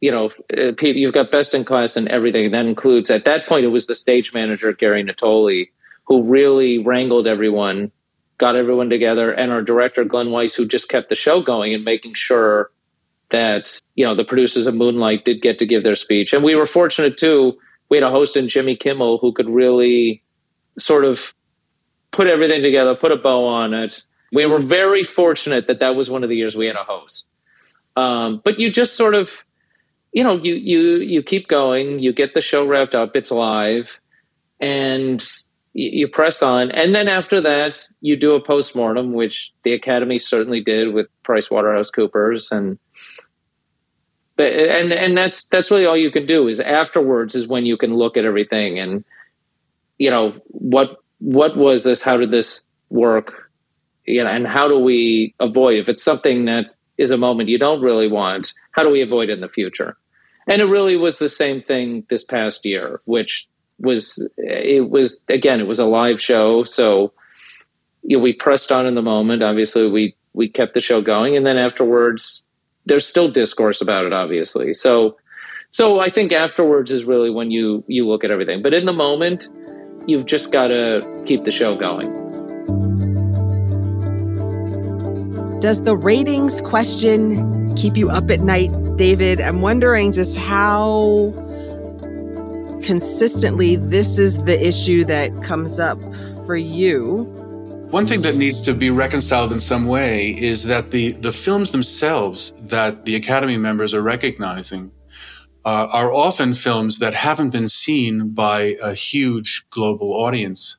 you 0.00 0.10
know 0.10 0.30
uh, 0.58 0.72
you've 0.82 1.14
got 1.14 1.30
best 1.30 1.54
in 1.54 1.64
class 1.64 1.96
and 1.96 2.08
everything 2.08 2.50
that 2.50 2.66
includes 2.66 3.08
at 3.08 3.24
that 3.24 3.46
point 3.46 3.64
it 3.64 3.68
was 3.68 3.86
the 3.86 3.94
stage 3.94 4.34
manager 4.34 4.72
gary 4.72 5.02
natoli 5.02 5.70
who 6.04 6.22
really 6.24 6.78
wrangled 6.78 7.26
everyone 7.26 7.90
got 8.40 8.56
everyone 8.56 8.90
together 8.90 9.30
and 9.30 9.52
our 9.52 9.62
director 9.62 10.02
glenn 10.02 10.32
weiss 10.32 10.54
who 10.56 10.66
just 10.66 10.88
kept 10.88 11.08
the 11.08 11.14
show 11.14 11.40
going 11.40 11.72
and 11.72 11.84
making 11.84 12.14
sure 12.14 12.70
that 13.30 13.78
you 13.94 14.04
know 14.04 14.16
the 14.16 14.24
producers 14.24 14.66
of 14.66 14.74
moonlight 14.74 15.24
did 15.24 15.40
get 15.40 15.58
to 15.60 15.66
give 15.66 15.84
their 15.84 15.94
speech 15.94 16.32
and 16.32 16.42
we 16.42 16.56
were 16.56 16.66
fortunate 16.66 17.16
too 17.16 17.56
we 17.88 17.96
had 17.96 18.04
a 18.04 18.10
host 18.10 18.36
in 18.36 18.48
jimmy 18.48 18.74
kimmel 18.74 19.18
who 19.18 19.32
could 19.32 19.48
really 19.48 20.22
sort 20.78 21.04
of 21.04 21.32
put 22.10 22.26
everything 22.26 22.62
together, 22.62 22.94
put 22.94 23.12
a 23.12 23.16
bow 23.16 23.46
on 23.46 23.74
it. 23.74 24.02
We 24.32 24.46
were 24.46 24.60
very 24.60 25.04
fortunate 25.04 25.66
that 25.66 25.80
that 25.80 25.96
was 25.96 26.10
one 26.10 26.22
of 26.22 26.28
the 26.28 26.36
years 26.36 26.56
we 26.56 26.66
had 26.66 26.76
a 26.76 26.84
host. 26.84 27.26
Um, 27.96 28.40
but 28.44 28.58
you 28.58 28.70
just 28.70 28.96
sort 28.96 29.14
of, 29.14 29.44
you 30.12 30.24
know, 30.24 30.36
you 30.36 30.54
you 30.54 30.96
you 30.98 31.22
keep 31.22 31.48
going. 31.48 31.98
You 31.98 32.12
get 32.12 32.34
the 32.34 32.40
show 32.40 32.64
wrapped 32.64 32.94
up. 32.94 33.14
It's 33.16 33.30
live, 33.30 33.88
and 34.60 35.24
you, 35.72 36.08
press 36.08 36.42
on. 36.42 36.70
And 36.70 36.94
then 36.94 37.08
after 37.08 37.40
that, 37.42 37.80
you 38.00 38.16
do 38.16 38.34
a 38.34 38.44
post 38.44 38.74
mortem, 38.74 39.12
which 39.12 39.52
the 39.62 39.72
Academy 39.72 40.18
certainly 40.18 40.62
did 40.62 40.92
with 40.92 41.06
Price 41.22 41.50
Waterhouse 41.50 41.90
Coopers, 41.90 42.50
and 42.50 42.78
and 44.38 44.92
and 44.92 45.16
that's 45.16 45.46
that's 45.46 45.70
really 45.70 45.86
all 45.86 45.96
you 45.96 46.10
can 46.10 46.26
do. 46.26 46.48
Is 46.48 46.60
afterwards 46.60 47.34
is 47.34 47.46
when 47.46 47.66
you 47.66 47.76
can 47.76 47.94
look 47.94 48.16
at 48.16 48.24
everything 48.24 48.78
and 48.78 49.04
you 49.98 50.10
know 50.10 50.34
what 50.46 50.96
what 51.18 51.56
was 51.56 51.84
this? 51.84 52.02
How 52.02 52.16
did 52.16 52.30
this 52.30 52.64
work? 52.88 53.50
You 54.06 54.24
know, 54.24 54.30
and 54.30 54.46
how 54.46 54.66
do 54.66 54.78
we 54.78 55.34
avoid 55.38 55.78
if 55.78 55.88
it's 55.88 56.02
something 56.02 56.46
that 56.46 56.66
is 56.98 57.10
a 57.10 57.18
moment 57.18 57.48
you 57.48 57.58
don't 57.58 57.82
really 57.82 58.08
want? 58.08 58.52
How 58.72 58.82
do 58.82 58.90
we 58.90 59.02
avoid 59.02 59.28
in 59.28 59.40
the 59.40 59.48
future? 59.48 59.96
And 60.48 60.60
it 60.60 60.66
really 60.66 60.96
was 60.96 61.18
the 61.18 61.28
same 61.28 61.62
thing 61.62 62.04
this 62.10 62.24
past 62.24 62.64
year, 62.64 63.00
which 63.04 63.46
was 63.80 64.26
it 64.36 64.90
was 64.90 65.20
again 65.28 65.60
it 65.60 65.66
was 65.66 65.80
a 65.80 65.86
live 65.86 66.20
show, 66.20 66.64
so 66.64 67.12
you 68.02 68.16
know, 68.16 68.22
we 68.22 68.32
pressed 68.32 68.72
on 68.72 68.86
in 68.86 68.94
the 68.94 69.02
moment. 69.02 69.42
Obviously, 69.42 69.88
we 69.88 70.14
we 70.32 70.48
kept 70.48 70.74
the 70.74 70.80
show 70.80 71.00
going, 71.00 71.36
and 71.36 71.44
then 71.44 71.56
afterwards, 71.56 72.44
there's 72.86 73.06
still 73.06 73.30
discourse 73.30 73.80
about 73.80 74.04
it. 74.04 74.12
Obviously, 74.12 74.74
so 74.74 75.16
so 75.70 76.00
I 76.00 76.10
think 76.10 76.32
afterwards 76.32 76.92
is 76.92 77.04
really 77.04 77.30
when 77.30 77.50
you 77.50 77.84
you 77.86 78.06
look 78.06 78.24
at 78.24 78.30
everything. 78.30 78.62
But 78.62 78.74
in 78.74 78.86
the 78.86 78.92
moment, 78.92 79.48
you've 80.06 80.26
just 80.26 80.52
got 80.52 80.68
to 80.68 81.22
keep 81.26 81.44
the 81.44 81.52
show 81.52 81.76
going. 81.76 82.18
Does 85.60 85.82
the 85.82 85.94
ratings 85.94 86.62
question 86.62 87.74
keep 87.76 87.96
you 87.96 88.08
up 88.08 88.30
at 88.30 88.40
night, 88.40 88.70
David? 88.96 89.42
I'm 89.42 89.60
wondering 89.60 90.10
just 90.10 90.38
how 90.38 91.34
consistently 92.82 93.76
this 93.76 94.18
is 94.18 94.38
the 94.44 94.66
issue 94.66 95.04
that 95.04 95.42
comes 95.42 95.80
up 95.80 95.98
for 96.46 96.56
you. 96.56 97.24
One 97.90 98.06
thing 98.06 98.20
that 98.22 98.36
needs 98.36 98.60
to 98.62 98.74
be 98.74 98.90
reconciled 98.90 99.52
in 99.52 99.60
some 99.60 99.84
way 99.86 100.30
is 100.38 100.64
that 100.64 100.90
the, 100.92 101.12
the 101.12 101.32
films 101.32 101.72
themselves 101.72 102.52
that 102.60 103.04
the 103.04 103.16
Academy 103.16 103.56
members 103.56 103.92
are 103.92 104.02
recognizing 104.02 104.92
uh, 105.64 105.88
are 105.92 106.12
often 106.12 106.54
films 106.54 107.00
that 107.00 107.14
haven't 107.14 107.50
been 107.50 107.68
seen 107.68 108.30
by 108.30 108.76
a 108.82 108.94
huge 108.94 109.64
global 109.70 110.12
audience, 110.12 110.78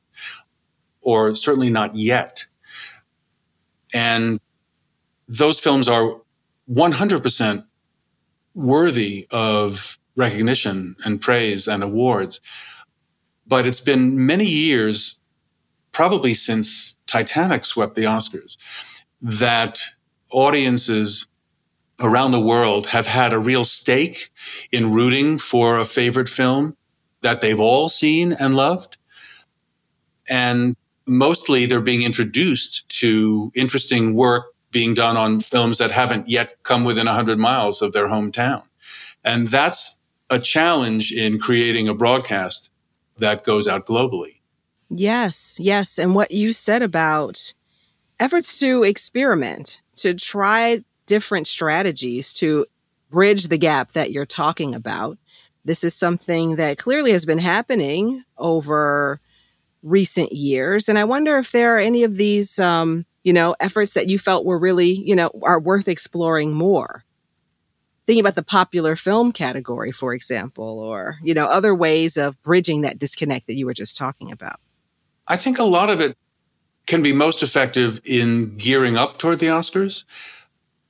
or 1.02 1.34
certainly 1.34 1.70
not 1.70 1.94
yet. 1.94 2.46
And 3.94 4.40
those 5.28 5.60
films 5.60 5.88
are 5.88 6.20
100% 6.70 7.64
worthy 8.54 9.26
of 9.30 9.98
recognition 10.16 10.96
and 11.04 11.20
praise 11.20 11.68
and 11.68 11.82
awards. 11.82 12.40
But 13.46 13.66
it's 13.66 13.80
been 13.80 14.26
many 14.26 14.46
years, 14.46 15.18
probably 15.92 16.34
since 16.34 16.96
Titanic 17.06 17.64
swept 17.64 17.94
the 17.94 18.04
Oscars, 18.04 18.56
that 19.20 19.80
audiences 20.30 21.28
around 22.00 22.32
the 22.32 22.40
world 22.40 22.86
have 22.88 23.06
had 23.06 23.32
a 23.32 23.38
real 23.38 23.64
stake 23.64 24.30
in 24.70 24.92
rooting 24.92 25.38
for 25.38 25.78
a 25.78 25.84
favorite 25.84 26.28
film 26.28 26.76
that 27.20 27.40
they've 27.40 27.60
all 27.60 27.88
seen 27.88 28.32
and 28.32 28.54
loved. 28.54 28.96
And 30.28 30.76
mostly 31.06 31.66
they're 31.66 31.80
being 31.80 32.02
introduced 32.02 32.88
to 33.00 33.52
interesting 33.54 34.14
work 34.14 34.46
being 34.70 34.94
done 34.94 35.16
on 35.16 35.40
films 35.40 35.78
that 35.78 35.90
haven't 35.90 36.28
yet 36.28 36.62
come 36.62 36.84
within 36.84 37.06
100 37.06 37.38
miles 37.38 37.82
of 37.82 37.92
their 37.92 38.08
hometown. 38.08 38.62
And 39.22 39.48
that's 39.48 39.98
a 40.30 40.38
challenge 40.38 41.12
in 41.12 41.38
creating 41.38 41.88
a 41.88 41.94
broadcast 41.94 42.70
that 43.18 43.44
goes 43.44 43.68
out 43.68 43.86
globally. 43.86 44.40
Yes, 44.90 45.58
yes. 45.60 45.98
And 45.98 46.14
what 46.14 46.30
you 46.30 46.52
said 46.52 46.82
about 46.82 47.54
efforts 48.20 48.58
to 48.60 48.82
experiment, 48.82 49.82
to 49.96 50.14
try 50.14 50.84
different 51.06 51.46
strategies 51.46 52.32
to 52.34 52.66
bridge 53.10 53.48
the 53.48 53.58
gap 53.58 53.92
that 53.92 54.10
you're 54.10 54.26
talking 54.26 54.74
about. 54.74 55.18
This 55.64 55.84
is 55.84 55.94
something 55.94 56.56
that 56.56 56.78
clearly 56.78 57.12
has 57.12 57.24
been 57.24 57.38
happening 57.38 58.24
over 58.38 59.20
recent 59.82 60.32
years. 60.32 60.88
And 60.88 60.98
I 60.98 61.04
wonder 61.04 61.38
if 61.38 61.52
there 61.52 61.76
are 61.76 61.78
any 61.78 62.04
of 62.04 62.16
these, 62.16 62.58
um, 62.58 63.04
you 63.24 63.32
know, 63.32 63.54
efforts 63.60 63.92
that 63.92 64.08
you 64.08 64.18
felt 64.18 64.44
were 64.44 64.58
really, 64.58 64.92
you 64.92 65.14
know, 65.14 65.30
are 65.42 65.60
worth 65.60 65.88
exploring 65.88 66.52
more. 66.52 67.04
Thinking 68.06 68.20
about 68.20 68.34
the 68.34 68.42
popular 68.42 68.96
film 68.96 69.30
category, 69.32 69.92
for 69.92 70.12
example, 70.12 70.80
or, 70.80 71.18
you 71.22 71.34
know, 71.34 71.46
other 71.46 71.74
ways 71.74 72.16
of 72.16 72.40
bridging 72.42 72.80
that 72.80 72.98
disconnect 72.98 73.46
that 73.46 73.54
you 73.54 73.64
were 73.64 73.74
just 73.74 73.96
talking 73.96 74.32
about. 74.32 74.58
I 75.28 75.36
think 75.36 75.58
a 75.58 75.64
lot 75.64 75.88
of 75.88 76.00
it 76.00 76.16
can 76.86 77.02
be 77.02 77.12
most 77.12 77.42
effective 77.42 78.00
in 78.04 78.56
gearing 78.56 78.96
up 78.96 79.18
toward 79.18 79.38
the 79.38 79.46
Oscars. 79.46 80.04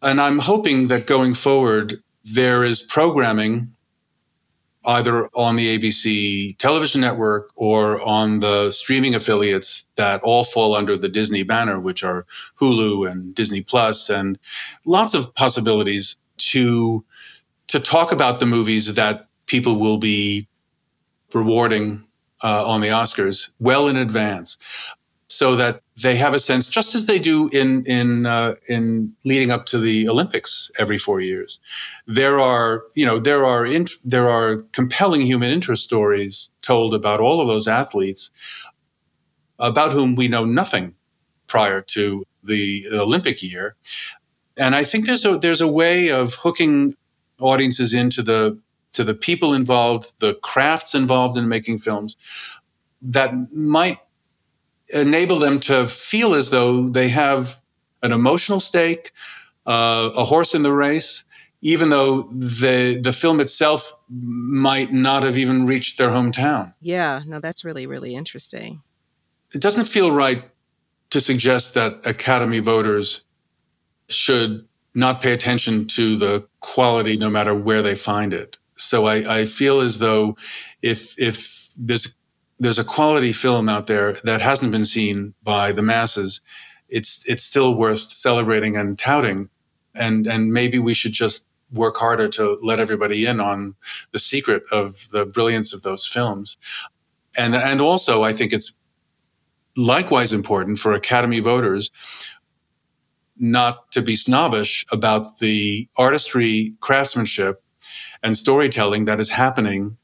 And 0.01 0.21
I'm 0.21 0.39
hoping 0.39 0.89
that 0.89 1.07
going 1.07 1.35
forward, 1.35 2.03
there 2.25 2.65
is 2.65 2.81
programming 2.81 3.75
either 4.85 5.29
on 5.35 5.57
the 5.57 5.79
ABC 5.79 6.57
television 6.59 7.01
network 7.01 7.51
or 7.55 8.01
on 8.01 8.41
the 8.41 8.71
streaming 8.71 9.15
affiliates 9.15 9.87
that 9.97 10.21
all 10.23 10.45
fall 10.45 10.75
under 10.75 10.97
the 10.97 11.09
Disney 11.09 11.45
banner, 11.45 11.79
which 11.79 12.03
are 12.03 12.27
Hulu 12.59 13.09
and 13.09 13.35
Disney 13.35 13.61
Plus, 13.61 14.11
and 14.11 14.39
lots 14.85 15.15
of 15.15 15.33
possibilities 15.35 16.17
to 16.51 17.05
to 17.69 17.81
talk 17.81 18.13
about 18.13 18.41
the 18.41 18.47
movies 18.47 18.93
that 18.95 19.27
people 19.47 19.77
will 19.77 19.99
be 19.99 20.49
rewarding 21.35 22.05
uh, 22.43 22.67
on 22.67 22.81
the 22.81 22.89
Oscars 22.89 23.51
well 23.59 23.89
in 23.89 23.97
advance 23.97 24.59
so 25.29 25.57
that 25.57 25.81
they 26.03 26.17
have 26.17 26.35
a 26.35 26.39
sense, 26.39 26.69
just 26.69 26.95
as 26.95 27.07
they 27.07 27.19
do 27.19 27.49
in 27.49 27.85
in 27.87 28.27
uh, 28.27 28.55
in 28.69 29.13
leading 29.25 29.51
up 29.51 29.67
to 29.67 29.79
the 29.79 30.09
Olympics 30.09 30.71
every 30.79 30.99
four 30.99 31.21
years. 31.21 31.61
There 32.07 32.39
are 32.41 32.85
you 32.95 33.07
know 33.07 33.19
there 33.19 33.45
are 33.47 33.65
int- 33.65 34.01
there 34.05 34.29
are 34.29 34.63
compelling 34.73 35.23
human 35.23 35.51
interest 35.51 35.85
stories 35.85 36.51
told 36.61 36.95
about 36.95 37.21
all 37.21 37.41
of 37.41 37.47
those 37.47 37.67
athletes 37.67 38.31
about 39.59 39.93
whom 39.93 40.17
we 40.17 40.29
know 40.29 40.45
nothing 40.45 40.95
prior 41.47 41.81
to 41.81 42.25
the 42.43 42.87
Olympic 42.93 43.43
year, 43.43 43.77
and 44.57 44.75
I 44.75 44.85
think 44.85 45.07
there's 45.07 45.25
a 45.25 45.39
there's 45.39 45.61
a 45.61 45.69
way 45.69 46.11
of 46.11 46.35
hooking 46.35 46.97
audiences 47.39 47.95
into 47.95 48.23
the 48.23 48.59
to 48.93 49.05
the 49.05 49.15
people 49.15 49.55
involved, 49.55 50.13
the 50.21 50.35
crafts 50.35 50.95
involved 50.95 51.39
in 51.39 51.49
making 51.49 51.79
films 51.79 52.17
that 53.01 53.33
might 53.53 53.99
enable 54.95 55.39
them 55.39 55.59
to 55.61 55.87
feel 55.87 56.35
as 56.35 56.51
though 56.51 56.89
they 56.89 57.09
have 57.09 57.61
an 58.03 58.13
emotional 58.13 58.61
stake, 58.61 59.11
uh, 59.67 60.11
a 60.15 60.25
horse 60.25 60.55
in 60.55 60.63
the 60.63 60.73
race, 60.73 61.25
even 61.63 61.89
though 61.89 62.23
the 62.33 63.01
the 63.03 63.13
film 63.13 63.41
itself 63.41 63.93
might 64.09 64.93
not 64.93 65.23
have 65.23 65.39
even 65.39 65.67
reached 65.67 65.99
their 65.99 66.11
hometown. 66.11 66.75
Yeah, 66.81 67.23
no, 67.27 67.41
that's 67.41 67.65
really 67.65 67.87
really 67.87 68.15
interesting. 68.15 68.83
It 69.55 69.61
doesn't 69.61 69.85
feel 69.85 70.13
right 70.13 70.45
to 71.11 71.21
suggest 71.21 71.75
that 71.75 72.07
Academy 72.07 72.59
voters 72.59 73.25
should 74.13 74.67
not 74.95 75.23
pay 75.23 75.33
attention 75.33 75.87
to 75.87 76.17
the 76.17 76.47
quality 76.61 77.17
no 77.17 77.31
matter 77.31 77.55
where 77.55 77.83
they 77.83 77.95
find 77.95 78.35
it. 78.35 78.59
So 78.77 79.07
I, 79.07 79.41
I 79.41 79.45
feel 79.45 79.81
as 79.81 79.99
though 79.99 80.37
if 80.83 81.15
if 81.19 81.73
there's 81.79 82.15
there's 82.59 82.79
a 82.79 82.85
quality 82.85 83.33
film 83.33 83.69
out 83.69 83.87
there 83.87 84.19
that 84.25 84.41
hasn't 84.41 84.73
been 84.73 84.85
seen 84.85 85.35
by 85.43 85.73
the 85.73 85.83
masses, 85.83 86.41
it's 86.89 87.29
it's 87.29 87.43
still 87.43 87.75
worth 87.75 87.99
celebrating 87.99 88.77
and 88.77 88.99
touting, 88.99 89.49
and 89.95 90.27
and 90.27 90.53
maybe 90.53 90.79
we 90.79 90.95
should 90.95 91.13
just 91.13 91.47
work 91.73 91.97
harder 91.97 92.29
to 92.29 92.59
let 92.63 92.81
everybody 92.81 93.25
in 93.25 93.41
on 93.41 93.75
the 94.13 94.19
secret 94.19 94.63
of 94.71 95.09
the 95.11 95.25
brilliance 95.25 95.73
of 95.73 95.83
those 95.83 96.07
films, 96.07 96.57
and 97.37 97.55
and 97.55 97.81
also 97.81 98.23
I 98.23 98.33
think 98.33 98.53
it's 98.53 98.73
likewise 99.77 100.33
important 100.33 100.79
for 100.79 100.93
Academy 100.93 101.41
voters 101.41 101.91
not 103.37 103.91
to 103.93 104.03
be 104.03 104.17
snobbish 104.17 104.85
about 104.93 105.39
the 105.39 105.89
artistry, 105.97 106.75
craftsmanship, 106.81 107.63
and 108.23 108.37
storytelling 108.37 109.07
that 109.07 109.21
is 109.21 109.31
happening 109.31 109.97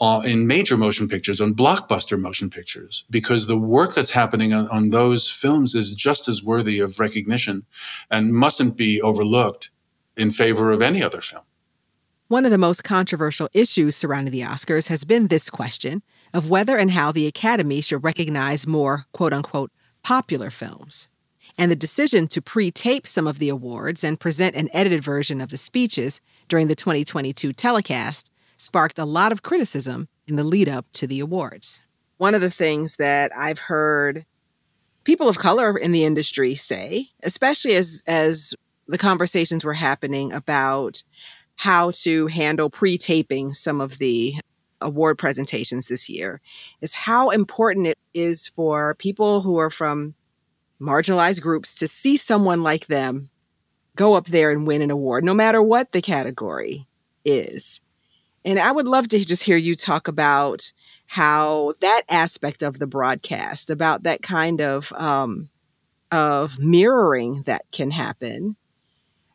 uh, 0.00 0.22
in 0.24 0.46
major 0.46 0.78
motion 0.78 1.06
pictures, 1.08 1.40
on 1.40 1.54
blockbuster 1.54 2.18
motion 2.18 2.48
pictures, 2.48 3.04
because 3.10 3.46
the 3.46 3.58
work 3.58 3.94
that's 3.94 4.10
happening 4.10 4.54
on, 4.54 4.66
on 4.68 4.88
those 4.88 5.30
films 5.30 5.74
is 5.74 5.92
just 5.92 6.26
as 6.26 6.42
worthy 6.42 6.80
of 6.80 6.98
recognition 6.98 7.64
and 8.10 8.32
mustn't 8.32 8.78
be 8.78 9.00
overlooked 9.02 9.70
in 10.16 10.30
favor 10.30 10.70
of 10.70 10.80
any 10.80 11.02
other 11.02 11.20
film. 11.20 11.42
One 12.28 12.44
of 12.44 12.50
the 12.50 12.58
most 12.58 12.84
controversial 12.84 13.48
issues 13.52 13.96
surrounding 13.96 14.32
the 14.32 14.42
Oscars 14.42 14.88
has 14.88 15.04
been 15.04 15.26
this 15.26 15.50
question 15.50 16.02
of 16.32 16.48
whether 16.48 16.78
and 16.78 16.92
how 16.92 17.12
the 17.12 17.26
Academy 17.26 17.80
should 17.80 18.04
recognize 18.04 18.66
more 18.66 19.06
quote 19.12 19.32
unquote 19.32 19.70
popular 20.02 20.48
films. 20.48 21.08
And 21.60 21.70
the 21.70 21.76
decision 21.76 22.26
to 22.28 22.40
pre 22.40 22.70
tape 22.70 23.06
some 23.06 23.26
of 23.26 23.38
the 23.38 23.50
awards 23.50 24.02
and 24.02 24.18
present 24.18 24.56
an 24.56 24.70
edited 24.72 25.04
version 25.04 25.42
of 25.42 25.50
the 25.50 25.58
speeches 25.58 26.22
during 26.48 26.68
the 26.68 26.74
2022 26.74 27.52
telecast 27.52 28.32
sparked 28.56 28.98
a 28.98 29.04
lot 29.04 29.30
of 29.30 29.42
criticism 29.42 30.08
in 30.26 30.36
the 30.36 30.42
lead 30.42 30.70
up 30.70 30.86
to 30.94 31.06
the 31.06 31.20
awards. 31.20 31.82
One 32.16 32.34
of 32.34 32.40
the 32.40 32.50
things 32.50 32.96
that 32.96 33.30
I've 33.36 33.58
heard 33.58 34.24
people 35.04 35.28
of 35.28 35.36
color 35.36 35.76
in 35.76 35.92
the 35.92 36.04
industry 36.04 36.54
say, 36.54 37.08
especially 37.22 37.74
as 37.74 38.02
as 38.06 38.54
the 38.88 38.96
conversations 38.96 39.62
were 39.62 39.74
happening 39.74 40.32
about 40.32 41.02
how 41.56 41.90
to 41.90 42.26
handle 42.28 42.70
pre-taping 42.70 43.52
some 43.52 43.82
of 43.82 43.98
the 43.98 44.34
award 44.80 45.18
presentations 45.18 45.88
this 45.88 46.08
year 46.08 46.40
is 46.80 46.94
how 46.94 47.28
important 47.28 47.86
it 47.86 47.98
is 48.14 48.48
for 48.48 48.94
people 48.94 49.42
who 49.42 49.58
are 49.58 49.68
from 49.68 50.14
marginalized 50.80 51.42
groups 51.42 51.74
to 51.74 51.86
see 51.86 52.16
someone 52.16 52.62
like 52.62 52.86
them 52.86 53.30
go 53.96 54.14
up 54.14 54.26
there 54.26 54.50
and 54.50 54.66
win 54.66 54.82
an 54.82 54.90
award 54.90 55.24
no 55.24 55.34
matter 55.34 55.62
what 55.62 55.92
the 55.92 56.00
category 56.00 56.86
is 57.24 57.80
and 58.44 58.58
I 58.58 58.72
would 58.72 58.88
love 58.88 59.08
to 59.08 59.24
just 59.24 59.42
hear 59.42 59.56
you 59.56 59.76
talk 59.76 60.08
about 60.08 60.72
how 61.06 61.74
that 61.80 62.02
aspect 62.08 62.62
of 62.62 62.78
the 62.78 62.86
broadcast, 62.86 63.68
about 63.68 64.04
that 64.04 64.22
kind 64.22 64.60
of 64.60 64.92
um, 64.92 65.50
of 66.10 66.58
mirroring 66.58 67.42
that 67.46 67.64
can 67.72 67.90
happen, 67.90 68.56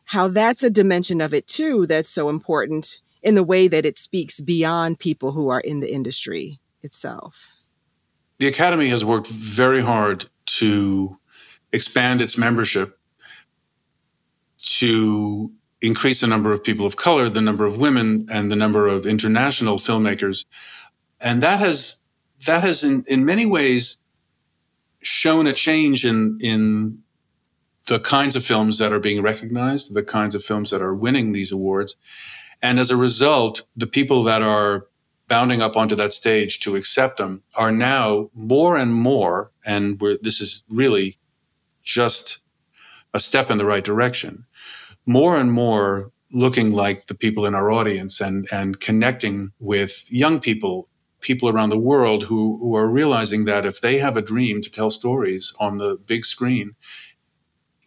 how 0.04 0.28
that's 0.28 0.62
a 0.62 0.70
dimension 0.70 1.20
of 1.20 1.32
it 1.32 1.46
too 1.46 1.86
that's 1.86 2.08
so 2.08 2.28
important 2.28 3.00
in 3.22 3.34
the 3.34 3.42
way 3.42 3.68
that 3.68 3.86
it 3.86 3.98
speaks 3.98 4.40
beyond 4.40 4.98
people 4.98 5.32
who 5.32 5.48
are 5.48 5.60
in 5.60 5.80
the 5.80 5.92
industry 5.92 6.60
itself. 6.82 7.54
The 8.38 8.48
Academy 8.48 8.88
has 8.88 9.04
worked 9.04 9.28
very 9.28 9.82
hard 9.82 10.26
to 10.46 11.18
expand 11.72 12.20
its 12.20 12.38
membership 12.38 12.98
to 14.58 15.52
increase 15.80 16.20
the 16.20 16.26
number 16.26 16.52
of 16.52 16.64
people 16.64 16.86
of 16.86 16.96
color, 16.96 17.28
the 17.28 17.40
number 17.40 17.64
of 17.64 17.76
women, 17.76 18.26
and 18.30 18.50
the 18.50 18.56
number 18.56 18.88
of 18.88 19.06
international 19.06 19.76
filmmakers. 19.76 20.44
And 21.20 21.42
that 21.42 21.60
has 21.60 22.00
that 22.46 22.62
has 22.62 22.84
in, 22.84 23.04
in 23.08 23.24
many 23.24 23.46
ways 23.46 23.98
shown 25.02 25.46
a 25.46 25.52
change 25.52 26.04
in 26.04 26.38
in 26.40 26.98
the 27.86 28.00
kinds 28.00 28.34
of 28.34 28.44
films 28.44 28.78
that 28.78 28.92
are 28.92 28.98
being 28.98 29.22
recognized, 29.22 29.94
the 29.94 30.02
kinds 30.02 30.34
of 30.34 30.44
films 30.44 30.70
that 30.70 30.82
are 30.82 30.94
winning 30.94 31.32
these 31.32 31.52
awards. 31.52 31.96
And 32.60 32.80
as 32.80 32.90
a 32.90 32.96
result, 32.96 33.62
the 33.76 33.86
people 33.86 34.24
that 34.24 34.42
are 34.42 34.88
bounding 35.28 35.62
up 35.62 35.76
onto 35.76 35.94
that 35.96 36.12
stage 36.12 36.60
to 36.60 36.76
accept 36.76 37.18
them 37.18 37.42
are 37.56 37.72
now 37.72 38.30
more 38.34 38.76
and 38.76 38.92
more, 38.94 39.52
and 39.64 40.00
this 40.22 40.40
is 40.40 40.64
really 40.68 41.16
just 41.86 42.40
a 43.14 43.18
step 43.18 43.50
in 43.50 43.56
the 43.56 43.64
right 43.64 43.84
direction, 43.84 44.44
more 45.06 45.36
and 45.38 45.50
more 45.50 46.12
looking 46.32 46.72
like 46.72 47.06
the 47.06 47.14
people 47.14 47.46
in 47.46 47.54
our 47.54 47.70
audience 47.70 48.20
and, 48.20 48.46
and 48.52 48.80
connecting 48.80 49.48
with 49.58 50.06
young 50.10 50.40
people, 50.40 50.88
people 51.20 51.48
around 51.48 51.70
the 51.70 51.78
world 51.78 52.24
who, 52.24 52.58
who 52.58 52.76
are 52.76 52.88
realizing 52.88 53.46
that 53.46 53.64
if 53.64 53.80
they 53.80 53.98
have 53.98 54.16
a 54.16 54.22
dream 54.22 54.60
to 54.60 54.70
tell 54.70 54.90
stories 54.90 55.54
on 55.58 55.78
the 55.78 55.96
big 56.06 56.24
screen, 56.24 56.74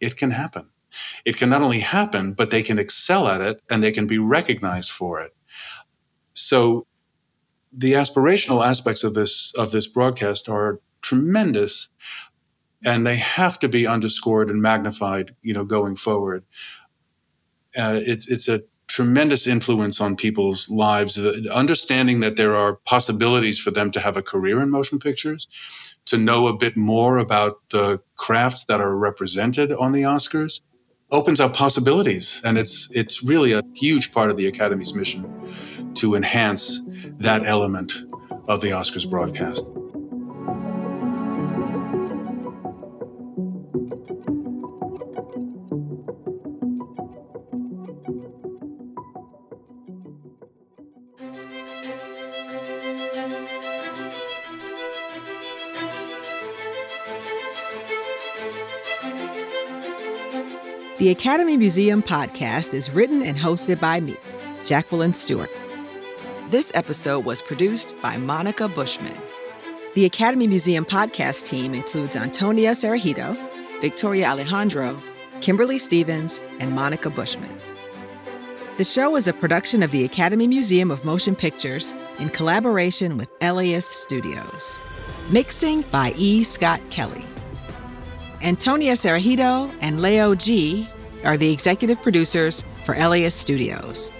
it 0.00 0.16
can 0.16 0.32
happen. 0.32 0.70
It 1.24 1.36
can 1.36 1.50
not 1.50 1.62
only 1.62 1.80
happen, 1.80 2.32
but 2.32 2.50
they 2.50 2.62
can 2.62 2.78
excel 2.78 3.28
at 3.28 3.40
it 3.40 3.62
and 3.70 3.84
they 3.84 3.92
can 3.92 4.06
be 4.06 4.18
recognized 4.18 4.90
for 4.90 5.20
it. 5.20 5.36
So 6.32 6.86
the 7.72 7.92
aspirational 7.92 8.66
aspects 8.66 9.04
of 9.04 9.14
this 9.14 9.54
of 9.54 9.70
this 9.70 9.86
broadcast 9.86 10.48
are 10.48 10.80
tremendous 11.02 11.90
and 12.84 13.06
they 13.06 13.16
have 13.16 13.58
to 13.58 13.68
be 13.68 13.86
underscored 13.86 14.50
and 14.50 14.62
magnified 14.62 15.34
you 15.42 15.54
know 15.54 15.64
going 15.64 15.96
forward 15.96 16.44
uh, 17.76 18.00
it's 18.02 18.28
it's 18.28 18.48
a 18.48 18.62
tremendous 18.90 19.46
influence 19.46 20.00
on 20.00 20.16
people's 20.16 20.68
lives, 20.68 21.16
understanding 21.48 22.18
that 22.20 22.34
there 22.34 22.56
are 22.56 22.74
possibilities 22.84 23.56
for 23.56 23.70
them 23.70 23.88
to 23.92 24.00
have 24.00 24.16
a 24.16 24.22
career 24.22 24.60
in 24.60 24.68
motion 24.68 24.98
pictures, 24.98 25.46
to 26.06 26.18
know 26.18 26.48
a 26.48 26.56
bit 26.56 26.76
more 26.76 27.16
about 27.16 27.60
the 27.70 28.00
crafts 28.16 28.64
that 28.64 28.80
are 28.80 28.96
represented 28.96 29.70
on 29.72 29.92
the 29.92 30.02
Oscars 30.02 30.60
opens 31.12 31.40
up 31.40 31.54
possibilities 31.54 32.40
and 32.44 32.56
it's 32.56 32.88
it's 32.92 33.22
really 33.22 33.52
a 33.52 33.62
huge 33.74 34.12
part 34.12 34.30
of 34.30 34.36
the 34.36 34.46
academy's 34.46 34.94
mission 34.94 35.24
to 35.94 36.14
enhance 36.14 36.80
that 37.18 37.44
element 37.46 37.92
of 38.48 38.60
the 38.60 38.68
Oscars 38.68 39.08
broadcast. 39.08 39.68
The 61.00 61.08
Academy 61.08 61.56
Museum 61.56 62.02
podcast 62.02 62.74
is 62.74 62.90
written 62.90 63.22
and 63.22 63.38
hosted 63.38 63.80
by 63.80 64.00
me, 64.00 64.18
Jacqueline 64.66 65.14
Stewart. 65.14 65.48
This 66.50 66.70
episode 66.74 67.24
was 67.24 67.40
produced 67.40 67.96
by 68.02 68.18
Monica 68.18 68.68
Bushman. 68.68 69.16
The 69.94 70.04
Academy 70.04 70.46
Museum 70.46 70.84
podcast 70.84 71.44
team 71.44 71.72
includes 71.72 72.16
Antonia 72.16 72.72
Cereijido, 72.72 73.34
Victoria 73.80 74.26
Alejandro, 74.26 75.02
Kimberly 75.40 75.78
Stevens, 75.78 76.42
and 76.58 76.72
Monica 76.74 77.08
Bushman. 77.08 77.58
The 78.76 78.84
show 78.84 79.16
is 79.16 79.26
a 79.26 79.32
production 79.32 79.82
of 79.82 79.92
the 79.92 80.04
Academy 80.04 80.46
Museum 80.46 80.90
of 80.90 81.02
Motion 81.06 81.34
Pictures 81.34 81.94
in 82.18 82.28
collaboration 82.28 83.16
with 83.16 83.30
LAist 83.40 84.02
Studios. 84.02 84.76
Mixing 85.30 85.80
by 85.80 86.12
E. 86.18 86.44
Scott 86.44 86.82
Kelly. 86.90 87.24
Antonia 88.42 88.94
Cereijido 88.94 89.70
and 89.82 90.00
Leo 90.00 90.34
G 90.34 90.88
are 91.24 91.36
the 91.36 91.52
executive 91.52 92.00
producers 92.02 92.64
for 92.84 92.96
LAist 92.96 93.38
Studios. 93.38 94.10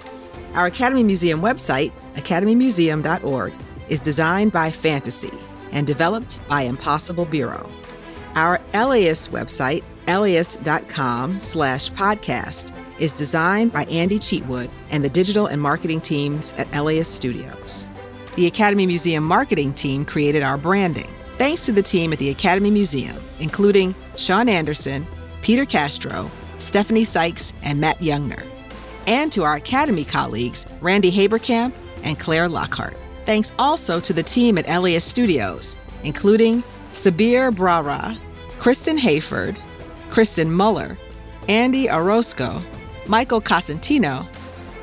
Our 0.52 0.66
Academy 0.66 1.02
Museum 1.02 1.40
website, 1.40 1.90
academymuseum.org, 2.16 3.54
is 3.88 3.98
designed 3.98 4.52
by 4.52 4.70
Fantasy 4.70 5.32
and 5.72 5.86
developed 5.86 6.46
by 6.48 6.62
Impossible 6.62 7.24
Bureau. 7.24 7.70
Our 8.34 8.60
LAist 8.74 9.32
website, 9.32 9.82
laist.com 10.06 11.38
slash 11.38 11.90
podcast, 11.92 12.76
is 12.98 13.14
designed 13.14 13.72
by 13.72 13.84
Andy 13.84 14.18
Cheatwood 14.18 14.70
and 14.90 15.02
the 15.02 15.08
digital 15.08 15.46
and 15.46 15.62
marketing 15.62 16.02
teams 16.02 16.52
at 16.58 16.70
LAist 16.74 17.14
Studios. 17.14 17.86
The 18.36 18.46
Academy 18.46 18.86
Museum 18.86 19.24
marketing 19.24 19.72
team 19.72 20.04
created 20.04 20.42
our 20.42 20.58
branding. 20.58 21.10
Thanks 21.38 21.64
to 21.66 21.72
the 21.72 21.82
team 21.82 22.12
at 22.12 22.18
the 22.18 22.28
Academy 22.28 22.70
Museum, 22.70 23.16
including 23.40 23.94
Sean 24.16 24.48
Anderson, 24.48 25.06
Peter 25.42 25.64
Castro, 25.64 26.30
Stephanie 26.58 27.04
Sykes, 27.04 27.52
and 27.62 27.80
Matt 27.80 27.98
Youngner. 27.98 28.46
And 29.06 29.32
to 29.32 29.42
our 29.42 29.56
Academy 29.56 30.04
colleagues, 30.04 30.66
Randy 30.80 31.10
Haberkamp 31.10 31.72
and 32.02 32.18
Claire 32.18 32.48
Lockhart. 32.48 32.96
Thanks 33.24 33.52
also 33.58 34.00
to 34.00 34.12
the 34.12 34.22
team 34.22 34.58
at 34.58 34.68
LAist 34.68 35.08
Studios, 35.08 35.76
including 36.02 36.62
Sabir 36.92 37.50
Brara, 37.50 38.18
Kristen 38.58 38.98
Hayford, 38.98 39.58
Kristen 40.10 40.52
Muller, 40.52 40.98
Andy 41.48 41.90
Orozco, 41.90 42.62
Michael 43.06 43.40
Cosentino, 43.40 44.26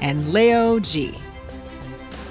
and 0.01 0.34
Leo 0.34 0.80
G. 0.80 1.18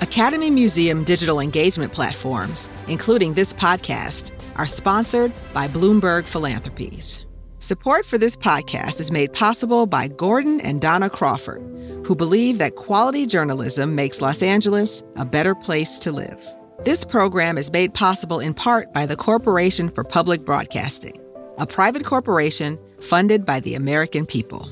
Academy 0.00 0.50
Museum 0.50 1.04
digital 1.04 1.40
engagement 1.40 1.92
platforms, 1.92 2.68
including 2.86 3.34
this 3.34 3.52
podcast, 3.52 4.30
are 4.56 4.66
sponsored 4.66 5.32
by 5.52 5.68
Bloomberg 5.68 6.24
Philanthropies. 6.24 7.24
Support 7.58 8.04
for 8.04 8.18
this 8.18 8.36
podcast 8.36 9.00
is 9.00 9.10
made 9.10 9.32
possible 9.32 9.86
by 9.86 10.08
Gordon 10.08 10.60
and 10.60 10.80
Dona 10.80 11.08
Crawford, 11.08 11.62
who 12.04 12.14
believe 12.14 12.58
that 12.58 12.76
quality 12.76 13.26
journalism 13.26 13.94
makes 13.94 14.20
Los 14.20 14.42
Angeles 14.42 15.02
a 15.16 15.24
better 15.24 15.54
place 15.54 15.98
to 16.00 16.12
live. 16.12 16.42
This 16.84 17.04
program 17.04 17.56
is 17.56 17.72
made 17.72 17.94
possible 17.94 18.38
in 18.38 18.54
part 18.54 18.92
by 18.92 19.06
the 19.06 19.16
Corporation 19.16 19.88
for 19.88 20.04
Public 20.04 20.44
Broadcasting, 20.44 21.18
a 21.58 21.66
private 21.66 22.04
corporation 22.04 22.78
funded 23.00 23.46
by 23.46 23.60
the 23.60 23.74
American 23.74 24.26
people. 24.26 24.68